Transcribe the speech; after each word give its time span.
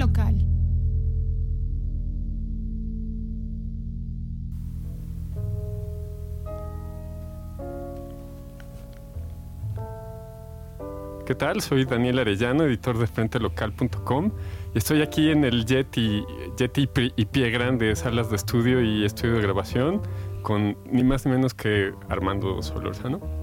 local. 0.00 0.34
¿Qué 11.26 11.36
tal? 11.36 11.60
Soy 11.60 11.84
Daniel 11.84 12.18
Arellano, 12.18 12.64
editor 12.64 12.98
de 12.98 13.06
FrenteLocal.com 13.06 14.32
y 14.74 14.78
estoy 14.78 15.00
aquí 15.02 15.30
en 15.30 15.44
el 15.44 15.64
Yeti, 15.64 16.24
Yeti 16.58 16.88
y 17.14 17.24
Pie 17.26 17.50
Grande, 17.50 17.94
salas 17.94 18.30
de 18.30 18.36
estudio 18.36 18.82
y 18.82 19.04
estudio 19.04 19.36
de 19.36 19.42
grabación 19.42 20.02
con 20.42 20.76
ni 20.90 21.04
más 21.04 21.26
ni 21.26 21.32
menos 21.32 21.54
que 21.54 21.92
Armando 22.08 22.60
Solorzano. 22.62 23.39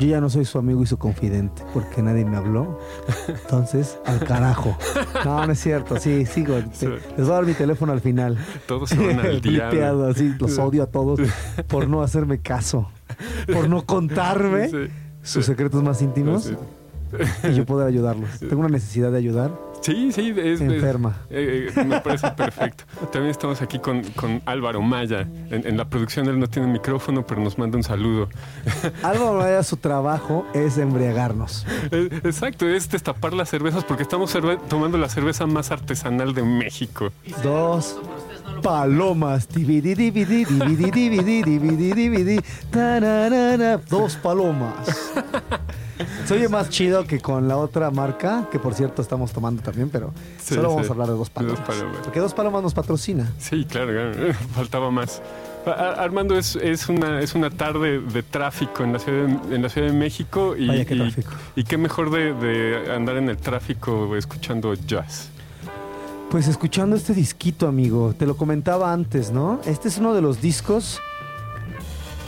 Yo 0.00 0.06
ya 0.06 0.20
no 0.20 0.30
soy 0.30 0.46
su 0.46 0.58
amigo 0.58 0.82
y 0.82 0.86
su 0.86 0.96
confidente 0.96 1.62
porque 1.74 2.02
nadie 2.02 2.24
me 2.24 2.38
habló. 2.38 2.78
Entonces, 3.28 3.98
al 4.06 4.20
carajo. 4.20 4.76
No, 5.26 5.46
no 5.46 5.52
es 5.52 5.60
cierto. 5.60 6.00
Sí, 6.00 6.24
sigo. 6.24 6.56
les 6.56 6.80
voy 6.80 7.26
a 7.26 7.34
dar 7.34 7.44
mi 7.44 7.52
teléfono 7.52 7.92
al 7.92 8.00
final. 8.00 8.38
Todos 8.66 8.88
son 8.88 9.20
al 9.20 9.42
diablo. 9.42 10.06
así, 10.06 10.34
los 10.38 10.58
odio 10.58 10.84
a 10.84 10.86
todos 10.86 11.20
por 11.68 11.86
no 11.86 12.02
hacerme 12.02 12.38
caso. 12.38 12.90
Por 13.52 13.68
no 13.68 13.84
contarme 13.84 14.90
sus 15.22 15.44
secretos 15.44 15.82
más 15.82 16.00
íntimos. 16.00 16.50
Y 17.44 17.54
yo 17.54 17.66
poder 17.66 17.86
ayudarlos. 17.86 18.38
Tengo 18.38 18.60
una 18.60 18.70
necesidad 18.70 19.12
de 19.12 19.18
ayudar 19.18 19.50
Sí, 19.80 20.12
sí, 20.12 20.34
es, 20.36 20.60
enferma. 20.60 21.16
Eh, 21.30 21.70
eh, 21.74 21.84
me 21.84 22.00
parece 22.00 22.30
perfecto. 22.32 22.84
También 23.12 23.30
estamos 23.30 23.62
aquí 23.62 23.78
con, 23.78 24.02
Álvaro 24.44 24.82
Maya. 24.82 25.26
En, 25.50 25.76
la 25.76 25.88
producción 25.88 26.28
él 26.28 26.38
no 26.38 26.48
tiene 26.48 26.68
micrófono, 26.68 27.26
pero 27.26 27.40
nos 27.40 27.58
manda 27.58 27.76
un 27.76 27.82
saludo. 27.82 28.28
Álvaro 29.02 29.34
Maya, 29.34 29.62
su 29.62 29.76
trabajo 29.78 30.46
es 30.52 30.76
embriagarnos. 30.76 31.66
Eh, 31.90 32.10
exacto, 32.24 32.68
es 32.68 32.90
destapar 32.90 33.32
las 33.32 33.48
cervezas 33.48 33.84
porque 33.84 34.02
estamos 34.02 34.36
tomando 34.68 34.98
la 34.98 35.08
cerveza 35.08 35.46
más 35.46 35.70
artesanal 35.70 36.34
de 36.34 36.42
México. 36.42 37.10
Dos 37.42 37.98
palomas. 38.62 39.48
Dos 43.88 44.16
palomas. 44.16 45.12
Se 46.24 46.34
oye 46.34 46.48
más 46.48 46.70
chido 46.70 47.04
que 47.04 47.20
con 47.20 47.48
la 47.48 47.56
otra 47.56 47.90
marca, 47.90 48.48
que 48.50 48.58
por 48.58 48.74
cierto 48.74 49.02
estamos 49.02 49.32
tomando 49.32 49.62
también, 49.62 49.90
pero 49.90 50.12
solo 50.42 50.70
vamos 50.70 50.88
a 50.88 50.92
hablar 50.92 51.08
de 51.08 51.14
dos 51.14 51.30
palomas, 51.30 51.60
Porque 52.02 52.20
dos 52.20 52.34
palomas 52.34 52.62
nos 52.62 52.74
patrocina. 52.74 53.32
Sí, 53.38 53.64
claro, 53.64 54.12
faltaba 54.54 54.90
más. 54.90 55.22
Armando, 55.66 56.38
es, 56.38 56.56
es, 56.56 56.88
una, 56.88 57.20
es 57.20 57.34
una 57.34 57.50
tarde 57.50 58.00
de 58.00 58.22
tráfico 58.22 58.82
en 58.82 58.94
la 58.94 58.98
Ciudad 58.98 59.26
de, 59.26 59.56
en 59.56 59.62
la 59.62 59.68
ciudad 59.68 59.88
de 59.88 59.92
México. 59.92 60.56
Y, 60.56 60.66
Vaya, 60.66 60.84
qué 60.86 60.96
tráfico. 60.96 61.32
Y, 61.54 61.64
qué 61.64 61.76
mejor 61.76 62.10
de, 62.10 62.32
de 62.32 62.92
andar 62.94 63.16
en 63.16 63.28
el 63.28 63.36
tráfico 63.36 64.16
escuchando 64.16 64.72
jazz. 64.74 65.28
Pues 66.30 66.48
escuchando 66.48 66.96
este 66.96 67.12
disquito, 67.12 67.68
amigo. 67.68 68.14
Te 68.16 68.24
lo 68.24 68.36
comentaba 68.36 68.92
antes, 68.92 69.32
¿no? 69.32 69.60
Este 69.66 69.88
es 69.88 69.98
uno 69.98 70.14
de 70.14 70.22
los 70.22 70.40
discos 70.40 70.98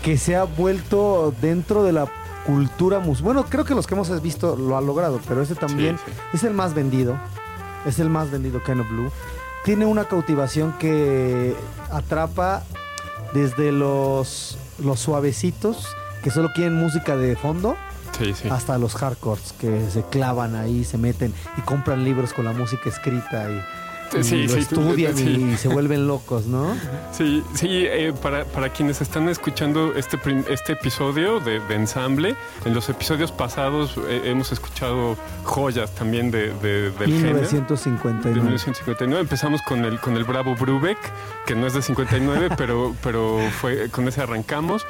que 0.02 0.18
se 0.18 0.36
ha 0.36 0.44
vuelto 0.44 1.32
dentro 1.40 1.84
de 1.84 1.92
la 1.92 2.06
cultura 2.46 2.98
musical. 2.98 3.24
Bueno, 3.24 3.44
creo 3.48 3.64
que 3.64 3.74
los 3.74 3.86
que 3.86 3.94
hemos 3.94 4.22
visto 4.22 4.56
lo 4.56 4.76
han 4.76 4.86
logrado, 4.86 5.20
pero 5.28 5.42
este 5.42 5.54
también 5.54 5.98
es 6.32 6.44
el 6.44 6.54
más 6.54 6.74
vendido. 6.74 7.18
Es 7.86 7.98
el 7.98 8.10
más 8.10 8.30
vendido 8.30 8.62
Kind 8.62 8.80
of 8.80 8.88
Blue. 8.88 9.10
Tiene 9.64 9.86
una 9.86 10.04
cautivación 10.04 10.72
que 10.78 11.54
atrapa 11.90 12.62
desde 13.32 13.72
los, 13.72 14.58
los 14.78 15.00
suavecitos, 15.00 15.88
que 16.22 16.30
solo 16.30 16.50
quieren 16.54 16.74
música 16.74 17.16
de 17.16 17.36
fondo, 17.36 17.76
hasta 18.50 18.78
los 18.78 18.94
hardcores, 18.94 19.52
que 19.54 19.88
se 19.90 20.02
clavan 20.04 20.54
ahí, 20.54 20.84
se 20.84 20.98
meten 20.98 21.34
y 21.56 21.60
compran 21.62 22.04
libros 22.04 22.32
con 22.32 22.44
la 22.44 22.52
música 22.52 22.88
escrita 22.88 23.50
y 23.50 23.60
sí, 24.20 24.46
lo 24.46 24.56
estudian 24.56 25.18
y 25.18 25.56
se 25.56 25.68
vuelven 25.68 26.06
locos, 26.06 26.46
¿no? 26.46 26.74
Sí, 27.12 27.42
sí, 27.54 27.68
eh, 27.70 28.12
para, 28.20 28.44
para, 28.44 28.70
quienes 28.70 29.00
están 29.00 29.28
escuchando 29.28 29.94
este, 29.94 30.18
este 30.50 30.72
episodio 30.72 31.40
de, 31.40 31.60
ensamble, 31.70 32.36
en 32.64 32.74
los 32.74 32.88
episodios 32.88 33.32
pasados 33.32 33.96
eh, 34.08 34.22
hemos 34.24 34.52
escuchado 34.52 35.16
joyas 35.44 35.94
también 35.94 36.30
de, 36.30 36.52
de 36.54 36.90
del 36.90 37.10
1959. 37.10 38.28
de 38.28 38.40
1959. 38.40 39.22
Empezamos 39.22 39.62
con 39.62 39.84
el, 39.84 39.98
con 40.00 40.16
el 40.16 40.24
Bravo 40.24 40.54
Brubeck, 40.54 40.98
que 41.46 41.54
no 41.54 41.66
es 41.66 41.74
de 41.74 41.82
59, 41.82 42.50
pero, 42.56 42.94
pero 43.02 43.38
fue 43.60 43.88
con 43.90 44.06
ese 44.08 44.20
arrancamos. 44.20 44.86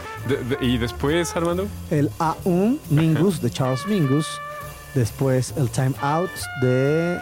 y 0.60 0.78
después, 0.78 1.34
Armando. 1.36 1.66
El 1.90 2.10
A1 2.18 2.78
Mingus 2.90 3.40
de 3.40 3.50
Charles 3.50 3.86
Mingus. 3.86 4.26
Después 4.94 5.54
el 5.56 5.70
Time 5.70 5.94
Out 6.02 6.30
de 6.60 7.18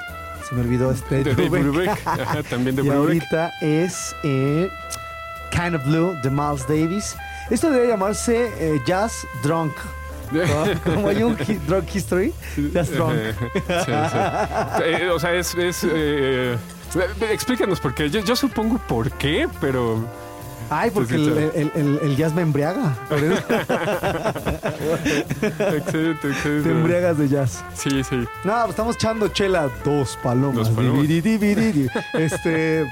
se 0.49 0.55
me 0.55 0.62
olvidó 0.62 0.91
este 0.91 1.25
de 1.25 1.49
Brubeck. 1.49 1.99
también 2.51 2.77
de 2.77 2.83
y 2.83 2.89
ahorita 2.89 3.53
es 3.61 4.15
eh, 4.23 4.69
Kind 5.51 5.75
of 5.75 5.84
Blue 5.84 6.17
de 6.23 6.31
Miles 6.31 6.67
Davis. 6.67 7.17
Esto 7.51 7.71
debe 7.71 7.89
llamarse 7.89 8.51
eh, 8.59 8.81
Jazz 8.87 9.27
Drunk. 9.43 9.73
Como 10.84 11.09
hay 11.09 11.23
un 11.25 11.37
drunk 11.67 11.93
history, 11.93 12.33
Jazz 12.73 12.91
Drunk. 12.93 13.17
Eh, 14.84 15.11
o 15.12 15.19
sea, 15.19 15.34
es... 15.34 15.55
es 15.56 15.87
explícanos 17.31 17.81
por 17.81 17.95
qué. 17.95 18.09
Yo, 18.11 18.21
yo 18.21 18.37
supongo 18.37 18.78
por 18.78 19.11
qué, 19.12 19.49
pero... 19.61 20.05
Ay, 20.70 20.91
porque 20.92 21.16
el, 21.16 21.72
el, 21.75 21.98
el, 22.00 22.16
jazz 22.16 22.32
me 22.32 22.42
embriaga. 22.42 22.97
excelente, 25.50 26.28
excelente. 26.28 26.62
Te 26.62 26.70
embriagas 26.70 27.19
de 27.19 27.28
jazz. 27.28 27.64
Sí, 27.75 28.04
sí. 28.04 28.25
No, 28.44 28.53
pues 28.60 28.70
estamos 28.70 28.94
echando 28.94 29.26
chela 29.28 29.69
dos 29.84 30.16
palomas. 30.22 30.69
Dos 30.69 30.70
palomas. 30.70 31.06
este. 32.14 32.86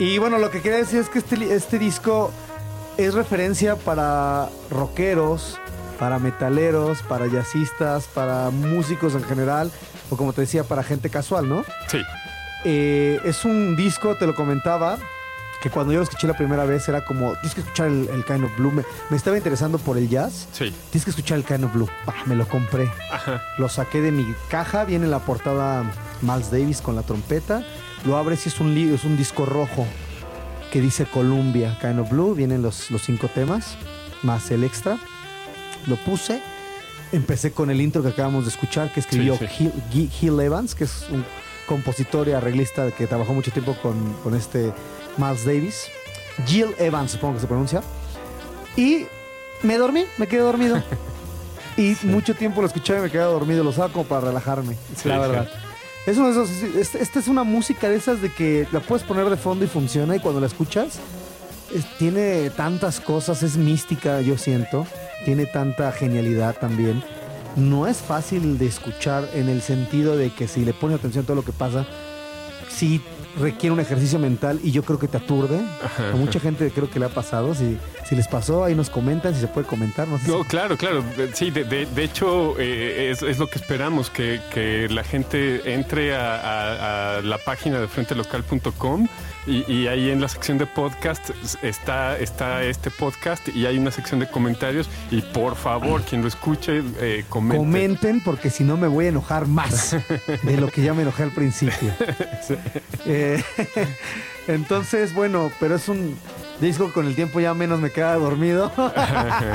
Y 0.00 0.18
bueno, 0.18 0.38
lo 0.38 0.50
que 0.50 0.60
quería 0.60 0.78
decir 0.78 0.98
es 0.98 1.08
que 1.08 1.20
este, 1.20 1.54
este 1.54 1.78
disco 1.78 2.32
es 2.96 3.14
referencia 3.14 3.76
para 3.76 4.48
rockeros, 4.68 5.60
para 5.98 6.18
metaleros, 6.18 7.02
para 7.02 7.28
jazzistas, 7.28 8.08
para 8.08 8.50
músicos 8.50 9.14
en 9.14 9.22
general, 9.22 9.70
o 10.10 10.16
como 10.16 10.32
te 10.32 10.40
decía, 10.40 10.64
para 10.64 10.82
gente 10.82 11.08
casual, 11.08 11.48
¿no? 11.48 11.64
Sí. 11.86 11.98
Eh, 12.64 13.20
es 13.24 13.44
un 13.44 13.76
disco, 13.76 14.16
te 14.16 14.26
lo 14.26 14.34
comentaba, 14.34 14.98
que 15.60 15.70
cuando 15.70 15.92
yo 15.92 15.98
lo 15.98 16.04
escuché 16.04 16.26
la 16.26 16.36
primera 16.36 16.64
vez 16.64 16.88
era 16.88 17.04
como, 17.04 17.32
tienes 17.34 17.54
que 17.54 17.60
escuchar 17.62 17.88
el, 17.88 18.24
Kind 18.24 18.44
of 18.44 18.56
Blue. 18.56 18.70
Me, 18.70 19.16
estaba 19.16 19.36
interesando 19.36 19.78
por 19.78 19.98
el 19.98 20.08
jazz. 20.08 20.48
Sí. 20.52 20.72
Tienes 20.90 21.04
que 21.04 21.10
escuchar 21.10 21.38
el 21.38 21.44
Kind 21.44 21.64
of 21.64 21.72
Blue. 21.72 21.88
me 22.26 22.36
lo 22.36 22.46
compré. 22.46 22.88
Ajá. 23.12 23.42
Lo 23.58 23.68
saqué 23.68 24.00
de 24.00 24.12
mi 24.12 24.34
caja. 24.48 24.84
Viene 24.84 25.08
la 25.08 25.18
portada 25.18 25.84
Miles 26.22 26.50
Davis 26.50 26.80
con 26.80 26.94
la 26.94 27.02
trompeta. 27.02 27.64
Lo 28.04 28.16
abres 28.16 28.46
y 28.46 28.50
es 28.50 28.60
un, 28.60 28.76
es 28.76 29.02
un 29.02 29.16
disco 29.16 29.46
rojo 29.46 29.86
que 30.72 30.80
dice 30.80 31.06
Columbia, 31.06 31.76
Kind 31.80 31.98
of 31.98 32.10
Blue. 32.10 32.34
Vienen 32.34 32.62
los, 32.62 32.90
los 32.92 33.02
cinco 33.02 33.28
temas, 33.28 33.76
más 34.22 34.50
el 34.52 34.62
extra. 34.62 34.98
Lo 35.86 35.96
puse. 35.96 36.40
Empecé 37.10 37.52
con 37.52 37.70
el 37.70 37.80
intro 37.80 38.02
que 38.02 38.10
acabamos 38.10 38.44
de 38.44 38.50
escuchar, 38.50 38.92
que 38.92 39.00
escribió 39.00 39.36
Hill, 39.58 40.40
Evans, 40.40 40.74
que 40.74 40.84
es 40.84 41.06
un 41.10 41.24
compositor 41.66 42.28
y 42.28 42.32
arreglista 42.32 42.90
que 42.92 43.06
trabajó 43.06 43.32
mucho 43.34 43.50
tiempo 43.50 43.76
con, 43.82 44.12
con 44.22 44.34
este 44.34 44.72
Miles 45.18 45.44
Davis. 45.44 45.90
Jill 46.46 46.74
Evans, 46.78 47.12
supongo 47.12 47.34
que 47.34 47.40
se 47.40 47.46
pronuncia. 47.46 47.82
Y 48.76 49.06
me 49.62 49.76
dormí, 49.76 50.04
me 50.16 50.26
quedé 50.26 50.40
dormido. 50.40 50.82
y 51.76 51.96
mucho 52.04 52.34
tiempo 52.34 52.60
lo 52.60 52.66
escuché 52.66 52.96
y 52.96 53.00
me 53.00 53.10
quedé 53.10 53.24
dormido. 53.24 53.64
Lo 53.64 53.70
usaba 53.70 53.92
como 53.92 54.04
para 54.04 54.28
relajarme, 54.28 54.76
la 55.04 55.18
verdad. 55.18 55.48
Es 56.06 56.16
uno 56.16 56.32
de 56.32 56.32
esos, 56.32 56.50
este, 56.74 57.02
esta 57.02 57.18
es 57.18 57.28
una 57.28 57.44
música 57.44 57.88
de 57.88 57.96
esas 57.96 58.22
de 58.22 58.32
que 58.32 58.66
la 58.72 58.80
puedes 58.80 59.04
poner 59.04 59.28
de 59.28 59.36
fondo 59.36 59.64
y 59.66 59.68
funciona 59.68 60.16
y 60.16 60.20
cuando 60.20 60.40
la 60.40 60.46
escuchas 60.46 61.00
tiene 61.98 62.50
tantas 62.50 63.00
cosas, 63.00 63.42
es 63.42 63.56
mística, 63.56 64.20
yo 64.20 64.38
siento, 64.38 64.86
tiene 65.24 65.46
tanta 65.46 65.92
genialidad 65.92 66.56
también. 66.58 67.02
No 67.56 67.86
es 67.86 67.98
fácil 67.98 68.58
de 68.58 68.66
escuchar 68.66 69.28
en 69.34 69.48
el 69.48 69.62
sentido 69.62 70.16
de 70.16 70.30
que 70.30 70.48
si 70.48 70.64
le 70.64 70.72
pones 70.72 70.98
atención 70.98 71.24
a 71.24 71.26
todo 71.26 71.36
lo 71.36 71.44
que 71.44 71.52
pasa, 71.52 71.86
sí 72.70 73.02
requiere 73.38 73.72
un 73.72 73.80
ejercicio 73.80 74.18
mental 74.18 74.60
y 74.62 74.70
yo 74.70 74.82
creo 74.82 74.98
que 74.98 75.08
te 75.08 75.16
aturde. 75.16 75.60
A 76.12 76.16
mucha 76.16 76.40
gente 76.40 76.70
creo 76.70 76.90
que 76.90 76.98
le 76.98 77.06
ha 77.06 77.08
pasado. 77.08 77.54
Si, 77.54 77.78
si 78.06 78.16
les 78.16 78.28
pasó, 78.28 78.64
ahí 78.64 78.74
nos 78.74 78.90
comentan, 78.90 79.34
si 79.34 79.40
se 79.40 79.48
puede 79.48 79.66
comentar. 79.66 80.06
No, 80.08 80.18
no 80.26 80.44
claro, 80.44 80.76
claro. 80.76 81.04
Sí, 81.32 81.50
de, 81.50 81.64
de, 81.64 82.04
hecho 82.04 82.58
eh, 82.58 83.10
es, 83.10 83.22
es, 83.22 83.38
lo 83.38 83.46
que 83.48 83.58
esperamos, 83.58 84.10
que, 84.10 84.40
que 84.52 84.88
la 84.88 85.04
gente 85.04 85.74
entre 85.74 86.14
a, 86.14 87.18
a, 87.18 87.22
la 87.22 87.38
página 87.38 87.80
de 87.80 87.88
frentelocal.com 87.88 89.08
y, 89.48 89.86
ahí 89.86 90.10
en 90.10 90.20
la 90.20 90.28
sección 90.28 90.58
de 90.58 90.66
podcast 90.66 91.30
está, 91.62 92.18
está 92.18 92.62
este 92.62 92.90
podcast 92.90 93.48
y 93.48 93.64
hay 93.66 93.78
una 93.78 93.90
sección 93.90 94.20
de 94.20 94.28
comentarios 94.28 94.88
y 95.10 95.22
por 95.22 95.56
favor, 95.56 96.02
quien 96.02 96.20
lo 96.22 96.28
escuche, 96.28 96.82
eh, 97.00 97.24
comenten. 97.28 97.66
Comenten 97.66 98.20
porque 98.20 98.50
si 98.50 98.64
no 98.64 98.76
me 98.76 98.86
voy 98.88 99.06
a 99.06 99.08
enojar 99.08 99.46
más 99.46 99.96
de 100.42 100.56
lo 100.58 100.68
que 100.68 100.82
ya 100.82 100.92
me 100.92 101.02
enojé 101.02 101.22
al 101.22 101.32
principio. 101.32 101.92
Eh, 103.06 103.42
entonces, 104.48 105.14
bueno, 105.14 105.50
pero 105.58 105.76
es 105.76 105.88
un 105.88 106.16
disco 106.60 106.92
con 106.92 107.06
el 107.06 107.14
tiempo 107.14 107.40
ya 107.40 107.54
menos 107.54 107.80
me 107.80 107.90
queda 107.90 108.14
dormido 108.16 108.70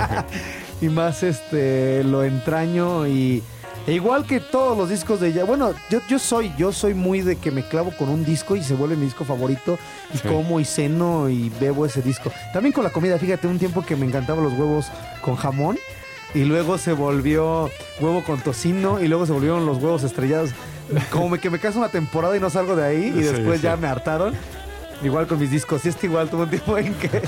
y 0.81 0.89
más 0.89 1.21
este 1.21 2.03
lo 2.03 2.23
entraño 2.23 3.07
y 3.07 3.43
E 3.85 3.91
igual 3.93 4.25
que 4.25 4.39
todos 4.39 4.77
los 4.77 4.89
discos 4.89 5.19
de 5.19 5.27
ella, 5.27 5.43
bueno, 5.43 5.73
yo, 5.89 5.99
yo 6.07 6.17
soy, 6.17 6.53
yo 6.57 6.71
soy 6.71 6.93
muy 6.93 7.19
de 7.21 7.35
que 7.35 7.51
me 7.51 7.63
clavo 7.67 7.91
con 7.97 8.07
un 8.09 8.23
disco 8.23 8.55
y 8.55 8.63
se 8.63 8.75
vuelve 8.75 8.95
mi 8.95 9.03
disco 9.05 9.25
favorito 9.25 9.77
y 10.13 10.17
Sí. 10.19 10.27
como 10.27 10.59
y 10.61 10.65
ceno 10.65 11.27
y 11.27 11.49
bebo 11.59 11.85
ese 11.85 12.01
disco. 12.01 12.31
También 12.53 12.71
con 12.71 12.85
la 12.85 12.91
comida, 12.91 13.19
fíjate, 13.19 13.45
un 13.47 13.59
tiempo 13.59 13.85
que 13.85 13.97
me 13.97 14.05
encantaban 14.05 14.41
los 14.41 14.53
huevos 14.53 14.87
con 15.21 15.35
jamón 15.35 15.77
y 16.33 16.45
luego 16.45 16.77
se 16.77 16.93
volvió 16.93 17.69
huevo 17.99 18.23
con 18.23 18.39
tocino 18.39 19.01
y 19.01 19.07
luego 19.09 19.25
se 19.25 19.33
volvieron 19.33 19.65
los 19.65 19.77
huevos 19.79 20.03
estrellados. 20.03 20.51
Como 21.11 21.35
que 21.37 21.49
me 21.49 21.59
caso 21.59 21.77
una 21.79 21.89
temporada 21.89 22.37
y 22.37 22.39
no 22.39 22.49
salgo 22.49 22.77
de 22.77 22.85
ahí 22.85 23.07
y 23.07 23.11
Sí, 23.11 23.19
después 23.23 23.57
sí. 23.59 23.63
ya 23.63 23.75
me 23.75 23.87
hartaron. 23.87 24.33
Igual 25.03 25.27
con 25.27 25.37
mis 25.39 25.51
discos. 25.51 25.85
Y 25.85 25.89
este 25.89 26.07
igual 26.07 26.29
tuvo 26.29 26.43
un 26.43 26.49
tiempo 26.49 26.77
en 26.77 26.93
que 26.93 27.21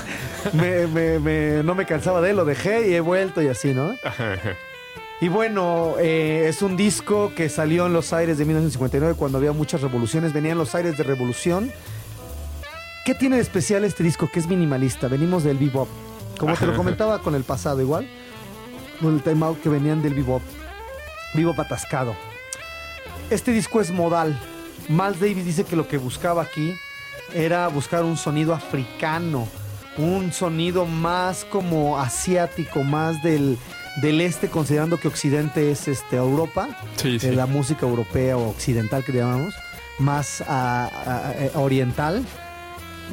me- 0.54 0.88
me- 0.88 1.20
me- 1.20 1.64
no 1.64 1.76
me 1.76 1.86
cansaba 1.86 2.22
de 2.22 2.30
él, 2.30 2.38
lo 2.38 2.46
dejé 2.46 2.88
y 2.90 2.94
he 2.94 3.02
vuelto 3.02 3.42
y 3.42 3.50
así, 3.50 3.74
¿no? 3.74 3.94
Y 5.22 5.30
bueno, 5.30 5.96
eh, 5.98 6.48
es 6.50 6.62
un 6.62 6.76
disco 6.76 7.32
que 7.36 7.48
salió 7.48 7.86
en 7.86 7.94
los 7.94 8.12
aires 8.12 8.38
de 8.38 8.46
1959 8.46 9.16
cuando 9.18 9.38
había 9.38 9.54
muchas 9.54 9.82
revoluciones. 9.82 10.34
Venían 10.34 10.58
los 10.58 10.76
aires 10.76 10.98
de 10.98 11.04
revolución. 11.04 11.72
¿Qué 13.06 13.16
tiene 13.16 13.38
de 13.38 13.42
especial 13.42 13.86
este 13.86 14.04
disco? 14.04 14.30
Que 14.32 14.40
es 14.40 14.48
minimalista. 14.48 15.08
Venimos 15.08 15.44
del 15.44 15.58
bebop. 15.58 15.88
Como 16.38 16.56
te 16.56 16.66
lo 16.66 16.76
comentaba 16.76 17.20
con 17.20 17.34
el 17.34 17.44
pasado, 17.44 17.82
igual. 17.82 18.10
Con 19.00 19.16
el 19.16 19.22
time 19.22 19.46
out 19.46 19.62
que 19.62 19.70
venían 19.70 20.02
del 20.02 20.16
bebop. 20.16 20.42
Bebop 21.34 21.60
atascado. 21.60 22.16
Este 23.30 23.52
disco 23.52 23.80
es 23.80 23.92
modal. 23.92 24.38
Miles 24.90 25.20
Davis 25.20 25.46
dice 25.46 25.64
que 25.64 25.78
lo 25.78 25.88
que 25.88 25.98
buscaba 25.98 26.44
aquí 26.44 26.74
era 27.34 27.68
buscar 27.70 28.04
un 28.04 28.18
sonido 28.18 28.54
africano, 28.54 29.48
un 29.98 30.32
sonido 30.32 30.86
más 30.86 31.46
como 31.46 31.98
asiático, 31.98 32.84
más 32.84 33.24
del, 33.24 33.58
del 34.02 34.22
este, 34.22 34.50
considerando 34.50 35.00
que 35.00 35.08
Occidente 35.08 35.72
es 35.72 35.88
este, 35.88 36.18
Europa, 36.18 36.68
Sí, 36.98 37.20
sí. 37.20 37.28
eh, 37.28 37.32
la 37.34 37.46
música 37.46 37.86
europea 37.86 38.38
o 38.38 38.50
occidental 38.50 39.04
que 39.04 39.12
llamamos, 39.14 39.54
más 40.00 40.44
oriental, 41.56 42.26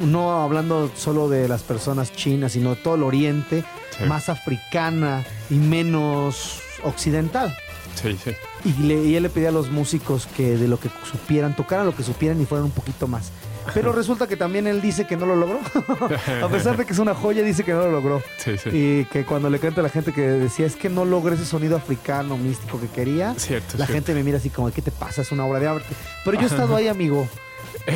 no 0.01 0.41
hablando 0.41 0.91
solo 0.95 1.29
de 1.29 1.47
las 1.47 1.61
personas 1.63 2.11
chinas, 2.11 2.53
sino 2.53 2.75
todo 2.75 2.95
el 2.95 3.03
oriente, 3.03 3.63
Sí. 3.97 4.05
más 4.05 4.27
africana 4.29 5.23
y 5.49 5.55
menos 5.55 6.61
occidental. 6.83 7.55
Sí, 8.01 8.17
sí. 8.23 8.31
Y, 8.65 8.73
le- 8.83 9.03
y 9.05 9.15
él 9.15 9.23
le 9.23 9.29
pedía 9.29 9.49
a 9.49 9.51
los 9.51 9.69
músicos 9.69 10.27
que 10.35 10.57
de 10.57 10.67
lo 10.67 10.79
que 10.79 10.89
supieran, 11.09 11.55
tocaran 11.55 11.85
lo 11.85 11.95
que 11.95 12.01
supieran 12.03 12.41
y 12.41 12.45
fueran 12.45 12.65
un 12.65 12.71
poquito 12.71 13.07
más. 13.07 13.31
Pero 13.73 13.91
resulta 13.91 14.27
que 14.27 14.35
también 14.37 14.67
él 14.67 14.81
dice 14.81 15.05
que 15.05 15.15
no 15.17 15.25
lo 15.25 15.35
logró. 15.35 15.59
a 16.43 16.47
pesar 16.49 16.77
de 16.77 16.85
que 16.85 16.93
es 16.93 16.99
una 16.99 17.13
joya, 17.15 17.43
dice 17.43 17.63
que 17.63 17.73
no 17.73 17.79
lo 17.81 17.91
logró. 17.91 18.21
Sí, 18.37 18.57
sí. 18.57 18.69
Y 18.71 19.05
que 19.05 19.25
cuando 19.25 19.49
le 19.49 19.59
canta 19.59 19.81
a 19.81 19.83
la 19.83 19.89
gente 19.89 20.11
que 20.13 20.21
decía, 20.21 20.65
es 20.65 20.75
que 20.75 20.89
no 20.89 21.05
logré 21.05 21.35
ese 21.35 21.45
sonido 21.45 21.75
africano, 21.77 22.37
místico 22.37 22.79
que 22.79 22.87
quería, 22.87 23.33
Cierto, 23.37 23.77
la 23.77 23.85
cierto. 23.85 23.93
gente 23.93 24.13
me 24.13 24.23
mira 24.23 24.37
así 24.37 24.49
como, 24.49 24.71
¿qué 24.71 24.81
te 24.81 24.91
pasa? 24.91 25.21
Es 25.21 25.31
una 25.31 25.45
obra 25.45 25.59
de 25.59 25.67
arte. 25.67 25.95
Pero 26.25 26.37
yo 26.37 26.43
he 26.43 26.49
estado 26.49 26.75
ahí, 26.75 26.87
amigo. 26.87 27.27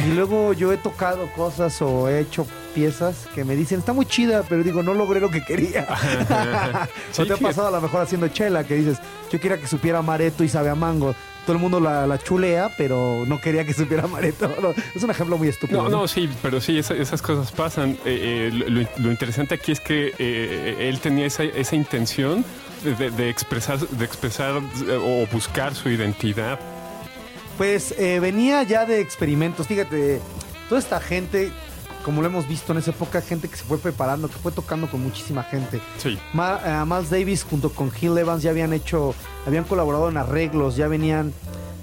Y 0.05 0.13
luego 0.13 0.53
yo 0.53 0.73
he 0.73 0.77
tocado 0.77 1.27
cosas 1.33 1.81
o 1.81 2.09
he 2.09 2.19
hecho 2.19 2.45
piezas 2.73 3.27
que 3.33 3.45
me 3.45 3.55
dicen, 3.55 3.79
está 3.79 3.93
muy 3.93 4.05
chida, 4.05 4.43
pero 4.47 4.63
digo, 4.63 4.83
no 4.83 4.93
logré 4.93 5.19
lo 5.19 5.29
que 5.29 5.43
quería. 5.43 5.87
Sí, 7.11 7.21
¿No 7.21 7.27
te 7.27 7.33
ha 7.33 7.37
pasado 7.37 7.67
a 7.67 7.71
lo 7.71 7.81
mejor 7.81 8.01
haciendo 8.01 8.27
chela 8.27 8.63
que 8.65 8.75
dices, 8.75 8.97
yo 9.31 9.39
quería 9.39 9.57
que 9.57 9.67
supiera 9.67 10.01
mareto 10.01 10.43
y 10.43 10.49
sabe 10.49 10.69
a 10.69 10.75
mango? 10.75 11.15
Todo 11.47 11.55
el 11.55 11.61
mundo 11.61 11.79
la, 11.79 12.05
la 12.05 12.19
chulea, 12.19 12.69
pero 12.77 13.23
no 13.25 13.39
quería 13.41 13.65
que 13.65 13.73
supiera 13.73 14.05
mareto. 14.05 14.53
No, 14.61 14.75
es 14.93 15.01
un 15.01 15.09
ejemplo 15.09 15.37
muy 15.37 15.47
estúpido. 15.47 15.81
No, 15.83 15.89
no, 15.89 16.07
sí, 16.07 16.29
pero 16.41 16.59
sí, 16.61 16.77
esa- 16.77 16.93
esas 16.93 17.21
cosas 17.21 17.51
pasan. 17.53 17.91
Eh, 18.05 18.51
eh, 18.51 18.51
lo, 18.51 18.81
lo 19.03 19.11
interesante 19.11 19.55
aquí 19.55 19.71
es 19.71 19.79
que 19.79 20.13
eh, 20.19 20.75
él 20.89 20.99
tenía 20.99 21.25
esa, 21.25 21.43
esa 21.43 21.75
intención 21.75 22.43
de, 22.83 23.09
de- 23.11 23.29
expresar, 23.29 23.79
de 23.79 24.03
expresar 24.05 24.55
o 25.01 25.25
buscar 25.31 25.73
su 25.73 25.89
identidad. 25.89 26.59
Pues 27.57 27.95
venía 27.97 28.61
ya 28.63 28.85
de 28.85 28.99
experimentos. 29.01 29.67
Fíjate, 29.67 30.19
toda 30.69 30.79
esta 30.79 30.99
gente, 30.99 31.51
como 32.07 32.21
lo 32.21 32.27
hemos 32.29 32.47
visto 32.47 32.71
en 32.71 32.77
esa 32.79 32.91
época, 32.91 33.19
gente 33.19 33.49
que 33.49 33.57
se 33.57 33.65
fue 33.65 33.77
preparando, 33.79 34.29
que 34.29 34.37
fue 34.37 34.53
tocando 34.53 34.89
con 34.89 35.03
muchísima 35.03 35.43
gente. 35.43 35.81
Sí, 35.97 36.17
Ma- 36.31 36.57
eh, 36.65 36.85
Miles 36.87 37.09
Davis 37.09 37.43
junto 37.43 37.69
con 37.69 37.91
Gil 37.91 38.17
Evans 38.17 38.41
ya 38.43 38.51
habían 38.51 38.71
hecho, 38.71 39.13
habían 39.45 39.65
colaborado 39.65 40.07
en 40.07 40.15
arreglos, 40.15 40.77
ya 40.77 40.87
venían 40.87 41.33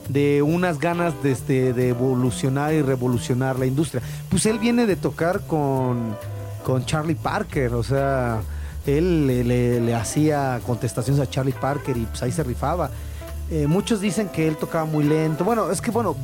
de 0.08 0.40
unas 0.40 0.78
ganas 0.78 1.12
de, 1.22 1.30
este, 1.32 1.74
de 1.74 1.90
evolucionar 1.90 2.72
y 2.72 2.80
revolucionar 2.80 3.58
la 3.58 3.66
industria. 3.66 4.02
Pues 4.30 4.46
él 4.46 4.58
viene 4.58 4.86
de 4.86 4.96
tocar 4.96 5.42
con, 5.46 6.16
con 6.64 6.86
Charlie 6.86 7.16
Parker, 7.16 7.74
o 7.74 7.82
sea, 7.82 8.40
él 8.86 9.26
le, 9.26 9.44
le- 9.44 9.80
le 9.80 9.94
hacía 9.94 10.58
contestaciones 10.66 11.20
a 11.20 11.28
Charlie 11.28 11.52
Parker 11.52 11.98
y 11.98 12.06
pues 12.06 12.22
ahí 12.22 12.32
se 12.32 12.42
rifaba. 12.42 12.90
Eh, 13.50 13.66
muchos 13.66 14.00
dicen 14.00 14.30
que 14.30 14.48
él 14.48 14.56
tocaba 14.56 14.86
muy 14.86 15.04
lento. 15.04 15.44
Bueno, 15.44 15.70
es 15.70 15.82
que 15.82 15.90
bueno, 15.90 16.16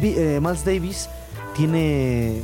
eh, 0.00 0.38
Miles 0.40 0.64
Davis 0.64 1.08
tiene 1.56 2.42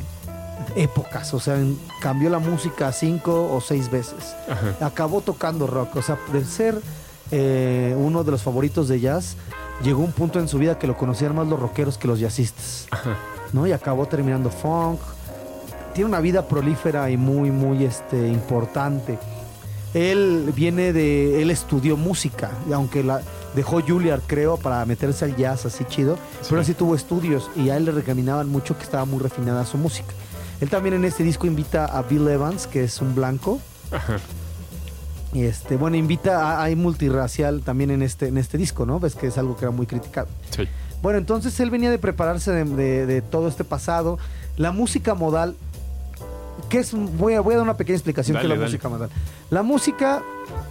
épocas, 0.76 1.32
o 1.34 1.40
sea, 1.40 1.56
cambió 2.00 2.30
la 2.30 2.38
música 2.38 2.92
cinco 2.92 3.52
o 3.52 3.60
seis 3.60 3.90
veces. 3.90 4.34
ajá. 4.48 4.86
Acabó 4.86 5.20
tocando 5.20 5.66
rock, 5.66 5.96
o 5.96 6.02
sea, 6.02 6.18
de 6.32 6.44
ser 6.44 6.80
eh, 7.30 7.94
uno 7.98 8.24
de 8.24 8.30
los 8.30 8.42
favoritos 8.42 8.88
de 8.88 9.00
jazz, 9.00 9.36
llegó 9.82 10.02
un 10.02 10.12
punto 10.12 10.40
en 10.40 10.48
su 10.48 10.58
vida 10.58 10.78
que 10.78 10.86
lo 10.86 10.96
conocían 10.96 11.34
más 11.34 11.46
los 11.46 11.60
rockeros 11.60 11.98
que 11.98 12.08
los 12.08 12.18
jazzistas, 12.20 12.86
¿no? 13.52 13.66
Y 13.66 13.72
acabó 13.72 14.06
terminando 14.06 14.50
funk. 14.50 15.00
Tiene 15.92 16.08
una 16.08 16.20
vida 16.20 16.46
prolífera 16.46 17.10
y 17.10 17.16
muy, 17.16 17.50
muy 17.50 17.84
este, 17.84 18.28
importante. 18.28 19.18
Él 19.94 20.52
viene 20.54 20.92
de, 20.92 21.42
él 21.42 21.50
estudió 21.50 21.96
música, 21.96 22.50
aunque 22.72 23.02
la 23.02 23.22
dejó 23.54 23.80
Juilliard, 23.80 24.20
creo, 24.26 24.56
para 24.56 24.84
meterse 24.84 25.24
al 25.24 25.36
jazz 25.36 25.66
así 25.66 25.84
chido, 25.84 26.18
pero 26.48 26.62
sí 26.62 26.74
tuvo 26.74 26.94
estudios 26.94 27.50
y 27.56 27.70
a 27.70 27.76
él 27.76 27.86
le 27.86 27.92
recriminaban 27.92 28.48
mucho 28.48 28.76
que 28.76 28.84
estaba 28.84 29.04
muy 29.04 29.18
refinada 29.18 29.64
su 29.64 29.78
música. 29.78 30.12
Él 30.60 30.68
también 30.70 30.94
en 30.94 31.04
este 31.04 31.22
disco 31.22 31.46
invita 31.46 31.84
a 31.84 32.02
Bill 32.02 32.26
Evans, 32.28 32.66
que 32.66 32.82
es 32.84 33.00
un 33.00 33.14
blanco, 33.14 33.60
Ajá. 33.92 34.18
y 35.32 35.44
este, 35.44 35.76
bueno, 35.76 35.96
invita 35.96 36.42
a, 36.58 36.62
hay 36.64 36.74
multirracial 36.74 37.62
también 37.62 37.90
en 37.90 38.02
este, 38.02 38.28
en 38.28 38.38
este 38.38 38.58
disco, 38.58 38.84
¿no? 38.86 38.98
Ves 38.98 39.14
que 39.14 39.28
es 39.28 39.38
algo 39.38 39.56
que 39.56 39.64
era 39.66 39.70
muy 39.72 39.86
criticado. 39.86 40.26
Sí. 40.50 40.64
Bueno, 41.00 41.18
entonces 41.18 41.58
él 41.60 41.70
venía 41.70 41.90
de 41.90 41.98
prepararse 41.98 42.50
de, 42.50 42.64
de- 42.64 43.06
de 43.06 43.22
todo 43.22 43.46
este 43.46 43.62
pasado. 43.62 44.18
La 44.56 44.72
música 44.72 45.14
modal, 45.14 45.54
¿qué 46.68 46.80
es? 46.80 46.92
Voy 46.92 47.34
a, 47.34 47.40
voy 47.40 47.54
a 47.54 47.58
dar 47.58 47.62
una 47.64 47.76
pequeña 47.76 47.96
explicación 47.96 48.34
Dale, 48.34 48.42
que 48.42 48.46
es 48.46 48.58
la 48.58 48.64
dale. 48.64 48.66
música 48.72 48.88
modal. 48.88 49.10
La 49.50 49.62
música 49.62 50.22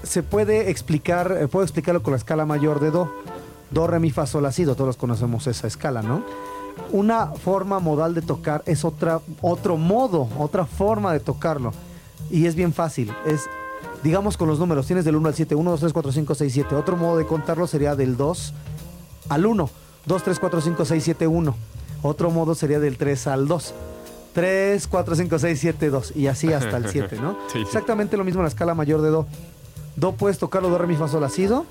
se 0.04 0.22
puede 0.24 0.69
explicar, 0.69 1.38
eh, 1.39 1.48
puedo 1.48 1.63
explicarlo 1.63 2.04
con 2.04 2.12
la 2.12 2.18
escala 2.18 2.45
mayor 2.45 2.81
de 2.81 2.92
Do. 2.92 3.13
Do, 3.72 3.88
re, 3.88 4.00
mi, 4.00 4.12
fa, 4.12 4.25
sol, 4.25 4.44
la, 4.44 4.51
si, 4.51 4.66
do. 4.66 4.75
Todos 4.75 4.98
conocemos 4.98 5.48
esa 5.48 5.68
escala, 5.68 6.01
¿no? 6.01 6.24
Una 6.91 7.27
forma 7.27 7.79
modal 7.79 8.13
de 8.13 8.22
tocar 8.22 8.63
es 8.65 8.86
otra, 8.86 9.19
otro 9.41 9.77
modo, 9.77 10.27
otra 10.38 10.65
forma 10.65 11.13
de 11.13 11.19
tocarlo. 11.19 11.72
Y 12.29 12.46
es 12.46 12.55
bien 12.55 12.74
fácil. 12.74 13.13
Es, 13.25 13.50
digamos 14.03 14.38
con 14.38 14.48
los 14.48 14.60
números, 14.60 14.88
tienes 14.88 15.05
del 15.05 15.15
1 15.15 15.27
al 15.27 15.36
7, 15.36 15.55
1, 15.55 15.72
2, 15.72 15.79
3, 15.79 15.93
4, 15.93 16.12
5, 16.12 16.36
6, 16.36 16.53
7. 16.53 16.75
Otro 16.75 16.98
modo 16.98 17.17
de 17.17 17.25
contarlo 17.25 17.67
sería 17.67 17.96
del 17.96 18.17
2 18.17 18.53
al 19.29 19.46
1. 19.46 19.69
2, 20.05 20.24
3, 20.24 20.39
4, 20.39 20.62
5, 20.62 20.86
6, 20.86 21.03
7, 21.03 21.27
1. 21.27 21.55
Otro 22.03 22.31
modo 22.31 22.55
sería 22.55 22.79
del 22.79 22.98
3 22.98 23.27
al 23.27 23.48
2. 23.48 23.74
3, 24.34 24.88
4, 24.88 25.15
5, 25.15 25.39
6, 25.39 25.60
7, 25.60 25.89
2. 25.89 26.15
Y 26.15 26.27
así 26.27 26.53
hasta 26.53 26.77
el 26.77 26.88
7, 26.88 27.17
¿no? 27.19 27.38
Sí. 27.51 27.60
Exactamente 27.60 28.17
lo 28.17 28.24
mismo 28.24 28.41
en 28.41 28.46
la 28.46 28.50
escala 28.50 28.74
mayor 28.74 29.01
de 29.01 29.10
Do. 29.10 29.27
Do 29.96 30.12
puedes 30.13 30.38
tocarlo 30.38 30.69
do, 30.69 30.77
re, 30.77 30.86
mi, 30.86 30.96
fa, 30.96 31.07
sol, 31.07 31.27
do. 31.50 31.65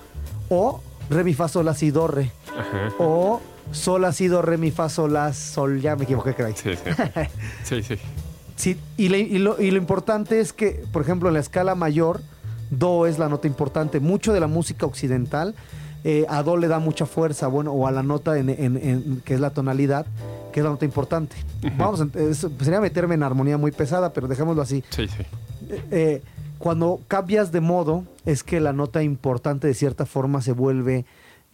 O 0.50 0.80
re, 1.10 1.24
mi, 1.24 1.34
fa, 1.34 1.48
sol, 1.48 1.64
la, 1.64 1.74
si, 1.74 1.90
do, 1.90 2.06
re. 2.06 2.30
Ajá. 2.58 2.92
O 2.98 3.40
sol, 3.72 4.02
la, 4.02 4.12
si, 4.12 4.28
do, 4.28 4.42
re, 4.42 4.56
mi, 4.58 4.70
fa, 4.70 4.88
sol, 4.88 5.12
la, 5.12 5.32
sol. 5.32 5.80
Ya 5.80 5.96
me 5.96 6.04
equivoqué, 6.04 6.34
caray. 6.34 6.54
Sí, 6.56 6.70
sí. 6.74 6.90
Sí, 7.64 7.82
sí. 7.82 7.94
Sí, 8.56 8.80
y, 8.96 9.08
le- 9.10 9.20
y 9.20 9.38
lo, 9.38 9.60
y 9.60 9.70
lo 9.70 9.76
importante 9.76 10.40
es 10.40 10.52
que, 10.54 10.82
por 10.92 11.02
ejemplo, 11.02 11.28
en 11.28 11.34
la 11.34 11.40
escala 11.40 11.74
mayor, 11.74 12.20
Do 12.70 13.06
es 13.06 13.18
la 13.18 13.28
nota 13.28 13.46
importante. 13.46 14.00
Mucho 14.00 14.32
de 14.32 14.40
la 14.40 14.46
música 14.48 14.86
occidental, 14.86 15.54
eh, 16.04 16.24
a 16.28 16.42
Do 16.42 16.56
le 16.56 16.66
da 16.68 16.78
mucha 16.78 17.04
fuerza, 17.06 17.46
bueno, 17.48 17.72
o 17.72 17.86
a 17.86 17.90
la 17.92 18.02
nota 18.02 18.38
en, 18.38 18.48
en- 18.48 18.76
en- 18.76 19.22
que 19.24 19.34
es 19.34 19.40
la 19.40 19.50
tonalidad, 19.50 20.06
que 20.52 20.60
es 20.60 20.64
la 20.64 20.70
nota 20.70 20.84
importante. 20.86 21.36
Vamos, 21.76 22.00
a- 22.00 22.18
es- 22.18 22.46
sería 22.60 22.80
meterme 22.80 23.14
en 23.14 23.22
armonía 23.22 23.58
muy 23.58 23.72
pesada, 23.72 24.12
pero 24.12 24.26
dejémoslo 24.26 24.62
así. 24.62 24.82
Sí, 24.90 25.06
sí. 25.06 25.22
Eh, 25.68 25.82
eh, 25.90 26.22
cuando 26.58 27.00
cambias 27.08 27.52
de 27.52 27.60
modo, 27.60 28.04
es 28.24 28.42
que 28.42 28.60
la 28.60 28.72
nota 28.72 29.02
importante 29.02 29.66
de 29.66 29.74
cierta 29.74 30.06
forma 30.06 30.40
se 30.42 30.52
vuelve 30.52 31.04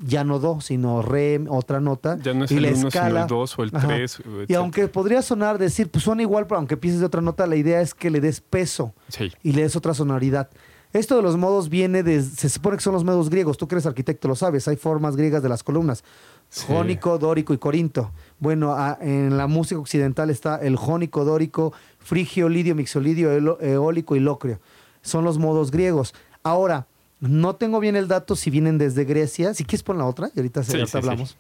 ya 0.05 0.25
no 0.25 0.41
do, 0.41 0.61
sino 0.61 1.01
re, 1.03 1.41
otra 1.49 1.81
nota. 1.81 2.19
Ya 2.21 2.35
no 2.35 2.45
es 2.45 2.51
y 2.51 2.57
el 2.57 2.63
la 2.65 2.69
1, 2.71 2.91
sino 2.91 3.07
el 3.21 3.27
2 3.29 3.59
o 3.59 3.63
el 3.63 3.71
Ajá. 3.73 3.87
3. 3.89 4.23
Y 4.49 4.55
aunque 4.55 4.89
podría 4.89 5.23
sonar 5.23 5.59
decir, 5.59 5.91
pues 5.91 6.03
suena 6.05 6.23
igual, 6.23 6.47
pero 6.49 6.59
aunque 6.59 6.77
pienses 6.77 7.01
de 7.01 7.07
otra 7.07 7.21
nota, 7.21 7.47
la 7.47 7.55
idea 7.57 7.81
es 7.81 7.95
que 7.95 8.11
le 8.11 8.21
des 8.21 8.41
peso 8.41 8.95
Sí. 9.09 9.31
y 9.45 9.53
le 9.53 9.63
des 9.63 9.77
otra 9.77 9.95
sonoridad. 9.95 10.51
Esto 10.93 11.17
de 11.17 11.23
los 11.23 11.37
modos 11.39 11.69
viene 11.69 12.03
de, 12.03 12.21
se 12.21 12.49
supone 12.49 12.77
que 12.77 12.83
son 12.83 12.93
los 12.95 13.05
modos 13.05 13.31
griegos, 13.31 13.57
tú 13.57 13.67
que 13.69 13.77
eres 13.77 13.87
arquitecto 13.87 14.29
lo 14.29 14.35
sabes, 14.35 14.67
hay 14.69 14.77
formas 14.77 15.17
griegas 15.17 15.43
de 15.43 15.49
las 15.49 15.63
columnas, 15.63 16.03
Sí. 16.51 16.65
jónico, 16.67 17.17
dórico 17.19 17.55
y 17.55 17.59
corinto. 17.59 18.11
Bueno, 18.41 18.73
a- 18.75 18.99
en 19.01 19.37
la 19.39 19.47
música 19.47 19.81
occidental 19.81 20.29
está 20.31 20.57
el 20.57 20.77
jónico, 20.77 21.25
dórico, 21.25 21.73
frigio, 21.99 22.49
lidio, 22.51 22.75
mixolidio, 22.75 23.57
eólico 23.61 24.17
y 24.17 24.21
locrio. 24.21 24.59
Son 25.03 25.25
los 25.25 25.39
modos 25.39 25.71
griegos. 25.71 26.15
Ahora, 26.43 26.87
No 27.21 27.55
tengo 27.55 27.79
bien 27.79 27.95
el 27.95 28.09
dato 28.09 28.35
si 28.35 28.51
vienen 28.51 28.79
desde 28.79 29.05
Grecia. 29.05 29.55
Si 29.55 29.65
quieres 29.65 29.85
pon 29.85 29.97
la 29.97 30.07
otra, 30.07 30.31
y 30.35 30.41
ahorita, 30.41 30.65
se, 30.65 30.85
Sí, 30.85 30.97
hablamos. 30.97 31.37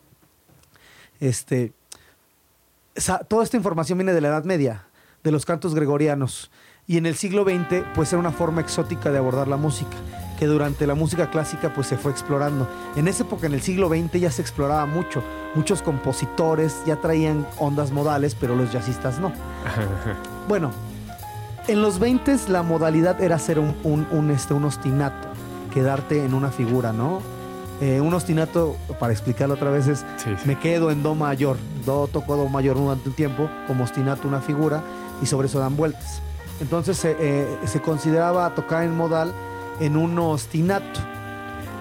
Este, 1.18 1.72
toda 3.28 3.42
esta 3.42 3.56
información 3.56 3.98
viene 3.98 4.12
de 4.12 4.20
la 4.20 4.28
Edad 4.28 4.44
Media, 4.44 4.86
de 5.24 5.32
los 5.32 5.44
cantos 5.44 5.74
gregorianos. 5.74 6.52
Y 6.86 6.98
en 6.98 7.06
el 7.06 7.16
siglo 7.16 7.44
XX, 7.44 7.84
pues 7.96 8.12
era 8.12 8.20
una 8.20 8.30
forma 8.30 8.60
exótica 8.60 9.10
de 9.10 9.18
abordar 9.18 9.48
la 9.48 9.56
música, 9.56 9.96
que 10.38 10.46
durante 10.46 10.86
la 10.86 10.94
música 10.94 11.30
clásica, 11.30 11.74
pues 11.74 11.88
se 11.88 11.96
fue 11.96 12.12
explorando. 12.12 12.68
En 12.94 13.08
esa 13.08 13.24
época, 13.24 13.46
en 13.46 13.54
el 13.54 13.62
siglo 13.62 13.88
XX, 13.88 14.20
ya 14.20 14.30
se 14.30 14.42
exploraba 14.42 14.86
mucho. 14.86 15.22
Muchos 15.56 15.82
compositores 15.82 16.76
ya 16.86 16.96
traían 16.96 17.44
ondas 17.58 17.90
modales, 17.90 18.36
pero 18.36 18.54
los 18.54 18.70
jazzistas 18.72 19.18
no. 19.20 19.32
Bueno, 20.48 20.70
en 21.68 21.82
los 21.82 21.98
20 21.98 22.36
la 22.48 22.62
modalidad 22.62 23.20
era 23.20 23.36
hacer 23.36 23.58
un, 23.58 23.74
un- 23.84 24.06
un, 24.10 24.30
este, 24.30 24.54
un 24.54 24.64
ostinato, 24.64 25.28
quedarte 25.72 26.24
en 26.24 26.34
una 26.34 26.50
figura, 26.50 26.92
¿no? 26.92 27.20
Eh, 27.80 28.00
un 28.00 28.14
ostinato, 28.14 28.76
para 29.00 29.12
explicarlo 29.12 29.54
otra 29.54 29.70
vez, 29.70 29.88
es 29.88 30.04
Sí, 30.18 30.30
sí. 30.36 30.46
me 30.46 30.56
quedo 30.58 30.90
en 30.90 31.02
do 31.02 31.14
mayor, 31.16 31.56
do 31.84 32.06
toco 32.06 32.36
do 32.36 32.48
mayor 32.48 32.76
durante 32.76 33.08
un 33.08 33.14
tiempo, 33.14 33.48
como 33.66 33.84
ostinato 33.84 34.28
una 34.28 34.40
figura, 34.40 34.82
y 35.20 35.26
sobre 35.26 35.48
eso 35.48 35.58
dan 35.58 35.76
vueltas. 35.76 36.20
Entonces 36.60 36.96
se, 36.96 37.16
eh, 37.18 37.58
se 37.64 37.80
consideraba 37.80 38.54
tocar 38.54 38.84
en 38.84 38.96
modal 38.96 39.32
en 39.80 39.96
un 39.96 40.16
ostinato. 40.18 41.00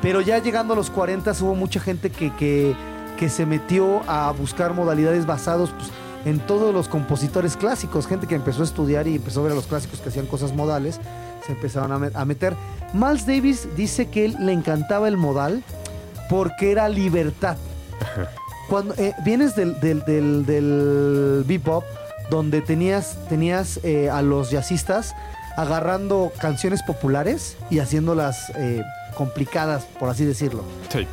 Pero 0.02 0.22
ya 0.22 0.40
llegando 0.40 0.74
a 0.74 0.76
los 0.76 0.90
40 0.90 1.32
hubo 1.42 1.54
mucha 1.54 1.80
gente 1.80 2.10
que, 2.10 2.34
que, 2.36 2.76
que 3.20 3.30
se 3.30 3.46
metió 3.46 4.02
a 4.08 4.32
buscar 4.32 4.74
modalidades 4.74 5.28
basados 5.28 5.70
pues, 5.78 5.92
en 6.26 6.40
todos 6.40 6.74
los 6.74 6.88
compositores 6.88 7.58
clásicos, 7.58 8.08
gente 8.08 8.28
que 8.28 8.36
empezó 8.36 8.62
a 8.62 8.66
estudiar 8.66 9.08
y 9.08 9.16
empezó 9.16 9.40
a 9.40 9.44
ver 9.44 9.52
a 9.54 9.56
los 9.56 9.66
clásicos 9.68 10.00
que 10.00 10.10
hacían 10.10 10.26
cosas 10.28 10.54
modales, 10.54 11.00
se 11.46 11.54
empezaron 11.54 11.92
a, 11.92 11.98
me- 12.00 12.12
a 12.14 12.26
meter. 12.26 12.56
Miles 12.94 13.26
Davis 13.26 13.68
dice 13.76 14.08
que 14.10 14.26
él 14.26 14.36
le 14.40 14.54
encantaba 14.54 15.08
el 15.08 15.18
modal 15.18 15.64
porque 16.30 16.72
era 16.72 16.88
libertad. 16.90 17.58
Cuando 18.70 18.94
eh, 18.96 19.14
vienes 19.26 19.56
del, 19.56 19.80
del, 19.82 20.04
del, 20.06 20.46
del 20.46 21.44
bebop, 21.46 21.84
donde 22.30 22.62
tenías, 22.62 23.18
tenías 23.28 23.80
eh, 23.84 24.10
a 24.10 24.22
los 24.22 24.50
jazzistas 24.52 25.14
agarrando 25.58 26.32
canciones 26.40 26.82
populares 26.84 27.58
y 27.70 27.80
haciéndolas 27.80 28.50
eh, 28.56 28.82
complicadas, 29.18 29.84
por 30.00 30.08
así 30.10 30.24
decirlo. 30.24 30.64
Sí. 30.90 31.06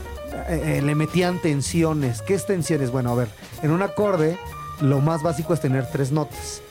Eh, 0.48 0.80
le 0.84 0.94
metían 0.94 1.40
tensiones. 1.42 2.22
¿Qué 2.22 2.34
es 2.34 2.46
tensiones? 2.46 2.90
Bueno, 2.92 3.10
a 3.10 3.14
ver, 3.16 3.28
en 3.62 3.72
un 3.72 3.82
acorde 3.82 4.38
lo 4.80 5.00
más 5.00 5.23
básico 5.23 5.54
es 5.54 5.61
tener 5.61 5.87
tres 5.90 6.12
notas. 6.12 6.62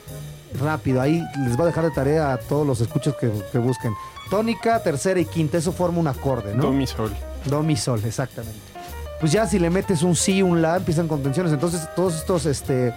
Rápido, 0.58 1.00
ahí 1.00 1.22
les 1.44 1.56
voy 1.56 1.64
a 1.64 1.66
dejar 1.66 1.84
de 1.84 1.90
tarea 1.90 2.32
a 2.32 2.38
todos 2.38 2.66
los 2.66 2.80
escuchos 2.80 3.14
que, 3.16 3.30
que 3.52 3.58
busquen. 3.58 3.92
Tónica, 4.30 4.82
tercera 4.82 5.20
y 5.20 5.24
quinta, 5.24 5.58
eso 5.58 5.72
forma 5.72 5.98
un 5.98 6.06
acorde, 6.06 6.54
¿no? 6.54 6.64
Do, 6.64 6.72
mi, 6.72 6.86
sol. 6.86 7.14
Do, 7.44 7.62
mi, 7.62 7.76
sol, 7.76 8.02
exactamente. 8.04 8.58
Pues 9.20 9.32
ya 9.32 9.46
si 9.46 9.58
le 9.58 9.70
metes 9.70 10.02
un 10.02 10.14
si, 10.14 10.42
un 10.42 10.62
la, 10.62 10.76
empiezan 10.76 11.08
con 11.08 11.22
tensiones. 11.22 11.52
Entonces 11.52 11.88
todos 11.94 12.14
estos 12.14 12.46
este, 12.46 12.94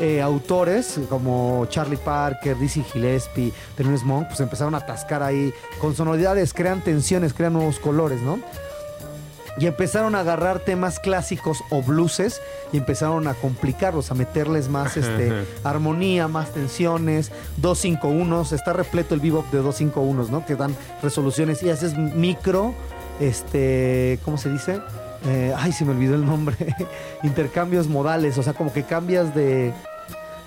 eh, 0.00 0.22
autores, 0.22 1.00
como 1.08 1.66
Charlie 1.68 1.96
Parker, 1.96 2.56
Dizzy 2.56 2.82
Gillespie, 2.82 3.52
Thelonious 3.76 4.04
Monk, 4.04 4.28
pues 4.28 4.40
empezaron 4.40 4.74
a 4.74 4.78
atascar 4.78 5.22
ahí 5.22 5.52
con 5.80 5.94
sonoridades, 5.94 6.54
crean 6.54 6.82
tensiones, 6.82 7.34
crean 7.34 7.52
nuevos 7.52 7.78
colores, 7.80 8.20
¿no? 8.22 8.38
Y 9.58 9.66
empezaron 9.66 10.14
a 10.14 10.20
agarrar 10.20 10.60
temas 10.60 11.00
clásicos 11.00 11.64
o 11.70 11.82
blueses 11.82 12.40
y 12.72 12.76
empezaron 12.76 13.26
a 13.26 13.34
complicarlos, 13.34 14.10
a 14.10 14.14
meterles 14.14 14.68
más 14.68 14.96
este, 14.96 15.32
armonía, 15.64 16.28
más 16.28 16.50
tensiones, 16.52 17.32
251, 17.56 18.42
está 18.52 18.72
repleto 18.72 19.14
el 19.14 19.20
bebop 19.20 19.44
de 19.50 19.58
251, 19.58 20.28
¿no? 20.30 20.46
Que 20.46 20.54
dan 20.54 20.76
resoluciones 21.02 21.62
y 21.64 21.70
haces 21.70 21.96
micro, 21.96 22.72
este, 23.32 24.18
¿cómo 24.24 24.38
se 24.38 24.50
dice? 24.50 24.80
Eh, 25.26 25.52
ay, 25.56 25.72
se 25.72 25.84
me 25.84 25.90
olvidó 25.92 26.14
el 26.14 26.24
nombre. 26.24 26.56
Intercambios 27.22 27.88
modales, 27.88 28.38
o 28.38 28.42
sea, 28.42 28.52
como 28.52 28.72
que 28.72 28.84
cambias 28.84 29.34
de, 29.34 29.72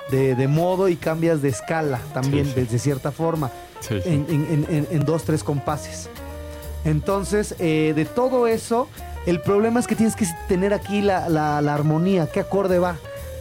de, 0.10 0.36
de 0.36 0.48
modo 0.48 0.88
y 0.88 0.96
cambias 0.96 1.42
de 1.42 1.50
escala 1.50 2.00
también, 2.14 2.46
Sí, 2.46 2.52
sí. 2.54 2.60
de, 2.62 2.66
de 2.68 2.80
cierta 2.80 3.12
forma 3.12 3.52
Sí, 3.82 3.96
sí. 4.02 4.10
en, 4.10 4.26
en- 4.30 4.48
en- 4.70 4.76
en- 4.76 4.88
en 4.92 5.06
dos, 5.06 5.24
tres 5.24 5.44
compases. 5.44 6.10
Entonces, 6.86 7.56
eh, 7.60 7.94
de 7.96 8.06
todo 8.06 8.48
eso, 8.48 8.88
el 9.26 9.40
problema 9.42 9.80
es 9.80 9.88
que 9.88 9.96
tienes 9.96 10.16
que 10.16 10.26
tener 10.48 10.74
aquí 10.74 11.02
la, 11.02 11.30
la- 11.30 11.62
la 11.62 11.74
armonía, 11.74 12.28
qué 12.32 12.40
acorde 12.40 12.80
va. 12.80 12.96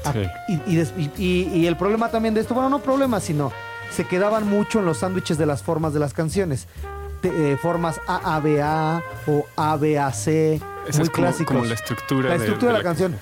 A- 0.04 0.12
Sí. 0.12 0.22
y, 0.48 0.72
y 0.72 0.76
des- 0.76 0.92
y- 1.18 1.66
el 1.66 1.76
problema 1.76 2.08
también 2.10 2.34
de 2.34 2.40
esto, 2.40 2.54
bueno, 2.54 2.68
no 2.70 2.78
problema, 2.80 3.20
sino 3.20 3.52
se 3.90 4.06
quedaban 4.06 4.46
mucho 4.48 4.78
en 4.78 4.86
los 4.86 4.98
sándwiches 4.98 5.36
de 5.38 5.46
las 5.46 5.62
formas 5.62 5.92
de 5.92 6.00
las 6.00 6.14
canciones. 6.14 6.66
Te- 7.20 7.52
eh, 7.52 7.56
formas 7.58 8.00
AABA 8.06 9.02
o 9.26 9.44
ABAC, 9.56 10.60
muy 10.96 11.08
clásicos. 11.10 11.54
como 11.54 11.64
la 11.66 11.74
estructura, 11.74 12.28
La 12.30 12.34
de- 12.36 12.40
estructura 12.44 12.72
de, 12.72 12.78
la, 12.78 12.84
canción. 12.84 13.16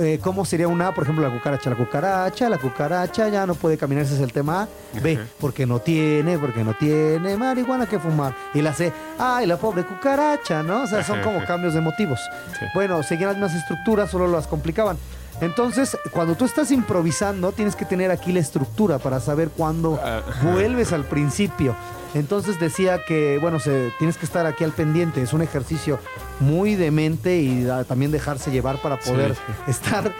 Eh, 0.00 0.18
¿Cómo 0.22 0.46
sería 0.46 0.66
una 0.66 0.88
A? 0.88 0.94
Por 0.94 1.04
ejemplo, 1.04 1.28
la 1.28 1.32
cucaracha. 1.32 1.68
La 1.68 1.76
cucaracha, 1.76 2.48
la 2.48 2.56
cucaracha 2.56 3.28
ya 3.28 3.44
no 3.44 3.54
puede 3.54 3.76
caminar, 3.76 4.04
ese 4.04 4.14
es 4.14 4.20
el 4.20 4.32
tema 4.32 4.62
A. 4.62 4.68
B, 5.02 5.18
porque 5.38 5.66
no 5.66 5.80
tiene, 5.80 6.38
porque 6.38 6.64
no 6.64 6.72
tiene 6.72 7.36
marihuana 7.36 7.84
que 7.84 7.98
fumar. 7.98 8.34
Y 8.54 8.62
la 8.62 8.72
C, 8.72 8.90
ay, 9.18 9.46
la 9.46 9.58
pobre 9.58 9.84
cucaracha, 9.84 10.62
¿no? 10.62 10.84
O 10.84 10.86
sea, 10.86 11.04
son 11.04 11.20
como 11.20 11.44
cambios 11.44 11.74
de 11.74 11.82
motivos. 11.82 12.18
Sí. 12.58 12.64
Bueno, 12.74 13.02
seguían 13.02 13.28
las 13.28 13.36
mismas 13.36 13.54
estructuras, 13.54 14.10
solo 14.10 14.26
las 14.26 14.46
complicaban. 14.46 14.96
Entonces, 15.40 15.96
cuando 16.10 16.34
tú 16.34 16.44
estás 16.44 16.70
improvisando, 16.70 17.52
tienes 17.52 17.76
que 17.76 17.84
tener 17.84 18.10
aquí 18.10 18.32
la 18.32 18.40
estructura 18.40 18.98
para 18.98 19.20
saber 19.20 19.48
cuándo 19.50 19.98
Ajá. 20.02 20.50
vuelves 20.50 20.92
al 20.92 21.04
principio. 21.04 21.74
Entonces 22.14 22.58
decía 22.58 23.04
que, 23.06 23.38
bueno, 23.40 23.60
se, 23.60 23.92
tienes 23.98 24.16
que 24.16 24.26
estar 24.26 24.44
aquí 24.44 24.64
al 24.64 24.72
pendiente. 24.72 25.22
Es 25.22 25.32
un 25.32 25.42
ejercicio 25.42 25.98
muy 26.40 26.74
de 26.74 26.90
mente 26.90 27.36
y 27.36 27.62
da- 27.64 27.84
también 27.84 28.10
dejarse 28.10 28.50
llevar 28.50 28.82
para 28.82 28.98
poder 28.98 29.34
Sí, 29.36 29.40
estar 29.70 30.12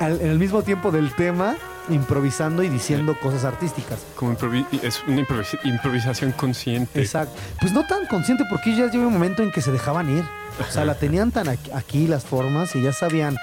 al- 0.00 0.20
en 0.20 0.28
el 0.30 0.38
mismo 0.38 0.62
tiempo 0.62 0.90
del 0.90 1.14
tema, 1.14 1.54
improvisando 1.90 2.62
y 2.62 2.68
diciendo 2.68 3.16
cosas 3.20 3.44
artísticas. 3.44 4.00
Como 4.16 4.32
improvi- 4.34 4.66
es 4.82 5.02
una 5.06 5.20
improvisa- 5.20 5.58
improvisación 5.62 6.32
consciente. 6.32 7.00
Exacto. 7.00 7.38
Pues 7.60 7.72
no 7.72 7.86
tan 7.86 8.06
consciente 8.06 8.44
porque 8.50 8.74
ya 8.74 8.90
llegó 8.90 9.06
un 9.06 9.12
momento 9.12 9.42
en 9.42 9.52
que 9.52 9.60
se 9.60 9.70
dejaban 9.70 10.10
ir. 10.10 10.24
O 10.66 10.72
sea, 10.72 10.86
la 10.86 10.94
tenían 10.94 11.30
tan 11.32 11.48
aquí, 11.48 11.70
aquí 11.72 12.06
las 12.08 12.24
formas 12.24 12.74
y 12.74 12.80
ya 12.82 12.92
sabían 12.94 13.36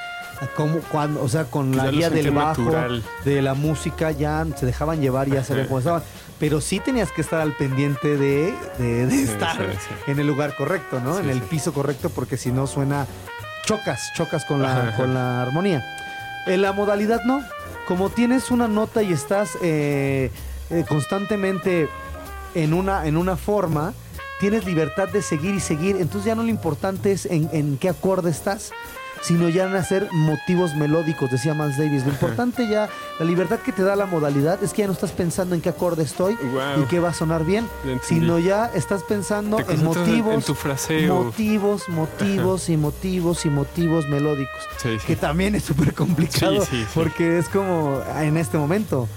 cómo, 0.56 0.80
cuándo, 0.92 1.22
o 1.24 1.30
sea, 1.30 1.46
con 1.46 1.76
la 1.76 1.90
guía 1.92 2.10
del 2.10 2.32
bajo, 2.32 2.62
natural. 2.64 3.04
de 3.26 3.42
la 3.42 3.54
música, 3.54 4.12
ya 4.12 4.46
se 4.56 4.66
dejaban 4.66 5.02
llevar 5.02 5.28
y 5.28 5.32
ya 5.32 5.44
cómo 5.68 5.80
estaban. 5.80 6.04
Pero 6.40 6.60
sí 6.62 6.80
tenías 6.80 7.12
que 7.12 7.22
estar 7.22 7.40
al 7.42 7.54
pendiente 7.54 8.18
de, 8.18 8.54
de- 8.78 9.06
de 9.08 9.12
Sí, 9.12 9.24
estar 9.24 9.56
sí, 9.58 9.78
sí. 10.06 10.12
en 10.12 10.20
el 10.20 10.28
lugar 10.28 10.56
correcto, 10.56 11.00
¿no? 11.00 11.20
En 11.20 11.30
el 11.30 11.42
piso 11.42 11.74
correcto, 11.74 12.10
porque 12.10 12.36
si 12.38 12.52
no 12.52 12.68
suena, 12.68 13.06
chocas, 13.66 14.12
chocas 14.16 14.44
con 14.46 14.62
la, 14.62 14.72
Ajá, 14.72 14.88
ajá. 14.90 14.98
con 14.98 15.14
la 15.14 15.42
armonía. 15.44 15.84
En 16.48 16.62
la 16.62 16.74
modalidad 16.74 17.22
no. 17.26 17.42
Como 17.88 18.10
tienes 18.10 18.50
una 18.52 18.68
nota 18.68 19.04
y 19.04 19.12
estás 19.14 19.58
eh, 19.62 20.32
eh, 20.70 20.86
constantemente 20.88 21.88
en 22.56 22.74
una, 22.74 23.06
en 23.08 23.18
una 23.18 23.36
forma, 23.38 23.94
tienes 24.40 24.66
libertad 24.66 25.08
de 25.10 25.22
seguir 25.22 25.56
y 25.56 25.60
seguir. 25.60 25.98
Entonces 25.98 26.26
ya 26.26 26.36
no 26.36 26.44
lo 26.44 26.50
importante 26.50 27.12
es 27.12 27.26
en, 27.26 27.50
en 27.54 27.78
qué 27.78 27.90
acorde 27.90 28.30
estás, 28.32 28.72
sino 29.24 29.50
ya 29.50 29.65
en 29.65 29.75
hacer 29.75 30.08
motivos 30.12 30.75
melódicos, 30.75 31.32
decía 31.32 31.53
Miles 31.53 31.77
Davis. 31.77 32.06
Lo 32.06 32.12
importante 32.12 32.68
ya, 32.68 32.89
la 33.20 33.25
libertad 33.25 33.60
que 33.60 33.72
te 33.72 33.82
da 33.82 33.96
la 33.96 34.06
modalidad 34.06 34.62
es 34.63 34.74
que 34.74 34.82
ya 34.82 34.88
no 34.88 34.94
estás 34.94 35.12
pensando 35.12 35.56
en 35.56 35.62
qué 35.62 35.70
acorde 35.70 36.03
estoy 36.03 36.38
y 36.77 36.86
qué 36.86 37.00
va 37.00 37.10
a 37.10 37.13
sonar 37.13 37.46
bien, 37.46 37.68
sino 38.03 38.38
ya 38.39 38.70
estás 38.74 39.03
pensando 39.03 39.60
en 39.60 39.84
motivos, 39.84 40.34
en 40.34 40.42
tu 40.42 40.53
fraseo. 40.53 41.24
motivos, 41.24 41.89
motivos 41.89 42.70
y 42.70 42.77
motivos 42.77 43.46
y 43.46 43.50
motivos 43.50 44.08
melódicos. 44.08 44.62
Sí, 44.77 45.00
sí. 45.00 45.08
Que 45.08 45.15
también 45.15 45.56
es 45.56 45.63
súper 45.63 45.94
complicado 45.94 46.65
sí. 46.65 46.86
porque 46.94 47.39
es 47.39 47.48
como 47.48 48.01
en 48.20 48.38
este 48.38 48.58
momento 48.58 49.08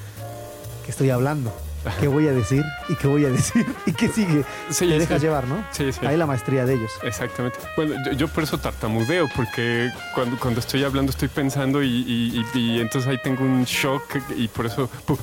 que 0.84 0.90
estoy 0.92 1.10
hablando. 1.10 1.52
¿Qué 2.00 2.08
voy 2.08 2.26
a 2.28 2.32
decir? 2.32 2.64
¿Y 2.88 2.94
qué 2.96 3.06
voy 3.06 3.24
a 3.24 3.30
decir? 3.30 3.66
¿Y 3.86 3.92
qué 3.92 4.08
sigue? 4.08 4.44
Sí, 4.70 4.88
Te 4.88 4.98
dejas 4.98 5.20
sí. 5.20 5.26
llevar, 5.26 5.46
¿no? 5.46 5.64
Sí, 5.70 5.92
sí. 5.92 6.04
Ahí 6.06 6.16
la 6.16 6.26
maestría 6.26 6.64
de 6.64 6.74
ellos. 6.74 6.90
Exactamente. 7.02 7.58
Bueno, 7.76 7.94
yo, 8.06 8.12
yo 8.12 8.28
por 8.28 8.42
eso 8.44 8.58
tartamudeo, 8.58 9.28
porque 9.36 9.90
cuando, 10.14 10.38
cuando 10.38 10.60
estoy 10.60 10.84
hablando 10.84 11.10
estoy 11.10 11.28
pensando 11.28 11.82
y, 11.82 11.88
y- 11.88 12.44
y- 12.54 12.76
y 12.76 12.80
entonces 12.80 13.10
ahí 13.10 13.18
tengo 13.22 13.44
un 13.44 13.64
shock 13.64 14.02
y 14.36 14.48
por 14.48 14.66
eso... 14.66 14.88
Por 15.06 15.18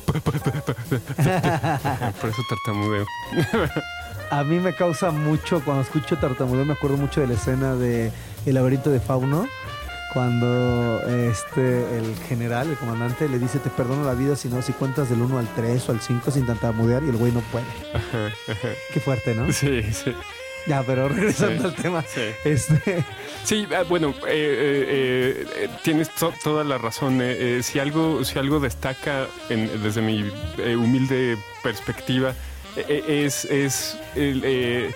eso 2.29 2.41
tartamudeo. 2.49 3.05
A 4.29 4.43
mí 4.43 4.59
me 4.59 4.73
causa 4.73 5.11
mucho, 5.11 5.61
cuando 5.63 5.83
escucho 5.83 6.17
tartamudeo, 6.17 6.65
me 6.65 6.73
acuerdo 6.73 6.97
mucho 6.97 7.21
de 7.21 7.27
la 7.27 7.33
escena 7.33 7.75
de 7.75 8.11
El 8.45 8.55
laberinto 8.55 8.89
de 8.89 8.99
Fauno, 8.99 9.47
cuando 10.13 11.01
este, 11.07 11.97
el 11.97 12.15
general, 12.27 12.69
el 12.69 12.77
comandante, 12.77 13.27
le 13.27 13.39
dice, 13.39 13.59
te 13.59 13.69
perdono 13.69 14.03
la 14.05 14.13
vida 14.13 14.35
si 14.35 14.47
no, 14.47 14.61
si 14.61 14.71
cuentas 14.73 15.09
del 15.09 15.21
1 15.21 15.39
al 15.39 15.47
3 15.55 15.89
o 15.89 15.91
al 15.91 16.01
5 16.01 16.31
sin 16.31 16.45
tartamudear 16.45 17.03
y 17.03 17.09
el 17.09 17.17
güey 17.17 17.31
no 17.31 17.41
puede. 17.51 17.65
Qué 18.93 18.99
fuerte, 18.99 19.33
¿no? 19.35 19.51
Sí, 19.51 19.81
sí. 19.91 20.13
Ya, 20.65 20.81
pero 20.83 21.09
regresando 21.09 21.63
Sí, 21.63 21.75
al 21.75 21.75
tema, 21.75 22.01
sí. 22.07 22.21
este, 22.45 23.03
Sí, 23.43 23.67
ah, 23.75 23.83
bueno, 23.83 24.11
eh, 24.27 25.43
eh, 25.45 25.45
eh, 25.57 25.69
tienes 25.83 26.09
to- 26.15 26.33
toda 26.41 26.63
la 26.63 26.77
razón. 26.77 27.19
eh, 27.21 27.59
si, 27.63 27.79
algo, 27.79 28.23
si 28.23 28.39
algo 28.39 28.61
destaca 28.61 29.27
en- 29.49 29.83
desde 29.83 30.01
mi 30.01 30.31
eh, 30.59 30.75
humilde 30.77 31.37
perspectiva, 31.61 32.33
es, 32.87 33.43
es 33.45 33.97
el, 34.15 34.41
eh, 34.45 34.91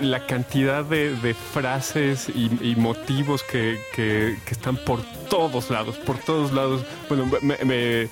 la 0.00 0.26
cantidad 0.26 0.84
de, 0.84 1.14
de 1.16 1.34
frases 1.34 2.28
y, 2.28 2.50
y 2.62 2.76
motivos 2.76 3.42
que, 3.42 3.80
que, 3.94 4.36
están 4.50 4.76
por 4.76 5.00
todos 5.28 5.70
lados, 5.70 5.96
por 5.98 6.18
todos 6.18 6.52
lados. 6.52 6.82
Bueno, 7.08 7.26
me- 7.42 7.56
me- 7.64 7.74
de, 7.74 8.08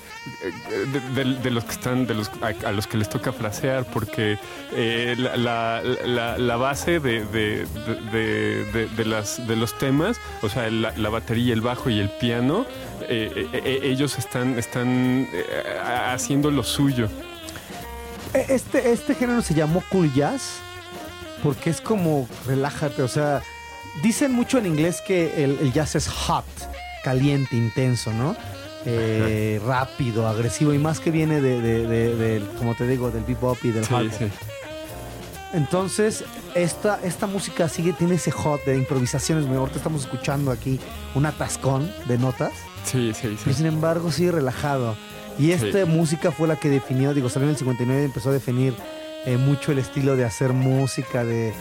de- 1.43 1.51
los 1.51 1.63
que 1.65 1.71
están, 1.71 2.05
de 2.07 2.13
los 2.13 2.29
a, 2.41 2.67
a 2.67 2.71
los 2.71 2.87
que 2.87 2.97
les 2.97 3.09
toca 3.09 3.31
frasear, 3.33 3.85
porque 3.85 4.37
eh, 4.73 5.15
la, 5.17 5.35
la- 5.37 5.81
la- 6.05 6.37
la 6.37 6.55
base 6.57 6.99
de, 6.99 7.25
las, 9.05 9.47
de 9.47 9.55
los 9.55 9.77
temas, 9.77 10.19
o 10.41 10.49
sea, 10.49 10.69
la, 10.69 11.09
batería, 11.09 11.53
el 11.53 11.61
bajo 11.61 11.89
y 11.89 11.99
el 11.99 12.09
piano, 12.09 12.65
eh, 13.01 13.47
eh, 13.53 13.61
eh, 13.65 13.79
ellos 13.83 14.17
están, 14.17 14.57
están 14.59 15.27
eh, 15.33 15.45
haciendo 16.07 16.51
lo 16.51 16.63
suyo. 16.63 17.07
E- 18.33 18.45
Este, 18.49 18.91
este 18.91 19.15
género 19.15 19.41
se 19.41 19.53
llamó 19.53 19.83
cool 19.89 20.11
jazz 20.13 20.59
porque 21.43 21.69
es 21.69 21.81
como 21.81 22.27
relájate, 22.47 23.01
o 23.01 23.07
sea, 23.07 23.41
dicen 24.03 24.31
mucho 24.33 24.57
en 24.57 24.65
inglés 24.67 25.01
que 25.05 25.43
el, 25.43 25.57
el 25.61 25.73
jazz 25.73 25.95
es 25.95 26.07
hot, 26.07 26.45
caliente, 27.03 27.55
intenso, 27.55 28.11
¿no? 28.13 28.35
Eh, 28.85 29.59
rápido, 29.65 30.27
agresivo 30.27 30.73
y 30.73 30.77
más 30.77 30.99
que 31.01 31.11
viene 31.11 31.41
de, 31.41 31.61
de- 31.61 32.15
de- 32.15 32.43
como 32.57 32.75
te 32.75 32.87
digo, 32.87 33.11
del 33.11 33.23
bebop 33.25 33.57
y 33.65 33.71
del 33.71 33.85
Sí, 33.85 33.93
hard 33.93 34.09
bop. 34.09 34.19
sí. 34.19 34.25
Entonces, 35.53 36.23
esta, 36.55 36.99
esta 37.03 37.25
música 37.27 37.67
sigue, 37.69 37.93
tiene 37.93 38.15
ese 38.15 38.31
hot 38.31 38.63
de 38.65 38.77
improvisaciones. 38.77 39.45
Ahorita 39.47 39.77
estamos 39.77 40.01
escuchando 40.03 40.51
aquí 40.51 40.79
un 41.15 41.25
atascón 41.25 41.91
de 42.07 42.17
notas, 42.17 42.51
Sí, 42.83 43.11
sí, 43.13 43.29
sí. 43.31 43.37
pero 43.43 43.55
sin 43.55 43.65
embargo 43.65 44.11
sigue 44.11 44.31
relajado. 44.31 44.95
Y 45.39 45.51
esta 45.51 45.85
música 45.85 46.31
fue 46.31 46.47
la 46.47 46.57
que 46.57 46.69
definió, 46.69 47.13
digo, 47.13 47.29
salió 47.29 47.45
en 47.47 47.51
el 47.51 47.57
59 47.57 48.01
y 48.01 48.05
empezó 48.05 48.29
a 48.29 48.33
definir 48.33 48.75
eh, 49.25 49.37
mucho 49.37 49.71
el 49.71 49.79
estilo 49.79 50.15
de 50.15 50.25
hacer 50.25 50.53
música, 50.53 51.23
de, 51.23 51.53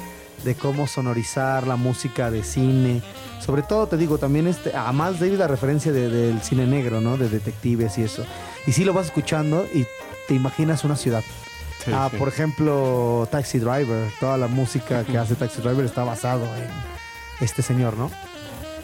de 0.45 0.55
cómo 0.55 0.87
sonorizar 0.87 1.67
la 1.67 1.77
música 1.77 2.31
de 2.31 2.43
cine. 2.45 3.03
Sobre 3.45 3.63
todo, 3.63 3.87
te 3.87 3.97
digo, 3.97 4.19
también 4.19 4.47
este, 4.49 4.75
a 4.77 4.93
Miles 4.93 5.21
Davis 5.21 5.39
la 5.39 5.49
referencia 5.49 5.93
de- 5.93 6.09
del 6.09 6.41
cine 6.43 6.67
negro, 6.67 7.01
¿no? 7.01 7.17
De 7.17 7.29
detectives 7.29 7.97
y 7.99 8.03
eso. 8.03 8.25
Y 8.67 8.73
sí 8.73 8.85
lo 8.85 8.93
vas 8.93 9.07
escuchando 9.07 9.67
y 9.73 9.87
te 10.27 10.35
imaginas 10.35 10.85
una 10.85 10.97
ciudad. 10.97 11.23
Sí, 11.85 11.93
Ah, 11.95 12.09
sí. 12.11 12.17
por 12.19 12.29
ejemplo, 12.29 13.29
Taxi 13.31 13.59
Driver. 13.59 14.11
Toda 14.21 14.37
la 14.37 14.49
música 14.49 15.05
que 15.05 15.17
hace 15.17 15.35
Taxi 15.37 15.63
Driver 15.63 15.85
está 15.85 16.03
basado 16.05 16.45
en 16.45 16.69
este 17.41 17.63
señor, 17.63 17.97
¿no? 17.97 18.11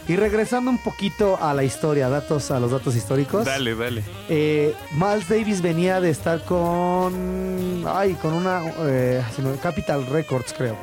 Y 0.07 0.15
regresando 0.17 0.69
un 0.69 0.77
poquito 0.77 1.37
a 1.41 1.53
la 1.55 1.63
historia, 1.63 2.09
datos 2.09 2.51
a 2.51 2.59
los 2.59 2.69
datos 2.71 2.95
históricos. 2.95 3.45
Dale, 3.45 3.73
dale. 3.73 4.03
Eh, 4.29 4.75
Miles 4.91 5.27
Davis 5.27 5.61
venía 5.61 5.99
de 5.99 6.11
estar 6.11 6.43
con. 6.45 7.83
Ay, 7.87 8.13
con 8.13 8.33
una. 8.33 8.61
eh, 8.81 9.23
Capital 9.63 10.05
Records, 10.05 10.53
creo. 10.53 10.75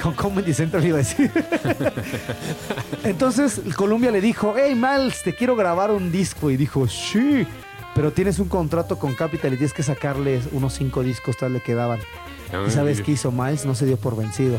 Con 0.00 0.12
Comedy 0.14 0.52
Central 0.54 0.84
iba 0.84 0.96
a 0.96 0.98
decir. 0.98 1.30
Entonces, 3.04 3.60
Columbia 3.76 4.10
le 4.10 4.20
dijo: 4.20 4.54
Hey, 4.56 4.74
Miles, 4.74 5.22
te 5.22 5.34
quiero 5.34 5.56
grabar 5.56 5.90
un 5.90 6.12
disco. 6.12 6.50
Y 6.50 6.56
dijo: 6.56 6.86
Sí, 6.86 7.46
pero 7.94 8.12
tienes 8.12 8.38
un 8.38 8.48
contrato 8.48 8.98
con 8.98 9.14
Capital 9.14 9.54
y 9.54 9.56
tienes 9.56 9.72
que 9.72 9.82
sacarles 9.82 10.44
unos 10.52 10.74
cinco 10.74 11.02
discos, 11.02 11.36
tal 11.36 11.52
le 11.54 11.60
quedaban. 11.60 11.98
¿Y 12.66 12.70
sabes 12.70 13.00
qué 13.00 13.12
hizo 13.12 13.32
Miles? 13.32 13.66
No 13.66 13.74
se 13.74 13.86
dio 13.86 13.96
por 13.96 14.16
vencido. 14.16 14.58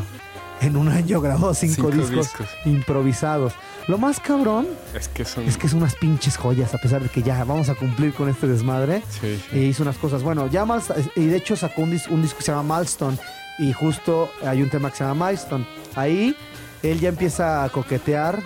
En 0.60 0.76
un 0.76 0.88
año 0.88 1.20
grabó 1.20 1.54
cinco, 1.54 1.74
Cinco 1.74 1.90
discos, 1.90 2.16
discos. 2.26 2.48
improvisados. 2.64 3.52
Lo 3.86 3.96
más 3.96 4.18
cabrón 4.20 4.66
Es 4.94 5.08
que 5.08 5.24
son. 5.24 5.44
es 5.44 5.56
que 5.56 5.66
unas 5.68 5.94
pinches 5.94 6.36
joyas, 6.36 6.74
a 6.74 6.78
pesar 6.78 7.02
de 7.02 7.08
que 7.08 7.22
ya 7.22 7.42
vamos 7.44 7.68
a 7.68 7.74
cumplir 7.74 8.12
con 8.12 8.28
este 8.28 8.46
desmadre. 8.46 9.02
Sí, 9.20 9.40
E 9.52 9.58
hizo 9.60 9.82
unas 9.82 9.96
cosas. 9.98 10.22
Bueno, 10.22 10.46
ya 10.48 10.64
Miles- 10.66 10.92
y 11.16 11.26
de 11.26 11.36
hecho 11.36 11.56
sacó 11.56 11.82
un, 11.82 11.92
dis- 11.92 12.08
un 12.10 12.20
disco 12.22 12.38
que 12.38 12.44
se 12.44 12.52
llama 12.52 12.76
Milestone. 12.76 13.16
Y 13.58 13.72
justo 13.72 14.30
hay 14.44 14.62
un 14.62 14.68
tema 14.68 14.90
que 14.90 14.96
se 14.98 15.04
llama 15.04 15.26
Milestone. 15.26 15.66
Ahí 15.94 16.36
él 16.82 17.00
ya 17.00 17.08
empieza 17.08 17.64
a 17.64 17.68
coquetear. 17.70 18.40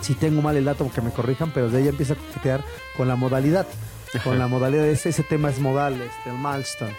Si 0.00 0.14
tengo 0.14 0.42
mal 0.42 0.56
el 0.56 0.64
dato, 0.64 0.90
que 0.92 1.00
me 1.00 1.10
corrijan, 1.10 1.50
pero 1.52 1.68
de 1.70 1.78
ahí 1.78 1.84
ya 1.84 1.90
empieza 1.90 2.14
a 2.14 2.16
coquetear 2.16 2.64
con 2.96 3.06
la 3.08 3.16
modalidad. 3.16 3.66
Con 4.24 4.38
la 4.38 4.46
modalidad 4.46 4.86
ese, 4.86 5.10
ese 5.10 5.22
tema 5.24 5.50
es 5.50 5.58
modal, 5.58 5.94
este, 6.00 6.30
el 6.30 6.38
Milestone. 6.38 6.94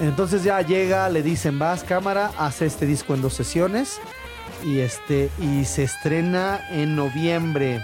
Entonces 0.00 0.42
ya 0.42 0.60
llega, 0.62 1.08
le 1.08 1.22
dicen, 1.22 1.58
vas 1.58 1.84
cámara, 1.84 2.32
hace 2.38 2.66
este 2.66 2.84
disco 2.86 3.14
en 3.14 3.22
dos 3.22 3.34
sesiones 3.34 4.00
y 4.64 4.80
este 4.80 5.30
y 5.40 5.64
se 5.64 5.84
estrena 5.84 6.60
en 6.70 6.96
noviembre. 6.96 7.80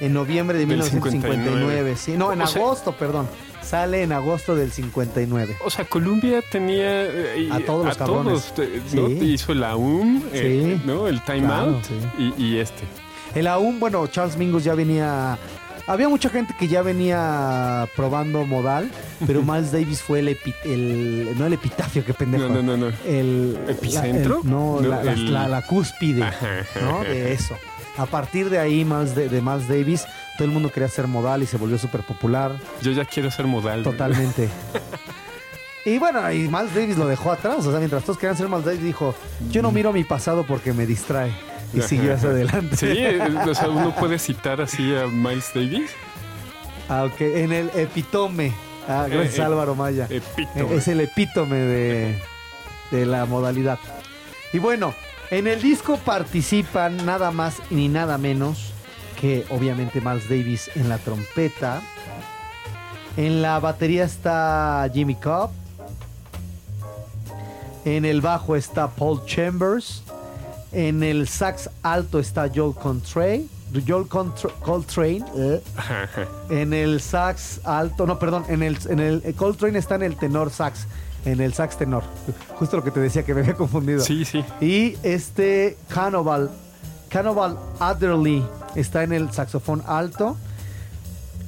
En 0.00 0.12
noviembre 0.12 0.54
de 0.58 0.66
Del 0.66 0.68
1959, 0.78 1.44
59. 1.94 1.96
sí, 1.96 2.12
no, 2.16 2.32
en 2.32 2.42
O 2.42 2.46
sea- 2.46 2.62
agosto, 2.62 2.92
perdón. 2.96 3.28
Sale 3.62 4.02
en 4.02 4.12
agosto 4.12 4.54
del 4.54 4.70
59. 4.72 5.56
O 5.64 5.70
sea, 5.70 5.86
Columbia 5.86 6.42
tenía 6.50 7.04
eh, 7.06 7.48
A 7.50 7.60
todos 7.60 7.86
los 7.86 7.96
cabrones. 7.96 8.52
todos, 8.54 8.68
eh, 8.68 8.82
¿no? 8.92 9.06
Sí. 9.08 9.12
Hizo 9.24 9.54
la 9.54 9.74
UM, 9.76 10.22
eh, 10.32 10.74
Sí. 10.76 10.82
¿no? 10.86 11.08
El 11.08 11.22
Time 11.22 11.46
Claro, 11.46 11.70
Out 11.76 11.84
sí. 11.84 12.32
y, 12.38 12.44
y 12.44 12.58
este. 12.58 12.82
El 13.34 13.46
aún, 13.46 13.80
bueno, 13.80 14.06
Charles 14.06 14.36
Mingus 14.36 14.64
ya 14.64 14.74
venía. 14.74 15.38
Había 15.86 16.08
mucha 16.08 16.30
gente 16.30 16.54
que 16.58 16.66
ya 16.66 16.80
venía 16.82 17.86
probando 17.94 18.46
modal, 18.46 18.90
pero 19.26 19.42
Miles 19.42 19.70
Davis 19.70 20.00
fue 20.00 20.20
el, 20.20 20.28
epi- 20.28 20.54
el- 20.64 21.34
no 21.36 21.44
el 21.46 21.52
epitafio, 21.52 22.02
qué 22.04 22.14
pendejo. 22.14 22.48
No, 22.48 22.62
no, 22.62 22.62
no, 22.62 22.76
no. 22.90 22.96
El 23.06 23.58
¿Epicentro? 23.68 24.36
la- 24.36 24.40
el- 24.44 24.50
no, 24.50 24.80
No, 24.80 24.88
la, 24.88 25.04
la- 25.04 25.12
el- 25.12 25.32
la- 25.32 25.48
la 25.48 25.62
cúspide, 25.62 26.22
Ajá, 26.22 26.64
¿no? 26.80 27.00
ajá. 27.00 27.04
De 27.04 27.32
eso. 27.34 27.56
A 27.98 28.06
partir 28.06 28.48
de 28.50 28.58
ahí, 28.58 28.84
Miles 28.84 29.14
de, 29.14 29.28
de 29.28 29.42
Miles 29.42 29.68
Davis, 29.68 30.06
todo 30.38 30.46
el 30.46 30.52
mundo 30.52 30.70
quería 30.72 30.88
ser 30.88 31.06
modal 31.06 31.42
y 31.42 31.46
se 31.46 31.58
volvió 31.58 31.76
súper 31.78 32.00
popular. 32.02 32.52
Yo 32.80 32.90
ya 32.92 33.04
quiero 33.04 33.30
ser 33.30 33.46
modal. 33.46 33.82
Totalmente. 33.82 34.48
Y 35.86 35.98
bueno, 35.98 36.32
y 36.32 36.48
Miles 36.48 36.74
Davis 36.74 36.96
lo 36.96 37.06
dejó 37.06 37.30
atrás. 37.30 37.66
O 37.66 37.70
sea, 37.70 37.78
mientras 37.78 38.02
todos 38.04 38.16
querían 38.16 38.38
ser 38.38 38.48
Miles 38.48 38.64
Davis, 38.64 38.82
dijo: 38.82 39.14
Yo 39.50 39.60
no 39.60 39.70
miro 39.70 39.92
mi 39.92 40.02
pasado 40.02 40.44
porque 40.46 40.72
me 40.72 40.86
distrae. 40.86 41.30
Y 41.74 41.78
Ajá, 41.78 41.88
siguió 41.88 42.12
adelante. 42.14 42.76
Sí, 42.76 42.86
eh, 42.90 43.20
o 43.46 43.54
sea, 43.54 43.68
uno 43.68 43.94
puede 43.94 44.18
citar 44.18 44.60
así 44.60 44.94
a 44.94 45.06
Miles 45.06 45.50
Davis. 45.54 45.90
Ah, 46.88 47.04
ok, 47.04 47.20
en 47.20 47.52
el 47.52 47.70
epitome. 47.74 48.52
Ah, 48.88 49.06
gracias 49.08 49.38
Eh, 49.38 49.42
eh, 49.42 49.44
Álvaro 49.44 49.74
Maya. 49.74 50.06
Epítome. 50.10 50.74
Eh, 50.74 50.76
Es 50.76 50.88
el 50.88 51.00
epítome 51.00 51.56
de, 51.56 52.18
de 52.90 53.06
la 53.06 53.24
modalidad. 53.26 53.78
Y 54.52 54.58
bueno, 54.58 54.94
en 55.30 55.46
el 55.46 55.60
disco 55.62 55.96
participan 55.96 57.04
nada 57.06 57.30
más 57.30 57.56
ni 57.70 57.88
nada 57.88 58.18
menos 58.18 58.72
que 59.20 59.46
obviamente 59.50 60.00
Miles 60.00 60.28
Davis 60.28 60.70
en 60.74 60.88
la 60.88 60.98
trompeta. 60.98 61.80
En 63.16 63.40
la 63.42 63.58
batería 63.60 64.04
está 64.04 64.86
Jimmy 64.92 65.14
Cobb. 65.14 65.50
En 67.84 68.04
el 68.04 68.20
bajo 68.20 68.56
está 68.56 68.88
Paul 68.88 69.24
Chambers. 69.26 70.02
En 70.74 71.02
el 71.02 71.28
sax 71.28 71.70
alto 71.82 72.18
está 72.18 72.50
Joel 72.54 72.74
Coltrane. 72.74 73.46
Joel 73.86 74.06
Coltrane. 74.08 75.24
eh. 75.36 75.62
En 76.50 76.72
el 76.72 77.00
sax 77.00 77.60
alto, 77.64 78.06
no, 78.06 78.18
perdón, 78.18 78.44
en 78.48 78.62
el, 78.62 78.78
en 78.88 79.00
el 79.00 79.22
eh, 79.24 79.32
Coltrane 79.34 79.78
está 79.78 79.94
en 79.96 80.02
el 80.04 80.16
tenor 80.16 80.50
sax, 80.50 80.86
en 81.24 81.40
el 81.40 81.54
sax 81.54 81.76
tenor. 81.78 82.02
Justo 82.58 82.76
lo 82.76 82.84
que 82.84 82.90
te 82.90 83.00
decía 83.00 83.24
que 83.24 83.34
me 83.34 83.40
había 83.40 83.54
confundido. 83.54 84.00
Sí, 84.00 84.24
sí. 84.24 84.44
Y 84.60 84.96
este 85.02 85.76
Cannibal, 85.88 86.50
Cannibal 87.08 87.56
Adderley 87.80 88.44
está 88.74 89.02
en 89.04 89.12
el 89.12 89.32
saxofón 89.32 89.82
alto. 89.86 90.36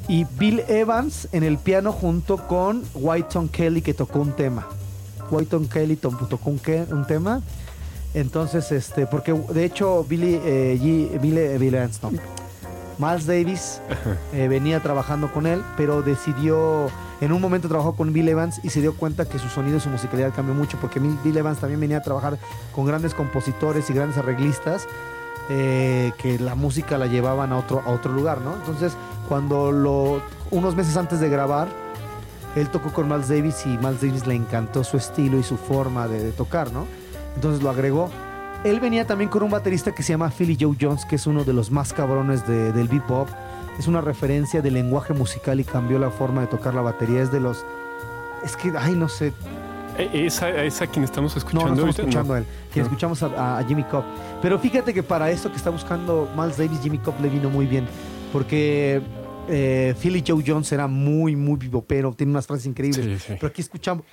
Y 0.08 0.24
Bill 0.38 0.60
Evans 0.68 1.28
en 1.32 1.42
el 1.42 1.58
piano 1.58 1.90
junto 1.92 2.36
con 2.46 2.84
Whiteon 2.94 3.48
Kelly 3.48 3.82
que 3.82 3.92
tocó 3.92 4.20
un 4.20 4.32
tema. 4.32 4.66
Whiteon 5.32 5.66
Kelly 5.68 5.96
to- 5.96 6.10
tocó 6.30 6.50
un 6.50 6.60
tema. 7.06 7.42
Entonces, 8.16 8.72
este, 8.72 9.06
porque 9.06 9.32
de 9.34 9.64
hecho 9.64 10.02
Billy, 10.08 10.40
eh, 10.42 10.78
G- 10.82 11.20
Billy, 11.20 11.38
eh, 11.38 11.58
Bill 11.58 11.74
Evans, 11.74 12.02
no. 12.02 12.10
Miles 12.98 13.26
Davis 13.26 13.82
eh, 14.32 14.48
venía 14.48 14.80
trabajando 14.80 15.30
con 15.30 15.46
él, 15.46 15.62
pero 15.76 16.00
decidió, 16.00 16.88
en 17.20 17.30
un 17.30 17.42
momento 17.42 17.68
trabajó 17.68 17.94
con 17.94 18.14
Bill 18.14 18.26
Evans 18.30 18.58
y 18.62 18.70
se 18.70 18.80
dio 18.80 18.94
cuenta 18.94 19.26
que 19.26 19.38
su 19.38 19.48
sonido 19.48 19.76
y 19.76 19.80
su 19.80 19.90
musicalidad 19.90 20.32
cambió 20.34 20.54
mucho, 20.54 20.78
porque 20.80 20.98
Bill 20.98 21.36
Evans 21.36 21.58
también 21.58 21.78
venía 21.78 21.98
a 21.98 22.02
trabajar 22.02 22.38
con 22.74 22.86
grandes 22.86 23.12
compositores 23.12 23.90
y 23.90 23.92
grandes 23.92 24.16
arreglistas, 24.16 24.86
eh, 25.50 26.12
que 26.16 26.38
la 26.38 26.54
música 26.54 26.96
la 26.96 27.06
llevaban 27.06 27.52
a 27.52 27.58
otro, 27.58 27.82
a 27.84 27.90
otro 27.90 28.12
lugar, 28.12 28.40
¿no? 28.40 28.54
Entonces, 28.54 28.94
cuando 29.28 29.70
lo, 29.72 30.22
unos 30.50 30.74
meses 30.74 30.96
antes 30.96 31.20
de 31.20 31.28
grabar, 31.28 31.68
él 32.54 32.70
tocó 32.70 32.94
con 32.94 33.08
Miles 33.10 33.28
Davis 33.28 33.66
y 33.66 33.76
Miles 33.76 34.00
Davis 34.00 34.26
le 34.26 34.34
encantó 34.36 34.82
su 34.84 34.96
estilo 34.96 35.38
y 35.38 35.42
su 35.42 35.58
forma 35.58 36.08
de, 36.08 36.22
de 36.24 36.32
tocar, 36.32 36.72
¿no? 36.72 36.86
Entonces 37.36 37.62
lo 37.62 37.70
agregó. 37.70 38.10
Él 38.64 38.80
venía 38.80 39.06
también 39.06 39.30
con 39.30 39.42
un 39.44 39.50
baterista 39.50 39.94
que 39.94 40.02
se 40.02 40.12
llama 40.12 40.30
Philly 40.30 40.56
Joe 40.60 40.76
Jones, 40.80 41.04
que 41.04 41.16
es 41.16 41.26
uno 41.26 41.44
de 41.44 41.52
los 41.52 41.70
más 41.70 41.92
cabrones 41.92 42.46
de- 42.48 42.72
del 42.72 42.88
bebop. 42.88 43.28
Es 43.78 43.86
una 43.86 44.00
referencia 44.00 44.60
del 44.62 44.74
lenguaje 44.74 45.12
musical 45.12 45.60
y 45.60 45.64
cambió 45.64 45.98
la 45.98 46.10
forma 46.10 46.40
de 46.40 46.46
tocar 46.48 46.74
la 46.74 46.80
batería. 46.80 47.22
Es 47.22 47.30
de 47.30 47.38
los... 47.40 47.64
Es 48.44 48.56
que, 48.56 48.72
ay, 48.76 48.94
no 48.94 49.08
sé. 49.08 49.32
Eh, 49.98 50.10
¿Esa, 50.26 50.48
esa 50.62 50.86
quien 50.86 51.04
estamos 51.04 51.36
escuchando 51.36 51.66
no 51.68 51.72
estamos 51.74 51.98
escuchando 51.98 52.34
a 52.34 52.38
él. 52.38 52.46
Quien 52.72 52.84
No. 52.84 52.88
escuchamos 52.88 53.22
a, 53.22 53.58
a 53.58 53.64
Jimmy 53.64 53.84
Cobb. 53.84 54.04
Pero 54.42 54.58
fíjate 54.58 54.92
que 54.94 55.02
para 55.02 55.30
esto 55.30 55.50
que 55.50 55.56
está 55.56 55.70
buscando 55.70 56.28
Miles 56.36 56.56
Davis, 56.56 56.80
Jimmy 56.82 56.98
Cobb 56.98 57.20
le 57.20 57.28
vino 57.28 57.50
muy 57.50 57.66
bien. 57.66 57.86
Porque 58.32 59.00
eh, 59.48 59.94
Philly 60.00 60.24
Joe 60.26 60.42
Jones 60.46 60.72
era 60.72 60.86
muy, 60.86 61.36
muy 61.36 61.56
bebopero. 61.58 62.12
Tiene 62.14 62.32
unas 62.32 62.46
frases 62.46 62.66
increíbles. 62.66 63.04
Sí, 63.04 63.18
sí. 63.18 63.34
Pero 63.38 63.46
aquí 63.48 63.60
escuchamos 63.60 64.04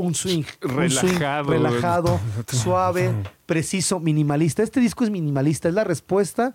un 0.00 0.14
swing. 0.14 0.44
un 0.62 0.90
swing 0.90 1.12
Relajado. 1.18 1.50
relajado, 1.50 2.20
suave, 2.48 3.12
preciso, 3.46 4.00
minimalista. 4.00 4.62
Este 4.62 4.80
disco 4.80 5.04
es 5.04 5.10
minimalista, 5.10 5.68
es 5.68 5.74
la 5.74 5.84
respuesta 5.84 6.54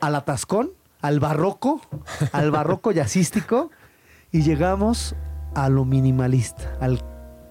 al 0.00 0.14
atascón, 0.14 0.70
al 1.00 1.20
barroco, 1.20 1.80
al 2.32 2.50
barroco 2.50 2.92
jazzístico, 2.92 3.70
y 4.32 4.42
llegamos 4.42 5.14
a 5.54 5.68
lo 5.68 5.84
minimalista, 5.84 6.76
al, 6.80 7.02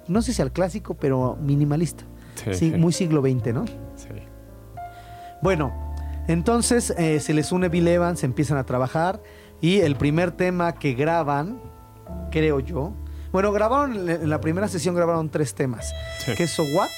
no 0.07 0.21
sé 0.21 0.33
si 0.33 0.41
al 0.41 0.51
clásico, 0.51 0.93
pero 0.95 1.37
minimalista. 1.41 2.03
Sí, 2.35 2.53
Sí, 2.53 2.71
muy 2.71 2.93
siglo 2.93 3.21
XX, 3.21 3.53
¿no? 3.53 3.65
sí. 3.95 4.07
Bueno, 5.41 5.73
entonces 6.27 6.93
eh, 6.97 7.19
se 7.19 7.33
les 7.33 7.51
une 7.51 7.69
Bill 7.69 7.87
Evans, 7.87 8.23
empiezan 8.23 8.57
a 8.57 8.65
trabajar 8.65 9.21
y 9.61 9.79
el 9.79 9.95
primer 9.95 10.31
tema 10.31 10.73
que 10.73 10.93
graban, 10.93 11.59
creo 12.31 12.59
yo, 12.59 12.93
bueno, 13.31 13.51
grabaron 13.51 14.09
en 14.09 14.29
la 14.29 14.41
primera 14.41 14.67
sesión 14.67 14.95
grabaron 14.95 15.29
tres 15.29 15.53
temas, 15.53 15.93
Sí. 16.25 16.33
que 16.35 16.43
es 16.43 16.51
So 16.51 16.63
What, 16.63 16.89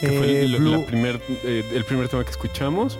Que 0.00 0.08
fue 0.08 0.26
eh, 0.32 0.40
el, 0.42 0.52
la 0.52 0.58
Blue, 0.58 0.84
primer, 0.86 1.20
eh, 1.44 1.64
el 1.74 1.84
primer 1.84 2.08
tema 2.08 2.24
que 2.24 2.30
escuchamos, 2.30 2.98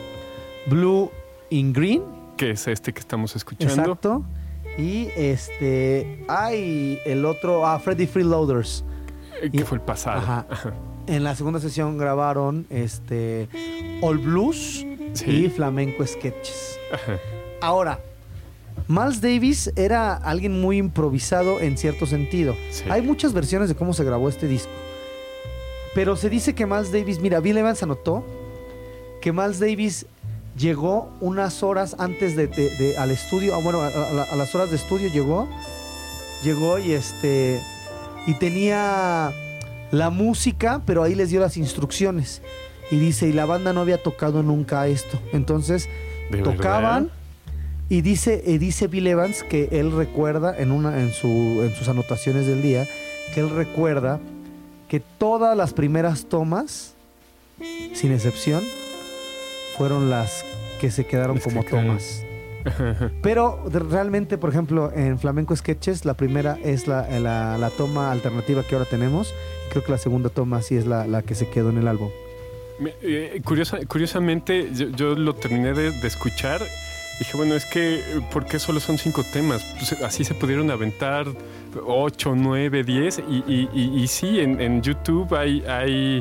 Blue 0.66 1.11
in 1.51 1.72
Green, 1.72 2.03
que 2.37 2.51
es 2.53 2.66
este 2.68 2.92
que 2.92 3.01
estamos 3.01 3.35
escuchando. 3.37 3.75
exacto, 3.75 4.25
y 4.79 5.09
este, 5.16 6.25
hay 6.29 6.98
el 7.05 7.25
otro, 7.25 7.66
ah, 7.66 7.79
Freddy 7.79 8.07
Freeloaders. 8.07 8.85
eh, 9.42 9.51
Que 9.51 9.59
Y- 9.59 9.62
fue 9.64 9.79
el 9.79 9.85
pasado. 9.85 10.18
Ajá. 10.18 10.46
En 11.09 11.25
la 11.25 11.35
segunda 11.35 11.59
sesión 11.59 11.98
grabaron 11.98 12.64
este 12.70 13.48
All 14.03 14.18
Blues 14.18 14.87
Sí. 15.14 15.31
y 15.46 15.48
Flamenco 15.51 16.07
Sketches. 16.07 16.79
Ajá. 16.92 17.18
Ahora, 17.61 17.98
Miles 18.88 19.20
Davis 19.20 19.72
era 19.76 20.14
alguien 20.14 20.61
muy 20.61 20.78
improvisado 20.78 21.61
en 21.61 21.78
cierto 21.78 22.06
sentido. 22.06 22.54
Sí. 22.70 22.85
Hay 22.90 23.02
muchas 23.02 23.32
versiones 23.32 23.68
de 23.68 23.74
cómo 23.74 23.92
se 23.94 24.04
grabó 24.04 24.28
este 24.28 24.46
disco. 24.48 24.70
Pero 25.94 26.16
se 26.16 26.28
dice 26.30 26.54
que 26.54 26.66
Miles 26.66 26.90
Davis, 26.92 27.20
mira, 27.20 27.40
Bill 27.40 27.58
Evans 27.58 27.82
anotó 27.82 28.24
que 29.20 29.32
Miles 29.32 29.61
Davis 29.61 30.06
llegó 30.58 31.11
unas 31.20 31.62
horas 31.62 31.96
antes 31.98 32.35
de, 32.37 32.46
de- 32.46 32.70
de- 32.76 32.98
al 32.98 33.11
estudio, 33.11 33.54
ah, 33.54 33.61
bueno, 33.62 33.80
a, 33.82 33.87
a- 33.88 34.22
a 34.32 34.37
las 34.37 34.54
horas 34.54 34.70
de 34.70 34.76
estudio 34.76 35.08
llegó, 35.11 35.48
llegó 36.42 36.78
y 36.78 36.92
este 36.92 37.61
y 38.26 38.35
tenía 38.35 39.32
la 39.90 40.11
música, 40.11 40.80
pero 40.87 41.02
ahí 41.02 41.14
les 41.14 41.30
dio 41.30 41.40
las 41.40 41.56
instrucciones. 41.56 42.40
Y 42.90 42.96
dice, 42.98 43.26
y 43.28 43.32
la 43.32 43.46
banda 43.46 43.72
no 43.72 43.80
había 43.80 44.02
tocado 44.02 44.42
nunca 44.42 44.87
esto. 44.87 45.18
Entonces, 45.32 45.88
¿De 46.30 46.38
tocaban 46.38 47.04
verdad? 47.04 47.16
Y 47.92 48.00
dice, 48.00 48.42
y 48.46 48.57
dice 48.59 48.87
Bill 48.87 49.07
Evans 49.07 49.42
que 49.42 49.68
él 49.72 49.92
recuerda 49.92 50.57
en, 50.59 50.70
una, 50.72 51.00
en, 51.00 51.12
su, 51.12 51.28
en 51.62 51.74
sus 51.74 51.88
anotaciones 51.88 52.46
del 52.46 52.62
día, 52.62 52.87
que 53.35 53.40
él 53.40 53.50
recuerda 53.50 54.18
que 54.88 55.00
todas 55.00 55.57
las 55.57 55.72
primeras 55.74 56.26
tomas, 56.26 56.94
sin 57.94 58.12
excepción, 58.12 58.62
fueron 59.76 60.09
las 60.11 60.44
que 60.81 60.90
se 60.90 61.05
quedaron 61.07 61.38
como 61.38 61.64
tomas. 61.64 62.22
Pero 63.22 63.62
de- 63.70 63.81
realmente, 63.81 64.38
por 64.38 64.50
ejemplo, 64.50 64.90
en 64.94 65.18
Flamenco 65.18 65.55
Sketches, 65.57 66.05
la 66.05 66.14
primera 66.14 66.59
es 66.62 66.87
la, 66.87 67.09
la- 67.18 67.59
la 67.59 67.70
toma 67.70 68.11
alternativa 68.12 68.62
que 68.62 68.74
ahora 68.74 68.88
tenemos. 68.88 69.35
Creo 69.70 69.83
que 69.85 69.90
la 69.92 69.98
segunda 69.98 70.28
toma 70.28 70.62
sí 70.62 70.76
es 70.76 70.87
la, 70.87 71.07
la 71.07 71.22
que 71.22 71.35
se 71.35 71.48
quedó 71.48 71.70
en 71.70 71.78
el 71.78 71.88
álbum. 71.88 72.11
Eh, 73.02 73.40
curiosa- 73.44 73.85
curiosamente, 73.87 74.70
yo, 74.74 74.88
yo 74.90 75.14
lo 75.14 75.35
terminé 75.35 75.72
de, 75.74 75.90
de 75.90 76.07
escuchar. 76.07 76.62
Dije, 77.22 77.37
bueno, 77.37 77.54
es 77.54 77.64
que, 77.66 78.00
eh, 78.00 78.02
¿por 78.32 78.44
qué 78.46 78.58
solo 78.58 78.80
son 78.80 78.98
cinco 78.98 79.22
temas? 79.32 79.62
Pues, 79.78 79.92
así 80.02 80.24
se 80.24 80.35
pudieron 80.35 80.70
aventar 80.72 81.26
ocho, 81.87 82.35
nueve, 82.35 82.82
diez. 82.82 83.20
Y, 83.28 83.44
y, 83.46 83.68
y- 83.72 84.02
y 84.02 84.08
sí, 84.08 84.40
en, 84.40 84.61
en 84.61 84.82
YouTube 84.82 85.32
hay, 85.35 85.62
hay, 85.68 86.20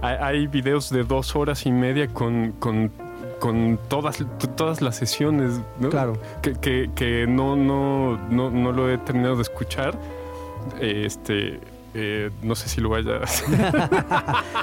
hay, 0.00 0.16
hay 0.20 0.46
videos 0.46 0.88
de 0.88 1.04
dos 1.04 1.36
horas 1.36 1.66
y 1.66 1.70
media 1.70 2.08
con, 2.08 2.52
con, 2.58 2.90
con 3.40 3.78
todas, 3.88 4.24
todas 4.56 4.80
las 4.80 4.96
sesiones. 4.96 5.60
¿no? 5.78 5.90
Claro. 5.90 6.14
que, 6.40 6.54
que- 6.54 6.88
que 6.94 7.26
no, 7.28 7.54
no, 7.54 8.16
no, 8.30 8.50
no 8.50 8.72
lo 8.72 8.90
he 8.90 8.96
terminado 8.96 9.36
de 9.36 9.42
escuchar. 9.42 9.98
Este, 10.80 11.60
eh, 12.00 12.30
no 12.42 12.54
sé 12.54 12.68
si 12.68 12.80
lo 12.80 12.88
vaya 12.90 13.16
a 13.16 13.18
hacer. 13.24 13.48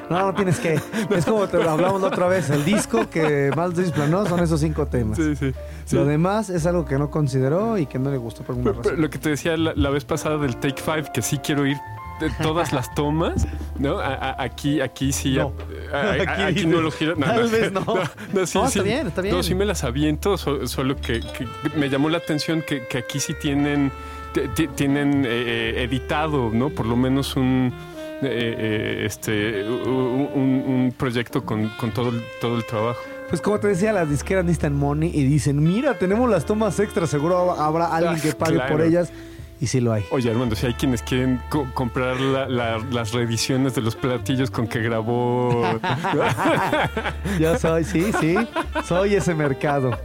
No, 0.09 0.19
no 0.27 0.33
tienes 0.33 0.59
que. 0.59 0.79
Es 1.15 1.25
como 1.25 1.47
te 1.47 1.57
lo 1.57 1.69
hablamos 1.69 2.01
la 2.01 2.07
otra 2.07 2.27
vez. 2.27 2.49
El 2.49 2.63
disco 2.65 3.09
que 3.09 3.51
Davis 3.55 3.91
planó 3.91 4.25
son 4.25 4.39
esos 4.41 4.59
cinco 4.59 4.85
temas. 4.87 5.17
Sí, 5.17 5.35
sí. 5.35 5.51
sí. 5.85 5.95
Lo 5.95 6.05
demás 6.05 6.49
es 6.49 6.65
algo 6.65 6.85
que 6.85 6.97
no 6.97 7.09
consideró 7.11 7.77
y 7.77 7.85
que 7.85 7.99
no 7.99 8.11
le 8.11 8.17
gustó 8.17 8.43
por 8.43 8.55
alguna 8.55 8.71
Pero- 8.71 8.81
pero 8.81 8.89
razón. 8.95 9.01
lo 9.01 9.09
que 9.09 9.17
te 9.19 9.29
decía 9.29 9.57
la, 9.57 9.73
la 9.75 9.89
vez 9.89 10.05
pasada 10.05 10.37
del 10.37 10.57
Take 10.57 10.81
Five, 10.81 11.11
que 11.13 11.21
sí 11.21 11.37
quiero 11.39 11.65
ir 11.65 11.77
de 12.19 12.29
todas 12.41 12.71
las 12.71 12.93
tomas, 12.95 13.45
¿no? 13.77 13.99
A- 13.99 14.05
a- 14.15 14.41
aquí, 14.43 14.79
aquí 14.79 15.11
sí. 15.11 15.35
No. 15.35 15.51
a- 15.93 16.11
Aquí 16.31 16.41
aquí, 16.43 16.65
no 16.65 16.79
lo 16.81 16.89
quiero. 16.91 17.15
No, 17.15 17.25
tal 17.25 17.43
no, 17.45 17.49
vez 17.49 17.71
no. 17.71 17.81
no, 18.33 18.45
sí, 18.47 18.57
está 18.63 18.81
bien, 18.83 19.07
está 19.07 19.21
bien. 19.21 19.35
No, 19.35 19.43
sí 19.43 19.53
me 19.55 19.65
las 19.65 19.83
aviento, 19.83 20.37
so- 20.37 20.65
solo 20.67 20.95
que, 20.95 21.19
que 21.19 21.45
me 21.75 21.89
llamó 21.89 22.09
la 22.09 22.17
atención 22.19 22.61
que, 22.61 22.87
que 22.87 22.97
aquí 22.99 23.19
sí 23.19 23.33
tienen, 23.33 23.89
ti- 23.89 23.95
ti- 23.95 24.14
tienen 24.75 25.25
eh, 25.25 25.29
eh, 25.29 25.83
editado, 25.83 26.49
¿no? 26.53 26.69
Por 26.69 26.85
lo 26.85 26.95
menos 26.95 27.35
un. 27.35 27.71
eh, 28.21 28.55
eh, 28.57 29.03
este 29.05 29.63
un, 29.69 30.29
un- 30.35 30.93
proyecto 30.97 31.43
con, 31.45 31.69
con 31.79 31.91
todo, 31.91 32.09
el, 32.09 32.23
todo 32.39 32.55
el 32.57 32.65
trabajo. 32.65 32.99
Pues 33.29 33.41
como 33.41 33.59
te 33.59 33.67
decía, 33.67 33.91
las 33.91 34.09
disqueras 34.09 34.45
necesitan 34.45 34.75
money 34.75 35.09
y 35.13 35.23
dicen, 35.25 35.61
mira, 35.61 35.95
tenemos 35.97 36.29
las 36.29 36.45
tomas 36.45 36.79
extras, 36.79 37.09
seguro 37.09 37.51
habrá 37.59 37.87
alguien 37.87 38.15
Ah, 38.17 38.21
que 38.21 38.33
pague 38.33 38.53
claro. 38.55 38.71
por 38.77 38.85
ellas. 38.85 39.11
Y 39.59 39.67
sí 39.67 39.79
lo 39.79 39.93
hay. 39.93 40.03
Oye, 40.11 40.29
Armando, 40.29 40.53
si 40.55 40.65
hay 40.67 40.73
quienes 40.73 41.01
quieren 41.01 41.41
co- 41.49 41.65
comprar 41.73 42.19
la- 42.19 42.47
la- 42.47 42.77
las 42.91 43.13
reediciones 43.13 43.73
de 43.73 43.81
los 43.81 43.95
platillos 43.95 44.51
con 44.51 44.67
que 44.67 44.79
grabó. 44.81 45.63
Yo 47.39 47.57
soy, 47.57 47.83
sí, 47.83 48.11
sí, 48.19 48.35
soy 48.85 49.15
ese 49.15 49.33
mercado. 49.33 49.97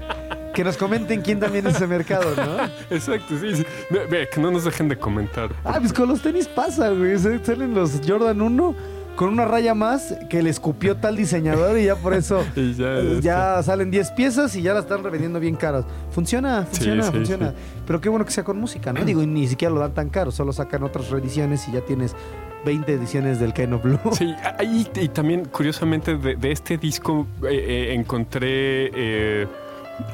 Que 0.55 0.65
nos 0.65 0.77
comenten 0.77 1.23
quién 1.23 1.39
también 1.39 1.67
es 1.67 1.77
ese 1.77 1.87
mercado, 1.87 2.35
¿no? 2.37 2.65
Exacto, 2.95 3.39
sí, 3.41 3.57
sí. 3.57 3.67
Ve, 3.91 4.07
ve, 4.07 4.29
que 4.33 4.41
no 4.41 4.51
nos 4.51 4.65
dejen 4.65 4.89
de 4.89 4.97
comentar. 4.97 5.51
Ah, 5.65 5.77
pues 5.79 5.93
con 5.93 6.09
los 6.09 6.21
tenis 6.21 6.49
pasa, 6.49 6.91
güey. 6.91 7.19
Salen 7.19 7.75
los 7.75 8.01
Jordan 8.07 8.41
1 8.41 8.75
con 9.17 9.29
una 9.29 9.45
raya 9.45 9.75
más 9.75 10.15
que 10.31 10.43
le 10.43 10.51
escupió 10.51 10.97
tal 10.97 11.15
diseñador 11.15 11.79
y 11.79 11.85
ya 11.85 11.97
por 11.97 12.15
eso 12.15 12.43
Y 12.57 12.73
ya, 12.75 12.87
eh, 12.87 13.13
este, 13.13 13.23
ya 13.23 13.63
salen 13.63 13.91
10 13.91 14.13
piezas 14.13 14.57
y 14.57 14.63
ya 14.63 14.73
las 14.73 14.85
están 14.85 15.05
revendiendo 15.05 15.39
bien 15.39 15.57
caras. 15.57 15.85
Funciona, 16.11 16.65
funciona, 16.65 17.03
sí, 17.05 17.11
funciona. 17.13 17.55
Pero 17.87 18.01
qué 18.01 18.09
bueno 18.09 18.25
que 18.25 18.33
sea 18.33 18.45
con 18.45 18.59
música, 18.59 18.93
¿no? 18.93 19.05
Digo, 19.05 19.23
y 19.23 19.27
ni 19.27 19.47
siquiera 19.47 19.75
lo 19.75 19.81
dan 19.81 19.95
tan 19.95 20.09
caro, 20.09 20.31
solo 20.31 20.53
sacan 20.53 20.83
otras 20.83 21.11
reediciones 21.11 21.69
y 21.69 21.73
ya 21.73 21.81
tienes 21.83 22.15
20 22.65 22.93
ediciones 22.93 23.41
del 23.41 23.53
Kind 23.53 23.75
of 23.75 23.83
Blue. 23.83 23.99
Sí, 24.13 24.35
ahí 24.59 24.89
y 24.95 25.09
también 25.09 25.45
curiosamente 25.47 26.17
de, 26.17 26.37
de 26.37 26.53
este 26.53 26.77
disco 26.79 27.27
eh, 27.43 27.49
eh, 27.91 27.95
encontré 27.95 28.91
eh, 28.95 29.47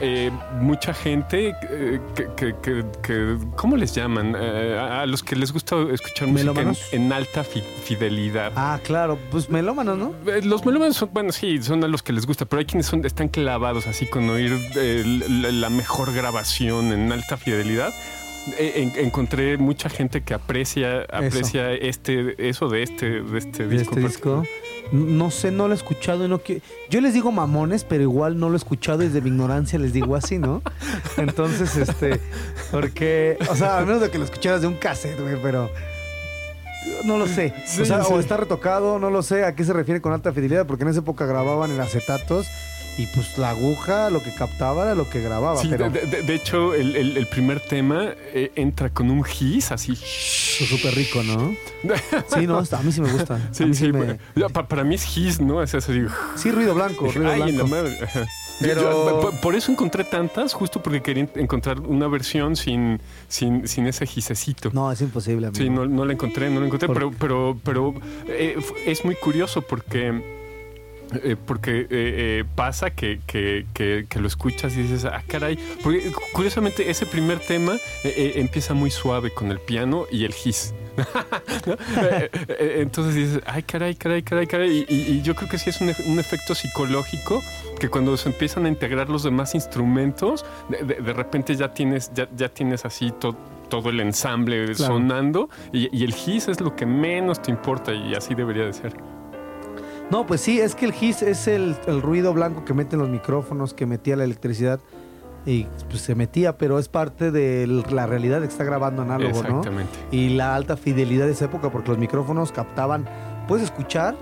eh, 0.01 0.31
mucha 0.61 0.93
gente 0.95 1.55
eh, 1.71 2.01
que, 2.15 2.27
que- 2.37 2.55
que- 2.63 2.85
que- 3.03 3.39
¿cómo 3.57 3.77
les 3.77 3.95
llaman? 3.95 4.35
Eh, 4.39 4.77
a, 4.79 5.03
a 5.03 5.07
los 5.07 5.23
que 5.23 5.37
les 5.37 5.53
gusta 5.53 5.77
escuchar 5.93 6.29
música 6.29 6.61
en, 6.93 7.03
en 7.05 7.13
alta 7.13 7.45
fi- 7.45 7.63
fidelidad. 7.85 8.53
Ah, 8.57 8.79
claro, 8.85 9.19
pues 9.31 9.49
melómanos, 9.51 9.99
¿no? 9.99 10.13
Eh, 10.33 10.41
Los 10.43 10.65
melómanos 10.65 10.97
son, 10.97 11.11
bueno, 11.13 11.33
sí, 11.33 11.63
son 11.63 11.83
a 11.85 11.89
los 11.89 12.03
que 12.03 12.13
les 12.13 12.27
gusta, 12.27 12.45
pero 12.45 12.61
hay 12.61 12.67
quienes 12.67 12.87
son, 12.87 13.05
están 13.05 13.29
clavados 13.29 13.87
así 13.87 14.07
con 14.07 14.29
oír 14.31 14.53
la 14.77 15.71
mejor 15.71 16.13
grabación 16.13 16.93
en 16.93 17.13
alta 17.13 17.37
fidelidad. 17.37 17.93
Eh, 18.59 18.93
en- 18.97 19.05
encontré 19.07 19.57
mucha 19.59 19.89
gente 19.89 20.23
que 20.23 20.33
aprecia, 20.35 21.03
aprecia 21.11 21.73
este, 21.73 22.49
eso 22.49 22.69
de 22.69 22.83
este, 22.85 23.23
de 23.23 23.39
este 23.39 23.67
De 23.67 23.79
disco. 23.79 23.95
este 23.97 24.01
disco. 24.07 24.43
No 24.93 25.33
sé, 25.33 25.51
no 25.51 25.67
lo 25.67 25.75
he 25.75 25.77
escuchado 25.77 26.25
y 26.25 26.29
no 26.29 26.39
quiero. 26.39 26.61
Yo 26.89 27.01
les 27.01 27.13
digo 27.13 27.33
mamones, 27.33 27.83
pero 27.85 28.03
igual 28.03 28.39
no 28.39 28.49
lo 28.49 28.55
he 28.55 28.59
escuchado 28.59 28.99
desde 28.99 29.21
mi 29.21 29.31
ignorancia 29.31 29.79
les 29.81 29.93
digo 29.93 30.15
así, 30.15 30.39
¿no? 30.39 30.63
Entonces, 31.17 31.77
este. 31.77 32.21
Porque. 32.71 33.37
O 33.51 33.57
sea, 33.57 33.79
al 33.79 33.87
menos 33.87 34.01
de 34.01 34.11
que 34.11 34.19
lo 34.19 34.25
escucharas 34.25 34.61
de 34.61 34.69
un 34.69 34.75
cassette, 34.77 35.21
güey, 35.21 35.37
pero. 35.43 35.69
No 37.05 37.19
lo 37.19 37.27
sé. 37.27 37.53
Sí, 37.67 37.83
o 37.83 37.85
sea, 37.85 38.05
sí. 38.05 38.13
o 38.13 38.21
está 38.21 38.37
retocado, 38.37 39.01
no 39.01 39.11
lo 39.11 39.23
sé 39.23 39.45
a 39.45 39.57
qué 39.57 39.65
se 39.65 39.73
refiere 39.73 40.01
con 40.01 40.13
alta 40.13 40.33
fidelidad, 40.33 40.67
porque 40.67 40.85
en 40.85 40.91
esa 40.91 41.01
época 41.01 41.27
grababan 41.27 41.73
en 41.73 41.81
acetatos 41.81 42.47
y 42.99 43.07
pues 43.07 43.37
la 43.39 43.51
aguja 43.51 44.11
lo 44.11 44.23
que 44.23 44.35
captaba 44.35 44.85
era 44.85 44.95
lo 44.95 45.09
que 45.09 45.21
grababa. 45.21 45.61
Sí, 45.61 45.69
pero 45.71 45.91
de, 45.91 46.01
de- 46.07 46.23
de 46.23 46.35
hecho, 46.35 46.75
el, 46.75 46.97
el- 46.97 47.17
el 47.17 47.27
primer 47.27 47.61
tema 47.61 48.05
eh, 48.33 48.53
entra 48.57 48.91
con 48.91 49.11
un 49.11 49.25
hiss 49.39 49.71
así. 49.73 49.95
súper 49.97 50.95
rico, 50.95 51.23
¿no? 51.23 51.55
Sí, 52.35 52.47
no, 52.47 52.59
a 52.59 52.83
mí 52.83 52.91
sí 52.93 53.01
me 53.01 53.13
gusta. 53.13 53.39
Sí, 53.53 53.65
mí 53.67 53.75
sí, 53.75 53.93
me- 53.93 54.19
ya, 54.35 54.49
pa- 54.49 54.67
para 54.67 54.83
mí 54.85 54.95
es 54.95 55.17
hiss, 55.17 55.41
¿no? 55.41 55.63
Es 55.63 55.75
así. 55.75 56.03
sí, 56.37 56.51
ruido 56.51 56.75
blanco, 56.75 57.11
ruido 57.13 57.31
Ay, 57.31 57.43
en 57.43 57.59
la 57.59 57.65
blanco. 57.65 57.69
madre. 57.69 57.99
Pero- 58.61 58.81
Yo- 58.81 59.31
por, 59.43 59.55
eso 59.55 59.71
encontré 59.71 60.03
tantas, 60.05 60.55
justo 60.55 60.83
porque 60.83 61.03
quería 61.03 61.29
encontrar 61.37 61.79
una 61.81 62.09
versión 62.09 62.57
sin, 62.57 63.01
sin, 63.29 63.69
sin 63.69 63.87
ese 63.87 64.07
gisecito. 64.07 64.71
No, 64.73 64.91
es 64.91 65.01
imposible, 65.03 65.49
amigo. 65.49 65.63
Sí, 65.63 65.69
no, 65.69 65.85
no 65.87 66.07
la 66.07 66.15
encontré, 66.15 66.49
no 66.49 66.61
la 66.61 66.67
encontré, 66.67 66.87
¿Por 66.89 66.97
pero, 66.97 67.13
pero, 67.19 67.59
pero 67.63 67.95
eh, 68.29 68.57
es 68.87 69.05
muy 69.05 69.15
curioso 69.15 69.61
porque, 69.61 70.36
eh, 71.23 71.37
porque 71.47 71.81
eh, 71.83 71.87
eh, 71.91 72.45
pasa 72.55 72.91
que, 72.91 73.21
que- 73.27 73.67
que- 73.75 74.07
que 74.09 74.19
lo 74.21 74.27
escuchas 74.27 74.77
y 74.77 74.83
dices, 74.83 75.05
ah, 75.05 75.23
caray, 75.27 75.59
porque 75.83 76.11
curiosamente 76.33 76.91
ese 76.91 77.07
primer 77.07 77.39
tema 77.39 77.75
eh, 77.75 77.81
eh, 78.17 78.33
empieza 78.37 78.75
muy 78.75 78.91
suave 78.91 79.31
con 79.33 79.51
el 79.51 79.61
piano 79.61 80.07
y 80.11 80.25
el 80.25 80.33
Eh, 81.99 82.31
eh, 82.49 82.79
Entonces 82.81 83.15
dices, 83.15 83.41
ay, 83.47 83.63
caray, 83.63 83.95
caray, 83.95 84.23
caray, 84.23 84.47
caray. 84.47 84.85
Y, 84.89 84.95
y- 84.95 85.13
y 85.19 85.23
yo 85.23 85.35
creo 85.35 85.49
que 85.49 85.59
sí 85.59 85.71
es 85.71 85.81
un, 85.81 85.93
un 86.07 86.19
efecto 86.19 86.55
psicológico 86.55 87.43
que 87.79 87.89
cuando 87.89 88.17
se 88.17 88.29
empiezan 88.31 88.67
a 88.67 88.69
integrar 88.69 89.09
los 89.09 89.23
demás 89.23 89.55
instrumentos, 89.55 90.45
de, 90.69 90.79
de- 90.85 91.03
de 91.03 91.13
repente 91.13 91.55
ya 91.57 91.73
tienes, 91.73 92.11
ya, 92.15 92.29
ya 92.35 92.49
tienes 92.49 92.85
así 92.85 93.11
to- 93.21 93.37
todo 93.69 93.91
el 93.91 94.01
ensamble 94.01 94.65
Claro. 94.75 94.95
sonando 94.95 95.51
y, 95.73 95.95
y 95.97 96.05
el 96.05 96.15
hiss 96.15 96.49
es 96.49 96.61
lo 96.61 96.75
que 96.77 96.87
menos 96.87 97.43
te 97.43 97.51
importa 97.51 97.93
y 97.93 98.15
así 98.15 98.35
debería 98.35 98.65
de 98.65 98.73
ser. 98.73 98.95
No, 100.11 100.25
pues 100.27 100.41
sí, 100.41 100.61
es 100.61 100.75
que 100.75 100.87
el 100.87 100.95
hiss 100.99 101.23
es 101.23 101.49
el, 101.49 101.75
el 101.87 102.01
ruido 102.01 102.33
blanco 102.33 102.65
que 102.65 102.75
meten 102.75 103.01
los 103.01 103.09
micrófonos, 103.09 103.75
que 103.75 103.87
metía 103.87 104.15
la 104.17 104.25
electricidad 104.25 104.79
y 105.45 105.65
pues 105.89 106.01
se 106.03 106.15
metía, 106.15 106.59
pero 106.59 106.79
es 106.79 106.89
parte 106.89 107.31
de 107.33 107.67
la 107.91 108.07
realidad 108.07 108.41
de 108.41 108.47
que 108.47 108.53
está 108.53 108.65
grabando 108.65 109.03
análogo, 109.03 109.43
¿no? 109.43 109.49
Exactamente. 109.49 109.93
Y 110.13 110.31
la 110.31 110.55
alta 110.55 110.77
fidelidad 110.77 111.27
de 111.27 111.33
esa 111.33 111.47
época, 111.47 111.71
porque 111.71 111.89
los 111.91 111.99
micrófonos 111.99 112.53
captaban, 112.53 113.05
puedes 113.49 113.65
escuchar 113.65 114.17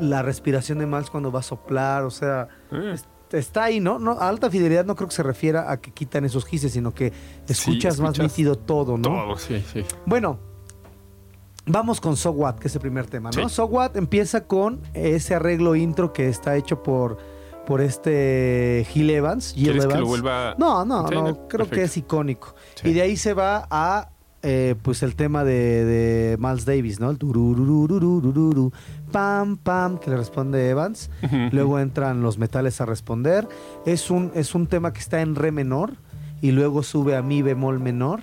la 0.00 0.22
respiración 0.22 0.78
de 0.78 0.86
Miles 0.86 1.10
cuando 1.10 1.30
va 1.32 1.40
a 1.40 1.44
soplar, 1.44 2.04
o 2.04 2.10
sea, 2.10 2.48
Eh, 2.72 2.92
es- 2.94 3.06
está 3.32 3.64
ahí, 3.64 3.80
¿no? 3.80 3.98
no 3.98 4.12
a 4.12 4.28
alta 4.28 4.50
fidelidad 4.50 4.84
no 4.84 4.94
creo 4.94 5.08
que 5.08 5.14
se 5.16 5.22
refiera 5.24 5.70
a 5.70 5.80
que 5.80 5.90
quitan 5.92 6.24
esos 6.24 6.52
hisses, 6.52 6.72
sino 6.72 6.92
que 6.94 7.12
escuchas, 7.48 7.98
más 8.00 8.10
escuchas 8.12 8.32
nítido 8.32 8.56
todo, 8.56 8.96
¿no? 8.96 9.02
Todo, 9.08 9.36
sí, 9.36 9.64
sí. 9.72 9.84
Bueno, 10.06 10.38
vamos 11.66 12.00
con 12.00 12.16
So 12.16 12.30
What, 12.30 12.56
que 12.56 12.68
es 12.68 12.74
el 12.74 12.80
primer 12.80 13.06
tema, 13.06 13.30
¿no? 13.30 13.48
Sí. 13.48 13.54
So 13.54 13.66
What 13.66 13.96
empieza 13.96 14.46
con 14.46 14.80
ese 14.94 15.34
arreglo 15.34 15.74
intro 15.76 16.12
que 16.12 16.28
está 16.28 16.56
hecho 16.56 16.82
por, 16.82 17.18
por 17.66 17.80
este 17.80 18.86
Gil 18.90 19.10
Evans. 19.10 19.52
Gil 19.54 19.64
¿Quieres 19.64 19.82
que 19.86 19.92
Evans. 19.92 20.00
lo 20.00 20.06
vuelva? 20.06 20.54
No, 20.58 20.84
no, 20.84 21.08
Sí, 21.08 21.14
no, 21.14 21.20
no, 21.28 21.34
creo 21.48 21.48
perfecto. 21.66 21.74
que 21.74 21.82
es 21.84 21.96
icónico. 21.96 22.54
Sí. 22.74 22.88
Y 22.88 22.92
de 22.92 23.02
ahí 23.02 23.16
se 23.16 23.34
va 23.34 23.66
a 23.70 24.10
eh, 24.46 24.74
pues 24.82 25.02
el 25.02 25.16
tema 25.16 25.42
de, 25.42 25.84
de 25.86 26.36
Miles 26.38 26.66
Davis, 26.66 27.00
¿no? 27.00 27.10
El 27.10 27.18
pam, 29.10 29.56
pam, 29.56 29.98
que 29.98 30.10
le 30.10 30.16
responde 30.18 30.68
Evans. 30.68 31.10
Luego 31.50 31.78
entran 31.78 32.22
los 32.22 32.36
metales 32.38 32.80
a 32.80 32.86
responder. 32.86 33.48
Es 33.86 34.10
un, 34.10 34.30
es 34.34 34.54
un 34.54 34.66
tema 34.66 34.92
que 34.92 35.00
está 35.00 35.22
en 35.22 35.34
re 35.34 35.50
menor 35.50 35.94
y 36.42 36.50
luego 36.50 36.82
sube 36.82 37.16
a 37.16 37.22
mi 37.22 37.40
bemol 37.40 37.80
menor. 37.80 38.20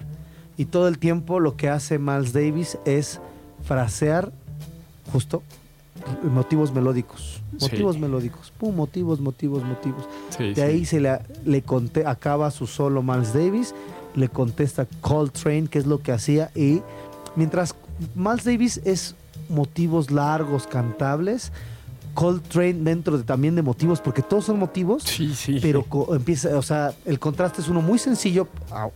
Y 0.58 0.66
todo 0.66 0.88
el 0.88 1.00
tiempo 1.00 1.40
lo 1.40 1.56
que 1.56 1.70
hace 1.70 1.98
Miles 1.98 2.34
Davis 2.34 2.78
es 2.86 3.20
frasear 3.64 4.32
justo 5.12 5.44
motivos 6.24 6.74
melódicos. 6.74 7.42
Sí. 7.58 7.66
Motivos 7.70 7.98
melódicos. 8.00 8.52
Pum, 8.58 8.76
motivos, 8.76 9.20
motivos, 9.20 9.64
motivos. 9.64 10.04
Sí, 10.36 10.46
De 10.50 10.56
sí. 10.56 10.62
ahí 10.62 10.86
se 10.86 11.00
le, 11.00 11.20
le 11.46 11.62
conté, 11.62 12.06
acaba 12.06 12.50
su 12.52 12.66
solo 12.66 13.04
Miles 13.04 13.34
Davis, 13.34 13.76
le 14.16 14.30
contesta 14.30 14.88
Coltrane, 15.02 15.68
que 15.68 15.78
es 15.80 15.86
lo 15.86 16.00
que 16.02 16.12
hacía, 16.12 16.50
y 16.56 16.82
mientras 17.36 17.76
Miles 18.16 18.44
Davis 18.46 18.82
es 18.84 19.16
motivos 19.50 20.10
largos, 20.12 20.66
cantables, 20.66 21.52
Coltrane 22.16 22.74
dentro 22.74 23.18
de, 23.18 23.24
también 23.24 23.56
de 23.56 23.62
motivos, 23.62 24.02
porque 24.02 24.22
todos 24.22 24.46
son 24.46 24.58
motivos, 24.60 25.04
Sí, 25.04 25.34
sí. 25.36 25.60
pero 25.62 25.86
empieza, 26.14 26.58
o 26.58 26.62
sea, 26.62 26.94
el 27.06 27.20
contraste 27.20 27.62
es 27.62 27.68
uno 27.70 27.82
muy 27.82 28.00
sencillo 28.00 28.48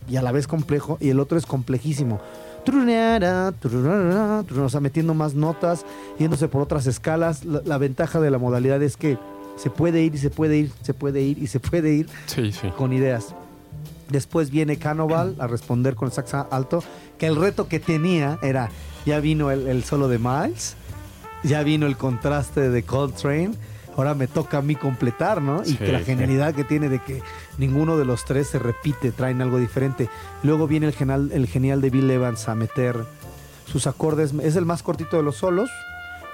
y 0.08 0.16
a 0.16 0.22
la 0.22 0.32
vez 0.32 0.46
complejo, 0.48 0.98
y 1.00 1.10
el 1.10 1.20
otro 1.20 1.38
es 1.38 1.46
complejísimo. 1.46 2.20
O 4.60 4.68
sea, 4.68 4.80
metiendo 4.80 5.14
más 5.14 5.34
notas, 5.34 5.84
yéndose 6.18 6.48
por 6.48 6.62
otras 6.62 6.86
escalas. 6.86 7.44
La, 7.44 7.62
la 7.64 7.78
ventaja 7.78 8.20
de 8.20 8.30
la 8.30 8.38
modalidad 8.38 8.82
es 8.82 8.96
que 8.96 9.18
se 9.56 9.70
puede 9.70 10.02
ir 10.02 10.14
y 10.14 10.18
se 10.18 10.30
puede 10.30 10.56
ir, 10.58 10.72
se 10.82 10.94
puede 10.94 11.22
ir 11.22 11.38
y 11.42 11.46
se 11.46 11.60
puede 11.60 11.92
ir 11.94 12.08
Sí, 12.26 12.52
sí. 12.52 12.68
con 12.76 12.92
ideas. 12.92 13.34
Después 14.10 14.50
viene 14.50 14.76
Canoval 14.76 15.34
a 15.38 15.46
responder 15.46 15.94
con 15.94 16.06
el 16.06 16.12
sax 16.12 16.34
alto, 16.50 16.82
que 17.18 17.26
el 17.26 17.36
reto 17.36 17.66
que 17.68 17.80
tenía 17.80 18.38
era, 18.42 18.68
ya 19.04 19.18
vino 19.20 19.50
el, 19.50 19.66
el 19.66 19.82
solo 19.82 20.08
de 20.08 20.18
Miles, 20.18 20.76
ya 21.42 21.62
vino 21.62 21.86
el 21.86 21.96
contraste 21.96 22.68
de 22.70 22.82
Coltrane, 22.84 23.52
ahora 23.96 24.14
me 24.14 24.26
toca 24.26 24.58
a 24.58 24.62
mí 24.62 24.74
completar, 24.76 25.40
¿no? 25.42 25.62
Y 25.62 25.70
Sí, 25.70 25.76
que 25.76 25.92
la 25.92 26.00
sí. 26.00 26.04
genialidad 26.06 26.54
que 26.54 26.64
tiene 26.64 26.88
de 26.88 26.98
que 27.00 27.22
ninguno 27.58 27.96
de 27.96 28.04
los 28.04 28.24
tres 28.24 28.48
se 28.48 28.58
repite, 28.58 29.10
traen 29.12 29.40
algo 29.42 29.58
diferente. 29.58 30.08
Luego 30.42 30.66
viene 30.66 30.86
el 30.86 30.92
genial, 30.92 31.30
el 31.32 31.46
genial 31.46 31.80
de 31.80 31.90
Bill 31.90 32.10
Evans 32.10 32.48
a 32.48 32.54
meter 32.54 33.04
sus 33.66 33.86
acordes, 33.86 34.32
es 34.42 34.56
el 34.56 34.64
más 34.66 34.82
cortito 34.82 35.16
de 35.16 35.22
los 35.22 35.36
solos, 35.36 35.70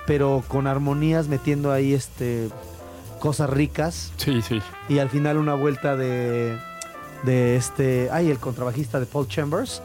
pero 0.06 0.42
con 0.48 0.66
armonías 0.66 1.28
metiendo 1.28 1.72
ahí 1.72 1.94
este 1.94 2.48
cosas 3.20 3.48
ricas 3.48 4.12
Sí, 4.16 4.42
sí. 4.42 4.60
y 4.88 4.98
al 4.98 5.08
final 5.08 5.38
una 5.38 5.54
vuelta 5.54 5.94
de, 5.96 6.58
de 7.22 7.54
este, 7.56 8.08
ay, 8.10 8.30
el 8.30 8.38
contrabajista 8.38 8.98
de 8.98 9.06
Paul 9.06 9.28
Chambers 9.28 9.80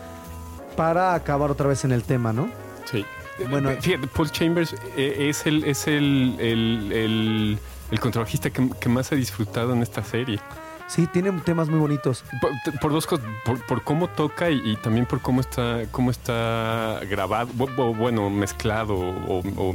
para 0.76 1.13
acabar 1.13 1.52
otra 1.52 1.68
vez 1.68 1.86
en 1.86 1.92
el 1.92 2.02
tema, 2.04 2.34
¿no? 2.34 2.50
Sí. 2.92 3.06
Bueno, 3.50 3.71
Fíjate, 3.80 4.08
Paul 4.08 4.32
Chambers 4.32 4.76
eh, 4.95 5.28
es 5.30 5.45
el, 5.45 5.63
es 5.63 5.88
el, 5.88 6.36
el, 6.39 6.91
el, 6.91 7.60
el 7.91 8.00
contrabajista 8.00 8.50
que, 8.50 8.69
que 8.80 8.89
más 8.89 9.12
he 9.12 9.15
disfrutado 9.15 9.73
en 9.73 9.82
esta 9.84 10.04
serie. 10.04 10.39
sí, 10.88 11.06
tiene 11.08 11.32
temas 11.41 11.67
muy 11.69 11.80
bonitos. 11.80 12.23
Por, 12.41 12.52
por 12.80 12.91
dos 12.93 13.06
cosas, 13.06 13.26
por, 13.45 13.62
por 13.65 13.84
cómo 13.84 14.08
toca 14.08 14.50
y, 14.50 14.62
y 14.71 14.76
también 14.78 15.06
por 15.06 15.19
cómo 15.21 15.41
está, 15.41 15.82
cómo 15.91 16.12
está 16.12 17.00
grabado, 17.10 17.50
bu- 17.54 17.76
bu- 17.76 17.95
bueno, 17.95 18.30
mezclado 18.30 18.95
o, 18.95 19.39
o- 19.58 19.73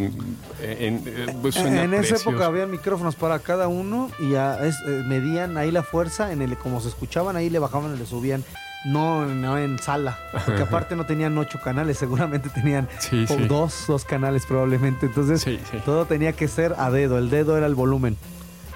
en, 0.61 1.03
eh, 1.07 1.37
pues 1.43 1.55
suena 1.55 1.83
en 1.85 1.95
esa 1.95 2.17
época 2.17 2.47
había 2.47 2.67
micrófonos 2.67 3.15
para 3.15 3.39
cada 3.41 3.69
uno 3.69 4.11
y 4.19 4.35
es- 4.35 4.81
eh, 4.87 5.03
medían 5.07 5.57
ahí 5.59 5.71
la 5.71 5.83
fuerza, 5.83 6.33
en 6.33 6.41
el 6.43 6.57
como 6.57 6.81
se 6.81 6.89
escuchaban 6.89 7.37
ahí 7.37 7.51
le 7.51 7.59
bajaban 7.59 7.95
y 7.95 7.99
le 7.99 8.07
subían, 8.07 8.43
no, 8.85 9.27
no 9.27 9.59
en 9.59 9.79
sala, 9.79 10.19
porque 10.47 10.63
aparte 10.63 10.97
no 10.97 11.07
tenían 11.07 11.37
ocho 11.39 11.61
canales, 11.61 11.99
seguramente 11.99 12.49
tenían 12.51 12.89
Sí, 12.99 13.27
sí. 13.27 13.37
dos, 13.47 13.85
dos 13.87 14.05
canales 14.05 14.45
probablemente, 14.47 15.07
entonces 15.07 15.41
Sí. 15.43 15.61
Todo 15.85 16.05
tenía 16.07 16.33
que 16.33 16.49
ser 16.49 16.75
a 16.79 16.91
dedo, 16.91 17.19
el 17.19 17.31
dedo 17.31 17.57
era 17.57 17.67
el 17.67 17.75
volumen. 17.75 18.17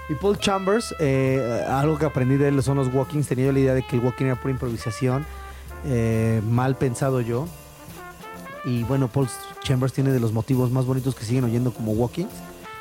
Y 0.08 0.14
Paul 0.14 0.38
Chambers, 0.38 0.94
eh, 1.00 1.64
algo 1.68 1.98
que 1.98 2.06
aprendí 2.06 2.36
de 2.36 2.48
él 2.48 2.62
son 2.62 2.76
los 2.76 2.94
walkings. 2.94 3.26
Tenía 3.26 3.46
yo 3.46 3.52
la 3.52 3.58
idea 3.58 3.74
de 3.74 3.82
que 3.82 3.96
el 3.96 4.04
walking 4.04 4.26
era 4.26 4.36
pura 4.36 4.52
improvisación, 4.52 5.26
eh, 5.84 6.40
mal 6.48 6.76
pensado 6.76 7.20
yo. 7.20 7.48
Y 8.64 8.84
bueno, 8.84 9.08
Paul 9.08 9.28
Chambers 9.62 9.92
tiene 9.92 10.10
de 10.12 10.20
los 10.20 10.32
motivos 10.32 10.70
más 10.70 10.84
bonitos 10.86 11.14
que 11.16 11.24
siguen 11.24 11.42
oyendo 11.44 11.72
como 11.72 11.90
walkings. 11.92 12.30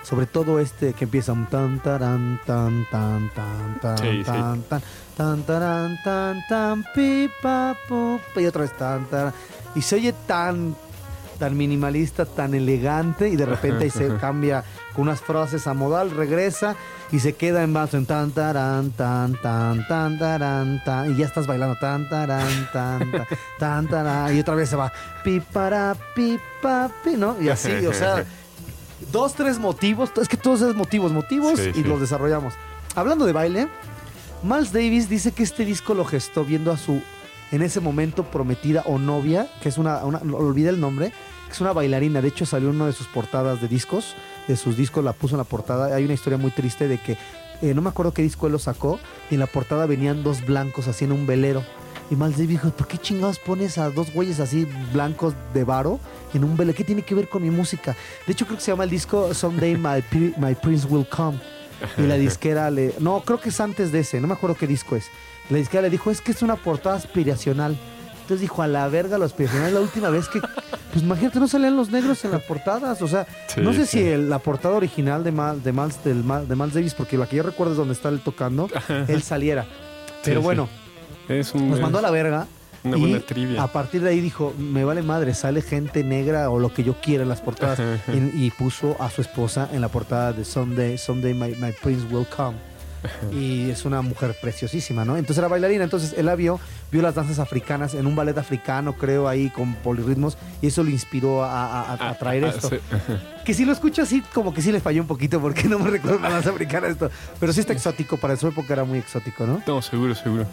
Sobre 0.03 0.27
todo 0.27 0.59
este 0.59 0.93
que 0.93 1.05
empieza 1.05 1.31
un 1.33 1.47
tan 1.47 1.79
taran 1.79 2.39
tan 2.45 2.85
tan 2.91 3.31
tan 3.33 3.79
tan 3.81 3.97
Sí, 3.97 4.17
sí. 4.23 4.31
tan 4.31 4.63
tan 5.17 5.43
tan 5.43 5.97
tan 6.03 6.43
tan 6.49 6.83
pi 6.93 7.29
pa 7.41 7.75
pu, 7.87 8.19
pa, 8.33 8.41
y 8.41 8.45
otra 8.45 8.61
vez 8.61 8.73
tan 8.77 9.05
taran. 9.05 9.33
Y 9.75 9.81
se 9.81 9.95
oye 9.95 10.13
tan 10.27 10.75
tan 11.39 11.57
minimalista, 11.57 12.25
tan 12.25 12.53
elegante 12.53 13.27
y 13.27 13.35
de 13.35 13.45
repente 13.45 13.89
se 13.89 14.15
cambia 14.21 14.63
con 14.93 15.03
unas 15.03 15.19
frases 15.21 15.67
a 15.67 15.73
modal, 15.73 16.11
regresa 16.11 16.75
y 17.11 17.19
se 17.19 17.33
queda 17.33 17.61
en 17.63 17.73
vaso 17.73 17.97
en 17.97 18.05
tan 18.05 18.31
tan 18.31 18.91
tan 18.91 19.33
tan 19.87 20.81
tan 20.85 21.11
y 21.11 21.15
ya 21.17 21.25
estás 21.25 21.45
bailando 21.45 21.75
tan 21.79 22.07
taran 22.09 22.69
tan 22.71 23.11
tan 23.59 23.87
tan 23.87 24.35
y 24.35 24.39
otra 24.39 24.55
vez 24.55 24.69
se 24.69 24.75
va 24.77 24.91
pi 25.23 25.39
para 25.41 25.93
pi 26.15 26.39
pa 26.61 26.89
pi, 27.03 27.11
¿no? 27.17 27.35
Y 27.41 27.49
así, 27.49 27.85
o 27.85 27.93
sea, 27.93 28.23
dos 29.11 29.33
tres 29.33 29.59
motivos, 29.59 30.11
es 30.21 30.27
que 30.29 30.37
todos 30.37 30.61
esos 30.61 30.75
motivos, 30.75 31.11
motivos 31.11 31.59
Sí, 31.59 31.69
y 31.71 31.73
sí. 31.73 31.83
los 31.83 31.99
desarrollamos. 31.99 32.53
Hablando 32.95 33.25
de 33.25 33.33
baile, 33.33 33.67
Miles 34.45 34.71
Davis 34.71 35.09
dice 35.09 35.31
que 35.31 35.41
este 35.41 35.65
disco 35.65 35.95
lo 35.95 36.05
gestó 36.05 36.45
viendo 36.45 36.71
a 36.71 36.77
su 36.77 37.01
en 37.51 37.63
ese 37.63 37.79
momento 37.79 38.23
prometida 38.25 38.83
o 38.85 38.99
novia, 38.99 39.49
que 39.59 39.69
es 39.69 39.79
una, 39.79 40.05
una 40.05 40.19
el 40.19 40.79
nombre, 40.79 41.11
que 41.47 41.51
es 41.51 41.61
una 41.61 41.73
bailarina. 41.73 42.21
De 42.21 42.27
hecho, 42.27 42.45
salió 42.45 42.69
una 42.69 42.85
de 42.85 42.93
sus 42.93 43.07
portadas 43.07 43.59
de 43.59 43.67
discos, 43.67 44.15
de 44.47 44.55
sus 44.55 44.77
discos 44.77 45.03
la 45.03 45.13
puso 45.13 45.33
en 45.33 45.39
la 45.39 45.45
portada. 45.45 45.95
Hay 45.95 46.05
una 46.05 46.13
historia 46.13 46.37
muy 46.37 46.51
triste 46.51 46.87
de 46.87 46.99
que 46.99 47.17
eh, 47.63 47.73
no 47.73 47.81
me 47.81 47.89
acuerdo 47.89 48.13
qué 48.13 48.21
disco 48.21 48.45
él 48.45 48.51
lo 48.51 48.59
sacó, 48.59 48.99
y 49.31 49.33
en 49.33 49.39
la 49.39 49.47
portada 49.47 49.87
venían 49.87 50.23
dos 50.23 50.45
blancos 50.45 50.87
así 50.87 51.05
en 51.05 51.11
un 51.11 51.25
velero. 51.25 51.63
Y 52.11 52.15
Miles 52.15 52.33
Davis 52.33 52.49
dijo, 52.49 52.69
¿por 52.69 52.87
qué 52.87 52.99
chingados 52.99 53.39
pones 53.39 53.79
a 53.79 53.89
dos 53.89 54.13
güeyes 54.13 54.39
así 54.39 54.67
blancos 54.93 55.33
de 55.55 55.63
varo 55.63 55.99
en 56.35 56.43
un 56.43 56.55
velero? 56.55 56.77
¿Qué 56.77 56.83
tiene 56.83 57.01
que 57.01 57.15
ver 57.15 57.29
con 57.29 57.41
mi 57.41 57.49
música? 57.49 57.95
De 58.27 58.33
hecho, 58.33 58.45
creo 58.45 58.59
que 58.59 58.63
se 58.63 58.71
llama 58.71 58.83
el 58.83 58.91
disco 58.91 59.33
Someday 59.33 59.75
My 59.75 60.53
Prince 60.53 60.85
Will 60.85 61.07
Come. 61.09 61.54
Y 61.97 62.01
la 62.03 62.15
disquera 62.15 62.69
le... 62.71 62.93
No, 62.99 63.21
creo 63.21 63.39
que 63.39 63.49
es 63.49 63.59
antes 63.59 63.91
de 63.91 63.99
ese, 63.99 64.19
no 64.21 64.27
me 64.27 64.33
acuerdo 64.33 64.55
qué 64.57 64.67
disco 64.67 64.95
es. 64.95 65.05
La 65.49 65.57
disquera 65.57 65.83
le 65.83 65.89
dijo, 65.89 66.09
es 66.11 66.21
que 66.21 66.31
es 66.31 66.41
una 66.41 66.55
portada 66.55 66.95
aspiracional. 66.95 67.77
Entonces 68.21 68.41
dijo, 68.41 68.63
a 68.63 68.67
la 68.67 68.87
verga 68.87 69.17
lo 69.19 69.25
aspiracional. 69.25 69.67
Es 69.67 69.73
la 69.73 69.81
última 69.81 70.09
vez 70.09 70.27
que... 70.27 70.39
Pues 70.39 71.03
imagínate, 71.03 71.39
no 71.39 71.47
salían 71.47 71.75
los 71.75 71.91
negros 71.91 72.23
en 72.25 72.31
las 72.31 72.41
portadas. 72.43 73.01
O 73.03 73.07
sea, 73.07 73.27
Sí, 73.47 73.61
no 73.61 73.71
sé 73.73 73.85
sí. 73.85 73.99
si 73.99 74.03
el- 74.05 74.29
la 74.29 74.39
portada 74.39 74.75
original 74.75 75.23
de, 75.23 75.31
Mal, 75.31 75.61
de, 75.61 75.71
Miles, 75.71 76.03
del 76.03 76.23
de 76.47 76.55
Miles 76.55 76.73
Davis, 76.73 76.93
porque 76.95 77.17
la 77.17 77.27
que 77.27 77.35
yo 77.35 77.43
recuerdo 77.43 77.73
es 77.73 77.77
donde 77.77 77.93
está 77.93 78.09
él 78.09 78.21
tocando, 78.21 78.67
él 79.07 79.21
saliera. 79.21 79.65
Pero 80.23 80.39
sí. 80.39 80.43
bueno, 80.43 80.67
Es 81.29 81.53
un, 81.53 81.69
nos 81.69 81.79
mandó 81.79 81.99
a 81.99 82.01
la 82.01 82.09
verga. 82.11 82.47
Una 82.85 82.97
y 82.97 83.01
buena 83.01 83.19
trivia. 83.19 83.61
A 83.63 83.67
partir 83.67 84.01
de 84.01 84.09
ahí 84.11 84.21
dijo, 84.21 84.53
me 84.57 84.83
vale 84.85 85.01
madre, 85.01 85.33
sale 85.33 85.61
gente 85.61 86.03
negra 86.03 86.49
o 86.49 86.59
lo 86.59 86.73
que 86.73 86.83
yo 86.83 86.95
quiera 87.01 87.23
en 87.23 87.29
las 87.29 87.41
portadas. 87.41 87.79
Y, 88.13 88.45
y 88.45 88.51
puso 88.51 88.95
a 88.99 89.09
su 89.09 89.21
esposa 89.21 89.69
en 89.73 89.81
la 89.81 89.89
portada 89.89 90.33
de 90.33 90.45
Someday, 90.45 90.97
Someday 90.97 91.33
my, 91.33 91.55
my 91.59 91.71
Prince 91.81 92.05
Will 92.11 92.25
Come. 92.27 92.57
y 93.31 93.69
es 93.69 93.85
una 93.85 94.01
mujer 94.01 94.35
preciosísima, 94.41 95.05
¿no? 95.05 95.15
Entonces 95.15 95.37
era 95.37 95.47
bailarina, 95.47 95.83
entonces 95.83 96.15
él 96.17 96.25
la 96.25 96.33
vio, 96.33 96.59
vio 96.91 97.03
las 97.03 97.13
danzas 97.13 97.37
africanas 97.37 97.93
en 97.93 98.07
un 98.07 98.15
ballet 98.15 98.35
africano, 98.35 98.93
creo, 98.93 99.27
ahí 99.27 99.51
con 99.51 99.75
polirritmos, 99.75 100.39
y 100.59 100.67
eso 100.67 100.83
lo 100.83 100.89
inspiró 100.89 101.43
a, 101.43 101.83
a- 101.93 102.09
a 102.09 102.17
traer 102.17 102.45
Ah, 102.45 102.49
esto. 102.49 102.69
sí. 102.69 102.77
Que 103.45 103.53
si 103.53 103.63
lo 103.63 103.73
escucho 103.73 104.01
así, 104.01 104.23
como 104.33 104.55
que 104.55 104.63
sí 104.63 104.71
le 104.71 104.79
falló 104.79 105.01
un 105.03 105.07
poquito, 105.07 105.39
porque 105.39 105.65
no 105.65 105.77
me 105.77 105.91
recuerdo 105.91 106.17
una 106.17 106.31
danza 106.31 106.49
africana 106.49 106.87
esto. 106.87 107.11
Pero 107.39 107.53
sí 107.53 107.59
está 107.59 107.73
exótico, 107.73 108.17
para 108.17 108.35
su 108.37 108.47
época 108.47 108.73
era 108.73 108.85
muy 108.85 108.97
exótico, 108.97 109.45
¿no? 109.45 109.61
No, 109.67 109.83
seguro, 109.83 110.15
seguro. 110.15 110.47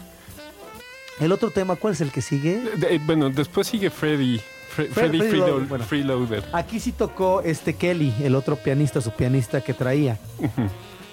El 1.19 1.31
otro 1.31 1.51
tema, 1.51 1.75
¿cuál 1.75 1.93
es 1.93 2.01
el 2.01 2.11
que 2.11 2.21
sigue? 2.21 2.59
De- 2.75 2.99
bueno, 2.99 3.29
después 3.29 3.67
sigue 3.67 3.89
Freddy. 3.89 4.39
Fre- 4.75 4.89
Freddy 4.89 5.19
bueno. 5.67 5.85
Freeloader. 5.85 6.43
Aquí 6.51 6.79
sí 6.79 6.91
tocó 6.91 7.41
este 7.41 7.75
Kelly, 7.75 8.13
el 8.23 8.35
otro 8.35 8.55
pianista, 8.55 9.01
su 9.01 9.11
pianista 9.11 9.61
que 9.61 9.73
traía. 9.73 10.17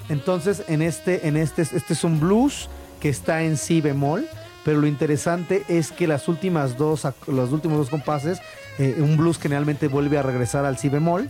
Entonces, 0.09 0.65
en 0.69 0.83
este, 0.83 1.29
en 1.29 1.37
este, 1.37 1.63
este 1.63 1.93
es 1.93 2.05
un 2.05 2.19
blues 2.21 2.69
que 3.01 3.09
está 3.09 3.43
en 3.43 3.57
si 3.57 3.81
bemol, 3.81 4.27
pero 4.65 4.81
lo 4.81 4.87
interesante 4.87 5.63
es 5.69 5.93
que 5.93 6.07
las 6.07 6.27
últimas 6.29 6.77
dos, 6.77 7.07
los 7.27 7.53
últimos 7.53 7.79
dos 7.79 7.91
compases, 7.91 8.41
eh, 8.79 8.97
un 8.99 9.17
blues 9.17 9.39
generalmente 9.39 9.89
vuelve 9.89 10.19
a 10.19 10.23
regresar 10.23 10.65
al 10.65 10.79
si 10.79 10.89
bemol, 10.89 11.29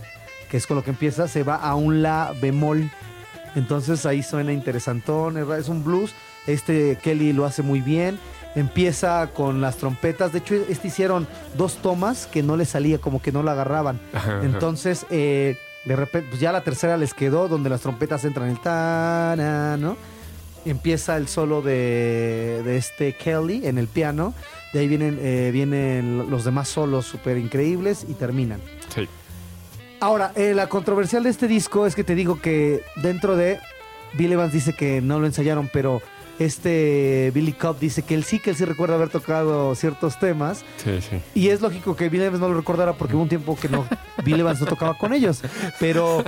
que 0.49 0.57
es 0.57 0.65
con 0.67 0.77
lo 0.77 0.83
que 0.83 0.89
empieza, 0.91 1.27
se 1.27 1.43
va 1.43 1.55
a 1.55 1.75
un 1.75 2.01
la 2.01 2.33
bemol. 2.41 2.89
Entonces 3.55 4.05
ahí 4.05 4.23
suena 4.23 4.53
interesantón, 4.53 5.37
es 5.53 5.67
un 5.67 5.83
blues. 5.83 6.13
Este 6.47 6.97
Kelly 7.03 7.33
lo 7.33 7.45
hace 7.45 7.61
muy 7.61 7.81
bien. 7.81 8.17
Empieza 8.55 9.27
con 9.33 9.61
las 9.61 9.77
trompetas. 9.77 10.33
De 10.33 10.39
hecho, 10.39 10.55
este 10.55 10.89
hicieron 10.89 11.27
dos 11.57 11.75
tomas 11.77 12.27
que 12.27 12.43
no 12.43 12.57
le 12.57 12.65
salía, 12.65 12.99
como 12.99 13.21
que 13.21 13.31
no 13.31 13.43
la 13.43 13.53
agarraban. 13.53 13.99
Ajá. 14.13 14.41
Entonces, 14.43 15.05
eh, 15.09 15.57
de 15.85 15.95
repente, 15.95 16.29
pues 16.29 16.41
ya 16.41 16.51
la 16.51 16.61
tercera 16.61 16.97
les 16.97 17.13
quedó, 17.13 17.47
donde 17.47 17.69
las 17.69 17.81
trompetas 17.81 18.23
entran 18.25 18.49
el 18.49 18.59
ta 18.59 19.35
¿no? 19.79 19.97
Empieza 20.65 21.17
el 21.17 21.27
solo 21.27 21.61
de, 21.61 22.61
de 22.63 22.77
este 22.77 23.13
Kelly 23.13 23.65
en 23.65 23.77
el 23.77 23.87
piano. 23.87 24.33
De 24.73 24.79
ahí 24.79 24.87
vienen, 24.87 25.17
eh, 25.21 25.49
vienen 25.51 26.29
los 26.29 26.43
demás 26.43 26.67
solos 26.69 27.05
súper 27.05 27.37
increíbles 27.37 28.05
y 28.07 28.13
terminan. 28.13 28.61
Sí. 28.93 29.07
Ahora, 29.99 30.31
eh, 30.35 30.53
la 30.53 30.67
controversial 30.67 31.23
de 31.23 31.29
este 31.29 31.47
disco 31.47 31.85
es 31.85 31.95
que 31.95 32.03
te 32.03 32.15
digo 32.15 32.39
que 32.39 32.83
dentro 32.97 33.35
de 33.35 33.59
Bill 34.13 34.33
Evans 34.33 34.53
dice 34.53 34.73
que 34.73 35.01
no 35.01 35.19
lo 35.19 35.25
ensayaron, 35.25 35.69
pero 35.71 36.01
este 36.45 37.31
Billy 37.33 37.53
Cobb 37.53 37.79
dice 37.79 38.01
que 38.01 38.15
él 38.15 38.23
sí, 38.23 38.39
que 38.39 38.51
él 38.51 38.55
sí 38.55 38.65
recuerda 38.65 38.95
haber 38.95 39.09
tocado 39.09 39.73
ciertos 39.75 40.19
temas. 40.19 40.63
Sí, 40.77 41.01
sí. 41.01 41.21
Y 41.33 41.49
es 41.49 41.61
lógico 41.61 41.95
que 41.95 42.09
Bill 42.09 42.23
Evans 42.23 42.39
no 42.39 42.49
lo 42.49 42.55
recordara 42.55 42.93
porque 42.93 43.15
hubo 43.15 43.23
un 43.23 43.29
tiempo 43.29 43.55
que 43.55 43.69
no 43.69 43.85
Bill 44.23 44.39
Evans 44.39 44.59
no 44.61 44.67
tocaba 44.67 44.97
con 44.97 45.13
ellos. 45.13 45.41
Pero, 45.79 46.23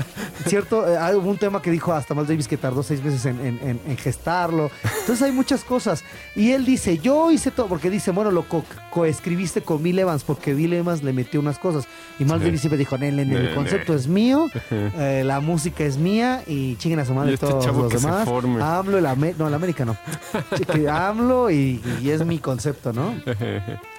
cierto, 0.47 0.88
eh, 0.88 1.15
hubo 1.15 1.29
un 1.29 1.38
tema 1.38 1.62
que 1.62 1.71
dijo 1.71 1.93
hasta 1.93 2.13
Miles 2.13 2.29
Davis 2.29 2.47
que 2.47 2.58
tardó 2.58 2.84
seis 2.84 3.03
meses 3.03 3.25
en, 3.25 3.39
en- 3.39 3.60
en- 3.62 3.79
en 3.88 3.97
gestarlo. 3.97 4.71
Entonces 5.01 5.21
hay 5.21 5.32
muchas 5.32 5.63
cosas. 5.63 6.03
Y 6.36 6.51
él 6.51 6.65
dice, 6.65 6.97
yo 6.97 7.32
hice 7.32 7.51
todo, 7.51 7.67
porque 7.67 7.89
dice, 7.89 8.12
bueno, 8.12 8.32
lo 8.32 8.43
co- 8.47 8.65
coescribiste 8.89 9.62
con 9.62 9.82
Bill 9.84 9.99
Evans 9.99 10.23
porque 10.23 10.53
Bill 10.53 10.73
Evans 10.73 11.03
le 11.03 11.13
metió 11.13 11.39
unas 11.39 11.60
cosas. 11.60 11.86
Y 12.19 12.23
Miles 12.25 12.39
Sí. 12.39 12.45
Davis 12.45 12.62
siempre 12.62 12.77
dijo, 12.77 12.97
"Nel, 12.97 13.19
el 13.19 13.53
concepto 13.56 13.93
ne". 13.93 13.99
es 13.99 14.08
mío, 14.08 14.49
eh, 14.71 15.23
la 15.25 15.39
música 15.39 15.84
es 15.84 15.97
mía 15.97 16.41
y 16.47 16.75
chinguen 16.77 16.99
a 16.99 17.06
su 17.06 17.13
madre 17.13 17.34
este 17.34 17.45
todos 17.47 17.65
los 17.65 17.91
demás. 18.01 18.27
AMLO, 18.27 18.97
el 18.97 19.38
no, 19.38 19.47
el 19.47 19.53
América 19.53 19.86
no. 19.86 19.97
Que 20.73 20.89
AMLO 20.89 21.49
y, 21.51 21.82
y 22.01 22.10
es 22.10 22.25
mi 22.25 22.39
concepto, 22.39 22.93
¿no? 22.93 23.13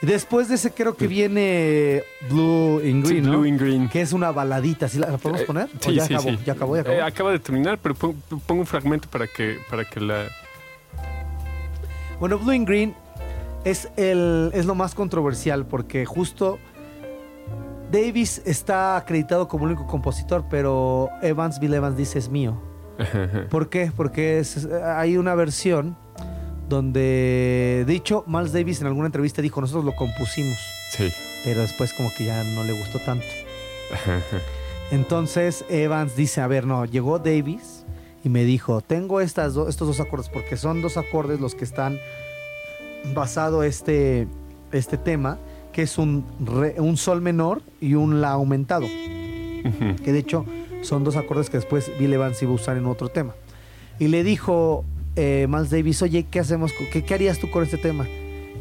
Después 0.00 0.48
de 0.48 0.54
ese 0.54 0.70
creo 0.70 0.94
que 0.96 1.08
viene 1.08 2.02
Blue 2.30 2.80
in 2.84 3.04
Sí, 3.04 3.14
Green, 3.14 3.24
¿no? 3.24 3.30
Blue 3.32 3.46
in 3.46 3.56
Green. 3.58 3.88
Que 3.88 4.00
es 4.00 4.12
una 4.12 4.30
baladita. 4.30 4.86
¿Sí 4.88 4.98
la, 4.98 5.10
la 5.10 5.18
podemos 5.18 5.42
Eh, 5.42 5.44
poner? 5.46 5.64
¿O 5.64 5.82
Sí, 5.82 5.94
ya 5.94 6.04
sí, 6.04 6.14
acabó? 6.14 6.30
sí. 6.30 6.38
Ya 6.46 6.52
acabó, 6.52 6.76
ya 6.76 6.82
acabó. 6.82 6.96
Eh, 6.96 7.02
acaba 7.02 7.32
de 7.32 7.38
terminar, 7.40 7.78
pero 7.82 7.94
pon- 7.96 8.22
pongo 8.46 8.60
un 8.60 8.66
fragmento 8.66 9.08
para 9.10 9.26
que, 9.26 9.58
para 9.68 9.84
que 9.84 9.98
la... 10.00 10.26
Bueno, 12.20 12.38
Blue 12.38 12.52
in 12.52 12.64
Green 12.64 12.94
es, 13.64 13.88
el, 13.96 14.50
es 14.54 14.66
lo 14.66 14.74
más 14.74 14.94
controversial 14.94 15.66
porque 15.66 16.04
justo 16.06 16.58
Davis 17.90 18.42
está 18.44 18.96
acreditado 18.96 19.48
como 19.48 19.64
el 19.66 19.72
único 19.72 19.86
compositor, 19.86 20.44
pero 20.50 21.08
Evans, 21.22 21.58
Bill 21.58 21.74
Evans 21.74 21.96
dice 21.96 22.18
es 22.18 22.28
mío. 22.28 22.60
¿Por 23.50 23.68
qué? 23.68 23.92
Porque 23.94 24.38
es- 24.40 24.66
hay 24.66 25.16
una 25.16 25.34
versión 25.34 25.96
donde, 26.68 27.84
de 27.86 27.94
hecho, 27.94 28.24
Miles 28.26 28.52
Davis 28.52 28.80
en 28.80 28.86
alguna 28.88 29.06
entrevista 29.06 29.40
dijo, 29.42 29.60
nosotros 29.60 29.84
lo 29.84 29.94
compusimos, 29.96 30.58
Sí. 30.90 31.08
pero 31.44 31.60
después 31.62 31.92
como 31.94 32.12
que 32.16 32.24
ya 32.26 32.42
no 32.44 32.64
le 32.64 32.72
gustó 32.72 32.98
tanto. 33.00 33.26
Entonces 34.90 35.64
Evans 35.68 36.16
dice, 36.16 36.40
a 36.40 36.46
ver, 36.46 36.66
no, 36.66 36.84
llegó 36.84 37.18
Davis 37.18 37.84
y 38.24 38.28
me 38.28 38.44
dijo, 38.44 38.80
tengo 38.80 39.20
estas 39.20 39.54
do- 39.54 39.68
estos 39.68 39.86
dos 39.88 40.00
acordes, 40.00 40.28
porque 40.28 40.56
son 40.56 40.80
dos 40.82 40.96
acordes 40.96 41.40
los 41.40 41.54
que 41.54 41.64
están 41.64 41.98
basado 43.14 43.62
este, 43.62 44.26
este 44.72 44.96
tema, 44.96 45.38
que 45.72 45.82
es 45.82 45.98
un, 45.98 46.24
re- 46.44 46.74
un 46.78 46.96
sol 46.96 47.20
menor 47.20 47.62
y 47.80 47.94
un 47.94 48.20
la 48.20 48.30
aumentado, 48.30 48.86
que 50.04 50.12
de 50.12 50.18
hecho 50.18 50.44
son 50.82 51.04
dos 51.04 51.16
acordes 51.16 51.50
que 51.50 51.58
después 51.58 51.90
Bill 51.98 52.12
Evans 52.14 52.42
iba 52.42 52.52
a 52.52 52.54
usar 52.54 52.76
en 52.76 52.86
otro 52.86 53.08
tema. 53.08 53.34
Y 53.98 54.08
le 54.08 54.24
dijo 54.24 54.84
eh, 55.18 55.46
Miles 55.48 55.70
Davis, 55.70 56.00
oye, 56.02 56.26
¿qué 56.30 56.40
hacemos? 56.40 56.72
¿Qué, 56.92 57.04
qué 57.04 57.14
harías 57.14 57.38
tú 57.38 57.50
con 57.50 57.62
este 57.64 57.76
tema? 57.76 58.06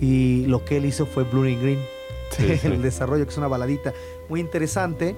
Y 0.02 0.46
lo 0.48 0.66
que 0.66 0.78
él 0.78 0.86
hizo 0.86 1.06
fue 1.06 1.24
Blue 1.24 1.44
and 1.44 1.62
Green 1.62 1.80
Sí, 2.36 2.44
sí. 2.62 2.68
el 2.68 2.82
desarrollo, 2.82 3.24
que 3.26 3.32
es 3.32 3.38
una 3.38 3.48
baladita 3.48 3.94
muy 4.30 4.40
interesante. 4.42 5.16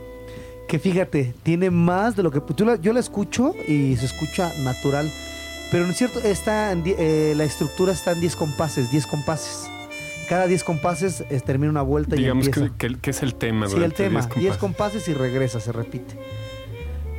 Que 0.67 0.77
fíjate, 0.77 1.33
tiene 1.41 1.71
más 1.71 2.15
de 2.15 2.21
lo 2.23 2.29
que. 2.29 2.39
tú 2.41 2.63
la- 2.65 2.75
yo 2.79 2.93
la 2.93 2.99
escucho 2.99 3.55
y 3.67 3.95
se 3.97 4.05
escucha 4.05 4.53
natural. 4.59 5.11
Pero 5.71 5.85
en 5.85 5.93
cierto, 5.95 6.19
está 6.19 6.71
en 6.71 6.83
eh, 6.85 7.33
la 7.35 7.43
estructura 7.43 7.91
está 7.93 8.11
en 8.11 8.19
10 8.21 8.35
compases, 8.35 8.91
10 8.91 9.07
compases. 9.07 9.67
Cada 10.27 10.45
10 10.45 10.63
compases 10.63 11.23
eh, 11.31 11.41
termina 11.43 11.71
una 11.71 11.81
vuelta 11.81 12.15
Digamos 12.15 12.45
y 12.45 12.49
empieza. 12.49 12.75
que, 12.77 12.87
que- 12.89 12.99
que 12.99 13.09
es 13.09 13.23
el 13.23 13.33
tema. 13.33 13.67
Sí, 13.67 13.77
el 13.77 13.93
tema. 13.93 14.19
10 14.21 14.29
10 14.35 14.57
compases. 14.57 14.57
compases 14.59 15.07
y 15.07 15.13
regresa, 15.15 15.59
se 15.59 15.71
repite. 15.71 16.13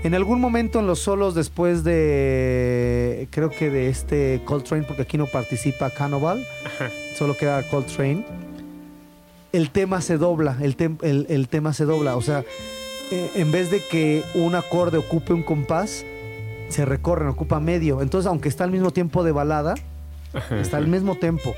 En 0.03 0.15
algún 0.15 0.41
momento 0.41 0.79
en 0.81 0.87
los 0.87 0.99
solos 1.01 1.35
después 1.35 1.85
de, 1.85 3.29
creo 3.31 3.51
que 3.51 3.69
de 3.69 3.89
este 3.89 4.41
Coltrane, 4.47 4.85
porque 4.85 5.03
aquí 5.03 5.19
no 5.19 5.27
participa 5.27 5.91
Cannibal, 5.91 6.43
solo 7.19 7.37
queda 7.37 7.63
Coltrane, 7.69 8.25
el 9.53 9.71
tema 9.71 10.01
se 10.01 10.17
dobla, 10.17 10.57
el, 10.63 10.77
tem- 10.77 10.99
el- 11.03 11.27
el 11.29 11.49
tema 11.49 11.75
se 11.75 11.85
dobla, 11.85 12.17
o 12.17 12.23
sea, 12.23 12.45
eh, 13.11 13.31
en 13.35 13.53
vez 13.53 13.71
de 13.71 13.83
que 13.91 14.23
un 14.35 14.55
acorde 14.55 14.97
ocupe 14.97 15.35
un 15.35 15.43
compás, 15.43 16.07
se 16.71 16.85
recorren, 16.87 17.29
ocupa 17.29 17.59
medio. 17.61 18.01
Entonces, 18.01 18.27
aunque 18.29 18.49
está 18.49 18.65
al 18.65 18.71
mismo 18.71 18.93
tiempo 18.93 19.23
de 19.25 19.33
balada, 19.33 19.75
está 20.63 20.77
al 20.79 20.87
mismo 20.87 21.17
tempo, 21.17 21.53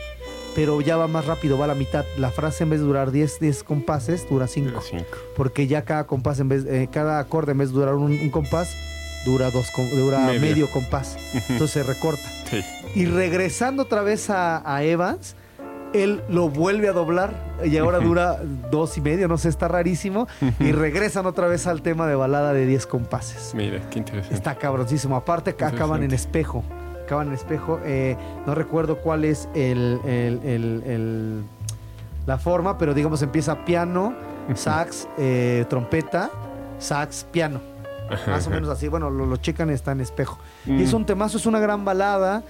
pero 0.55 0.81
ya 0.81 0.97
va 0.97 1.07
más 1.09 1.27
rápido, 1.27 1.57
va 1.59 1.65
a 1.65 1.69
la 1.69 1.75
mitad. 1.75 2.05
La 2.19 2.31
frase 2.31 2.65
en 2.65 2.71
vez 2.71 2.81
de 2.81 2.87
durar 2.87 3.11
10, 3.11 3.41
10 3.41 3.62
compases, 3.65 4.29
dura 4.29 4.47
5 4.47 4.81
Cinco. 4.83 5.05
porque 5.37 5.67
ya 5.67 5.83
cada 5.85 6.05
compás 6.07 6.38
en 6.41 6.49
vez 6.49 6.65
eh, 6.67 6.88
cada 6.91 7.19
acorde 7.19 7.53
en 7.53 7.59
vez 7.59 7.69
de 7.71 7.75
durar 7.75 7.95
un, 7.95 8.12
un 8.12 8.31
compás 8.31 8.77
dura 9.25 9.51
dos 9.51 9.69
dura 9.95 10.19
Medio. 10.27 10.41
medio, 10.41 10.71
compás 10.71 11.17
entonces 11.49 11.71
se 11.71 11.83
recorta 11.85 12.23
Sí. 12.51 12.62
y 12.95 13.07
regresando 13.07 13.85
otra 13.85 14.03
vez 14.03 14.29
a, 14.31 14.62
a 14.71 14.83
Evans 14.83 15.37
él 15.95 16.23
lo 16.29 16.49
vuelve 16.49 16.88
a 16.88 16.93
doblar 16.93 17.35
y 17.65 17.77
ahora 17.77 17.99
dura 18.01 18.41
dos 18.71 18.97
y 18.99 19.01
medio 19.01 19.29
no 19.29 19.38
sé 19.38 19.49
está 19.51 19.69
rarísimo 19.69 20.27
y 20.59 20.73
regresan 20.73 21.27
otra 21.27 21.47
vez 21.47 21.67
al 21.67 21.83
tema 21.83 22.07
de 22.09 22.15
balada 22.15 22.53
de 22.53 22.67
10 22.67 22.87
compases 22.87 23.53
Mira, 23.55 23.81
qué 23.91 24.01
interesante. 24.01 24.35
está 24.35 24.57
cabroncísimo 24.57 25.17
aparte 25.17 25.55
acaban 25.65 26.03
en 26.03 26.12
espejo 26.12 26.65
acaban 27.03 27.29
en 27.29 27.35
espejo 27.35 27.81
eh, 27.85 28.17
no 28.47 28.55
recuerdo 28.55 28.99
cuál 28.99 29.25
es 29.25 29.49
el, 29.55 30.01
el- 30.05 30.41
el- 30.87 31.43
la 32.27 32.38
forma 32.38 32.79
pero 32.79 32.95
digamos 32.95 33.23
empieza 33.23 33.65
piano 33.65 34.15
sax, 34.55 35.07
eh, 35.19 35.65
trompeta, 35.69 36.31
sax, 36.79 37.25
piano. 37.31 37.61
Más 38.27 38.47
o 38.47 38.51
menos 38.51 38.69
así. 38.69 38.88
Bueno, 38.88 39.09
lo, 39.09 39.25
lo 39.25 39.37
checan 39.37 39.71
y 39.71 39.73
está 39.73 39.93
en 39.93 40.01
espejo. 40.01 40.38
Y 40.67 40.83
es 40.83 40.93
Mm. 40.93 40.97
un 40.97 41.07
temazo, 41.07 41.37
es 41.38 41.47
una 41.47 41.61
gran 41.61 41.85
balada 41.85 42.43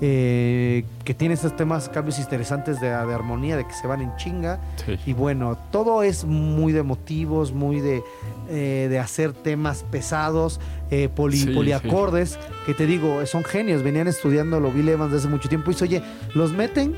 eh, 0.00 0.84
que 1.04 1.14
tiene 1.14 1.34
estos 1.34 1.54
temas, 1.56 1.88
cambios 1.88 2.18
interesantes 2.18 2.80
de, 2.80 2.88
de 2.88 2.94
armonía, 3.14 3.56
de 3.56 3.66
que 3.66 3.72
se 3.74 3.86
van 3.86 4.00
en 4.02 4.14
chinga. 4.16 4.58
Sí. 4.84 4.98
Y 5.06 5.12
bueno, 5.12 5.56
todo 5.70 6.02
es 6.02 6.24
muy 6.24 6.72
de 6.72 6.82
motivos, 6.82 7.52
muy 7.52 7.80
de, 7.80 8.02
eh, 8.50 8.88
de 8.90 8.98
hacer 8.98 9.32
temas 9.32 9.84
pesados, 9.90 10.60
eh, 10.90 11.08
poli- 11.14 11.38
Sí, 11.38 11.46
poliacordes, 11.54 12.38
que 12.66 12.74
te 12.74 12.86
digo, 12.86 13.24
son 13.26 13.44
genios, 13.44 13.82
venían 13.82 14.08
estudiando 14.08 14.58
lo 14.60 14.70
Bill 14.72 14.88
Evans 14.88 15.12
desde 15.12 15.26
hace 15.26 15.34
mucho 15.34 15.48
tiempo 15.48 15.70
y 15.70 15.74
dice, 15.74 15.84
oye, 15.84 16.02
los 16.34 16.52
meten, 16.52 16.94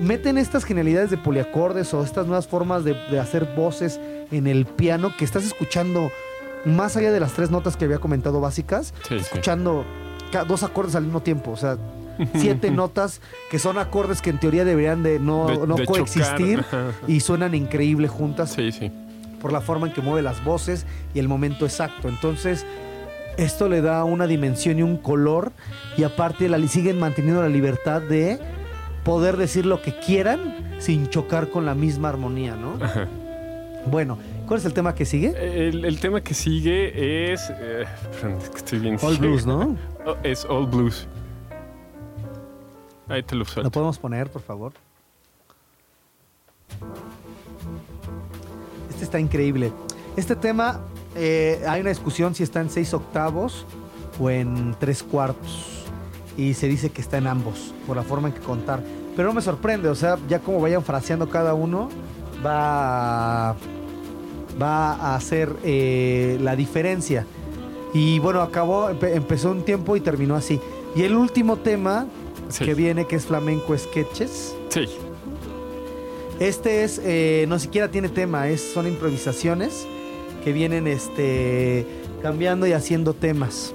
meten 0.00 0.38
estas 0.38 0.64
genialidades 0.64 1.10
de 1.10 1.16
poliacordes 1.18 1.92
o 1.94 2.02
estas 2.04 2.26
nuevas 2.26 2.46
formas 2.46 2.84
de, 2.84 2.94
de 3.10 3.18
hacer 3.18 3.48
voces 3.56 4.00
en 4.30 4.46
el 4.46 4.64
piano 4.66 5.12
que 5.18 5.24
estás 5.24 5.44
escuchando 5.44 6.10
más 6.64 6.96
allá 6.96 7.10
de 7.10 7.20
las 7.20 7.32
tres 7.32 7.50
notas 7.50 7.76
que 7.76 7.86
había 7.86 7.98
comentado 7.98 8.40
básicas, 8.40 8.94
escuchando 9.10 9.84
dos 10.46 10.62
acordes 10.62 10.94
al 10.94 11.04
mismo 11.04 11.20
tiempo, 11.22 11.50
o 11.50 11.56
sea, 11.56 11.76
siete 12.36 12.70
notas 12.72 13.20
que 13.50 13.58
son 13.58 13.78
acordes 13.78 14.20
que 14.22 14.30
en 14.30 14.38
teoría 14.38 14.64
deberían 14.64 15.02
de 15.02 15.18
no, 15.18 15.46
De- 15.46 15.66
no 15.66 15.74
de 15.76 15.84
coexistir 15.86 16.58
chocar, 16.62 16.92
y 17.08 17.20
suenan 17.20 17.54
increíble 17.54 18.08
juntas 18.08 18.50
Sí, 18.52 18.72
sí. 18.72 18.90
por 19.40 19.52
la 19.52 19.60
forma 19.60 19.86
en 19.88 19.92
que 19.92 20.00
mueve 20.00 20.22
las 20.22 20.42
voces 20.44 20.86
y 21.14 21.18
el 21.18 21.28
momento 21.28 21.64
exacto. 21.64 22.08
Entonces, 22.08 22.64
Esto 23.36 23.68
le 23.68 23.80
da 23.80 24.04
una 24.04 24.26
dimensión 24.26 24.78
y 24.78 24.82
un 24.82 24.96
color 24.98 25.52
y 25.96 26.02
aparte 26.02 26.48
la, 26.48 26.58
siguen 26.68 26.98
manteniendo 26.98 27.40
la 27.42 27.48
libertad 27.48 28.02
de 28.02 28.38
poder 29.04 29.36
decir 29.38 29.64
lo 29.64 29.80
que 29.80 29.98
quieran 29.98 30.74
sin 30.78 31.08
chocar 31.08 31.48
con 31.48 31.64
la 31.64 31.74
misma 31.74 32.08
armonía, 32.10 32.54
¿no? 32.56 32.74
Ajá. 32.84 33.06
Bueno, 33.86 34.18
¿cuál 34.46 34.58
es 34.60 34.66
el 34.66 34.74
tema 34.74 34.94
que 34.94 35.06
sigue? 35.06 35.32
El, 35.68 35.86
el 35.86 36.00
tema 36.00 36.20
que 36.20 36.34
sigue 36.34 37.32
es. 37.32 37.50
eh, 37.60 37.84
estoy 38.54 38.78
bien. 38.80 38.98
All 39.00 39.16
Blues, 39.16 39.46
¿no? 39.46 39.74
Oh, 40.04 40.16
es 40.22 40.44
All 40.44 40.66
Blues. 40.66 41.06
Ahí 43.10 43.22
te 43.22 43.34
lo 43.34 43.40
¿Lo 43.40 43.44
suelto. 43.44 43.70
podemos 43.70 43.98
poner, 43.98 44.30
por 44.30 44.40
favor? 44.42 44.72
Este 48.88 49.04
está 49.04 49.18
increíble. 49.18 49.72
Este 50.16 50.36
tema, 50.36 50.80
eh, 51.16 51.62
hay 51.68 51.80
una 51.80 51.90
discusión 51.90 52.34
si 52.34 52.42
está 52.42 52.60
en 52.60 52.70
seis 52.70 52.94
octavos 52.94 53.66
o 54.20 54.30
en 54.30 54.74
tres 54.78 55.02
cuartos. 55.02 55.84
Y 56.36 56.54
se 56.54 56.68
dice 56.68 56.90
que 56.90 57.00
está 57.00 57.18
en 57.18 57.26
ambos, 57.26 57.74
por 57.86 57.96
la 57.96 58.02
forma 58.02 58.28
en 58.28 58.34
que 58.34 58.40
contar. 58.40 58.82
Pero 59.16 59.28
no 59.28 59.34
me 59.34 59.42
sorprende, 59.42 59.88
o 59.88 59.94
sea, 59.94 60.16
ya 60.28 60.38
como 60.38 60.60
vayan 60.60 60.82
fraseando 60.84 61.28
cada 61.28 61.52
uno, 61.54 61.88
va 62.46 63.50
a, 63.50 63.56
va 64.60 64.92
a 64.94 65.16
hacer 65.16 65.54
eh, 65.64 66.38
la 66.40 66.54
diferencia. 66.54 67.26
Y 67.92 68.20
bueno, 68.20 68.40
acabó, 68.40 68.88
empe- 68.90 69.14
empezó 69.14 69.50
un 69.50 69.64
tiempo 69.64 69.96
y 69.96 70.00
terminó 70.00 70.36
así. 70.36 70.60
Y 70.94 71.02
el 71.02 71.16
último 71.16 71.56
tema 71.56 72.06
Sí. 72.50 72.64
que 72.64 72.74
viene, 72.74 73.06
que 73.06 73.16
es 73.16 73.26
Flamenco 73.26 73.76
Sketches. 73.76 74.54
Sí. 74.68 74.88
Este 76.38 76.84
es, 76.84 77.00
eh, 77.04 77.44
no 77.48 77.58
siquiera 77.58 77.90
tiene 77.90 78.08
tema, 78.08 78.48
es, 78.48 78.62
son 78.62 78.86
improvisaciones 78.86 79.86
que 80.42 80.52
vienen 80.52 80.86
este, 80.86 81.86
cambiando 82.22 82.66
y 82.66 82.72
haciendo 82.72 83.12
temas. 83.12 83.74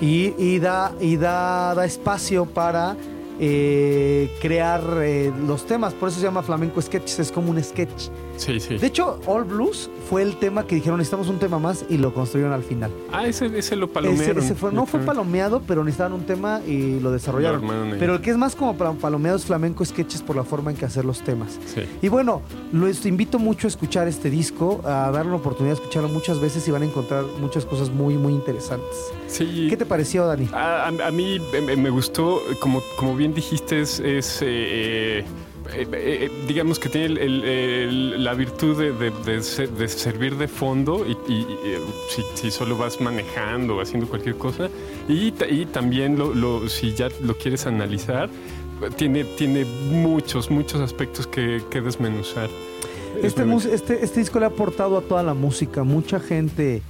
Y, 0.00 0.34
y 0.38 0.58
da, 0.58 0.92
y 1.00 1.16
da, 1.16 1.74
da 1.74 1.84
espacio 1.84 2.46
para 2.46 2.96
eh, 3.38 4.30
crear 4.40 4.82
eh, 5.02 5.32
los 5.46 5.64
temas, 5.66 5.94
por 5.94 6.08
eso 6.08 6.18
se 6.18 6.24
llama 6.24 6.42
Flamenco 6.42 6.82
Sketches, 6.82 7.18
es 7.20 7.32
como 7.32 7.50
un 7.50 7.62
sketch. 7.62 8.08
Sí, 8.40 8.58
sí. 8.58 8.78
De 8.78 8.86
hecho, 8.86 9.20
All 9.26 9.44
Blues 9.44 9.90
fue 10.08 10.22
el 10.22 10.36
tema 10.36 10.66
que 10.66 10.74
dijeron, 10.76 10.96
necesitamos 10.98 11.28
un 11.28 11.38
tema 11.38 11.58
más 11.58 11.84
y 11.90 11.98
lo 11.98 12.14
construyeron 12.14 12.54
al 12.54 12.62
final. 12.62 12.90
Ah, 13.12 13.26
ese, 13.26 13.46
ese 13.58 13.76
lo 13.76 13.88
palomearon. 13.92 14.38
ese 14.42 14.54
fue, 14.54 14.72
no 14.72 14.86
fue 14.86 15.00
palomeado, 15.00 15.60
pero 15.66 15.84
necesitaban 15.84 16.14
un 16.14 16.24
tema 16.24 16.62
y 16.66 16.98
lo 17.00 17.12
desarrollaron. 17.12 17.62
Pero 17.98 18.14
el 18.14 18.20
que 18.22 18.30
es 18.30 18.38
más 18.38 18.56
como 18.56 18.76
para 18.78 18.92
palomeado 18.92 19.36
es 19.36 19.44
Flamenco 19.44 19.84
Sketches 19.84 20.22
por 20.22 20.36
la 20.36 20.44
forma 20.44 20.70
en 20.70 20.76
que 20.78 20.86
hacer 20.86 21.04
los 21.04 21.20
temas. 21.20 21.58
Sí. 21.66 21.82
Y 22.00 22.08
bueno, 22.08 22.40
los 22.72 23.04
invito 23.04 23.38
mucho 23.38 23.66
a 23.66 23.68
escuchar 23.68 24.08
este 24.08 24.30
disco, 24.30 24.80
a 24.84 25.10
darle 25.10 25.28
una 25.32 25.36
oportunidad 25.36 25.74
de 25.76 25.80
escucharlo 25.82 26.08
muchas 26.08 26.40
veces 26.40 26.66
y 26.66 26.70
van 26.70 26.82
a 26.82 26.86
encontrar 26.86 27.24
muchas 27.40 27.66
cosas 27.66 27.90
muy, 27.90 28.14
muy 28.16 28.32
interesantes. 28.32 28.88
Sí. 29.26 29.66
¿Qué 29.68 29.76
te 29.76 29.84
pareció, 29.84 30.26
Dani? 30.26 30.48
A, 30.52 30.86
a- 30.86 31.06
a 31.08 31.10
mí 31.10 31.38
me 31.76 31.90
gustó, 31.90 32.40
como, 32.60 32.80
como 32.98 33.14
bien 33.16 33.34
dijiste, 33.34 33.80
es, 33.82 34.00
es, 34.00 34.40
eh, 34.42 34.46
eh, 34.48 35.24
eh, 35.74 35.86
eh, 35.92 36.30
digamos 36.46 36.78
que 36.78 36.88
tiene 36.88 37.06
el- 37.06 37.18
el- 37.18 37.44
el- 37.44 38.24
la 38.24 38.34
virtud 38.34 38.76
de, 38.78 38.92
de- 38.92 39.10
de 39.10 39.66
de 39.68 39.88
servir 39.88 40.36
de 40.36 40.48
fondo 40.48 41.06
y, 41.06 41.12
y- 41.32 41.34
y, 41.40 41.44
eh, 41.64 41.78
si, 42.08 42.22
si 42.34 42.50
solo 42.50 42.76
vas 42.76 43.00
manejando 43.00 43.76
o 43.76 43.80
haciendo 43.80 44.08
cualquier 44.08 44.36
cosa 44.36 44.68
y, 45.08 45.32
y 45.48 45.66
también 45.66 46.18
lo, 46.18 46.34
lo- 46.34 46.68
si 46.68 46.94
ya 46.94 47.08
lo 47.22 47.34
quieres 47.36 47.66
analizar, 47.66 48.28
tiene, 48.96 49.24
tiene 49.24 49.64
muchos, 49.64 50.50
muchos 50.50 50.80
aspectos 50.80 51.26
que, 51.26 51.62
que 51.70 51.80
desmenuzar. 51.80 52.48
Este, 53.22 53.42
este, 53.74 54.04
este 54.04 54.20
disco 54.20 54.38
le 54.38 54.46
ha 54.46 54.48
aportado 54.48 54.96
a 54.96 55.02
toda 55.02 55.22
la 55.22 55.34
música. 55.34 55.82
Mucha 55.82 56.20
gente 56.20 56.80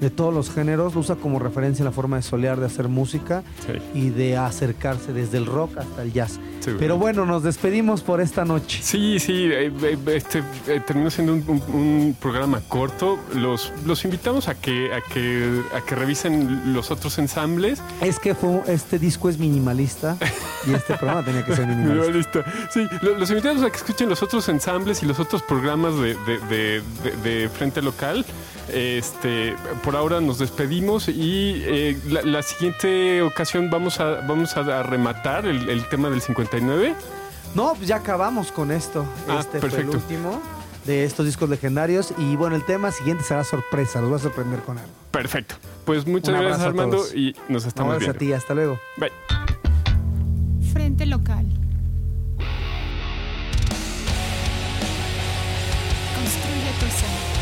de 0.00 0.10
todos 0.10 0.32
los 0.34 0.50
géneros 0.50 0.94
lo 0.94 1.00
usa 1.00 1.16
como 1.16 1.38
referencia 1.38 1.82
en 1.82 1.86
la 1.86 1.92
forma 1.92 2.16
de 2.16 2.22
solear, 2.22 2.58
de 2.60 2.66
hacer 2.66 2.88
música 2.88 3.42
Sí, 3.66 3.72
y 3.98 4.10
de 4.10 4.36
acercarse 4.36 5.12
desde 5.12 5.38
el 5.38 5.46
rock 5.46 5.78
hasta 5.78 6.02
el 6.02 6.12
jazz. 6.12 6.38
Pero 6.80 6.98
bueno, 6.98 7.24
nos 7.26 7.44
despedimos 7.44 8.00
por 8.02 8.20
esta 8.20 8.44
noche. 8.44 8.80
Sí, 8.82 9.20
sí, 9.20 9.44
eh, 9.52 9.70
eh, 9.82 9.98
este 10.16 10.42
eh, 10.66 10.80
terminó 10.84 11.10
siendo 11.10 11.32
un, 11.34 11.44
un- 11.46 11.62
un 11.74 12.16
programa 12.20 12.60
corto. 12.66 13.20
Los, 13.34 13.72
los 13.86 14.04
invitamos 14.04 14.48
a 14.48 14.56
que, 14.56 14.92
a 14.92 15.00
que 15.00 15.62
a 15.76 15.80
que 15.82 15.94
revisen 15.94 16.74
los 16.74 16.90
otros 16.90 17.18
ensambles. 17.18 17.80
Es 18.00 18.18
que 18.18 18.34
fue, 18.34 18.62
este 18.66 18.98
disco 18.98 19.28
es 19.28 19.38
minimalista 19.38 20.16
y 20.66 20.72
este 20.74 20.94
programa 20.98 21.24
tenía 21.24 21.44
que 21.44 21.54
ser 21.54 21.68
minimalista. 21.68 22.44
Sí, 22.72 22.84
lo- 23.00 23.16
los 23.16 23.30
invitamos 23.30 23.62
a 23.62 23.70
que 23.70 23.76
escuchen 23.76 24.08
los 24.08 24.20
otros 24.24 24.48
ensambles 24.48 25.04
y 25.04 25.06
los 25.06 25.20
otros 25.20 25.42
programas 25.42 25.94
de, 25.94 26.14
de- 26.26 26.38
de- 26.50 26.82
de- 27.04 27.40
de 27.42 27.48
Frente 27.48 27.80
Local. 27.80 28.26
Este, 28.72 29.54
por 29.86 29.94
ahora 29.94 30.20
nos 30.20 30.40
despedimos 30.40 31.06
y 31.08 31.62
eh, 31.64 31.96
la, 32.08 32.22
la 32.22 32.42
siguiente 32.42 33.22
ocasión 33.22 33.70
vamos 33.70 34.00
a, 34.00 34.20
vamos 34.26 34.56
a, 34.56 34.80
a 34.80 34.82
rematar 34.82 35.46
el, 35.46 35.68
el 35.70 35.88
tema 35.88 36.10
del 36.10 36.20
59. 36.20 36.92
No, 37.54 37.72
pues 37.76 37.86
ya 37.86 37.94
acabamos 37.96 38.50
con 38.50 38.72
esto. 38.72 39.06
Ah, 39.28 39.36
este 39.38 39.60
fue 39.60 39.68
el 39.68 39.74
perfecto. 39.86 39.96
último 39.96 40.42
de 40.86 41.04
estos 41.04 41.24
discos 41.24 41.48
legendarios. 41.48 42.12
Y 42.18 42.34
bueno, 42.34 42.56
el 42.56 42.64
tema 42.64 42.90
siguiente 42.90 43.22
será 43.22 43.44
sorpresa. 43.44 44.00
Los 44.00 44.10
va 44.12 44.16
a 44.16 44.18
sorprender 44.18 44.58
con 44.60 44.76
algo. 44.76 44.90
Perfecto. 45.12 45.54
Pues 45.84 46.04
muchas 46.04 46.34
Un 46.34 46.40
gracias 46.40 46.62
a 46.62 46.66
Armando 46.66 47.04
y 47.14 47.36
nos 47.48 47.64
estamos 47.64 47.92
Gracias 47.94 48.16
a 48.16 48.18
viendo. 48.18 48.34
ti. 48.34 48.42
Hasta 48.42 48.54
luego. 48.54 48.80
Bye. 48.96 49.12
Frente 50.72 51.06
local. 51.06 51.46
Construye 56.12 56.70
tu 56.80 56.86
ser. 56.86 57.35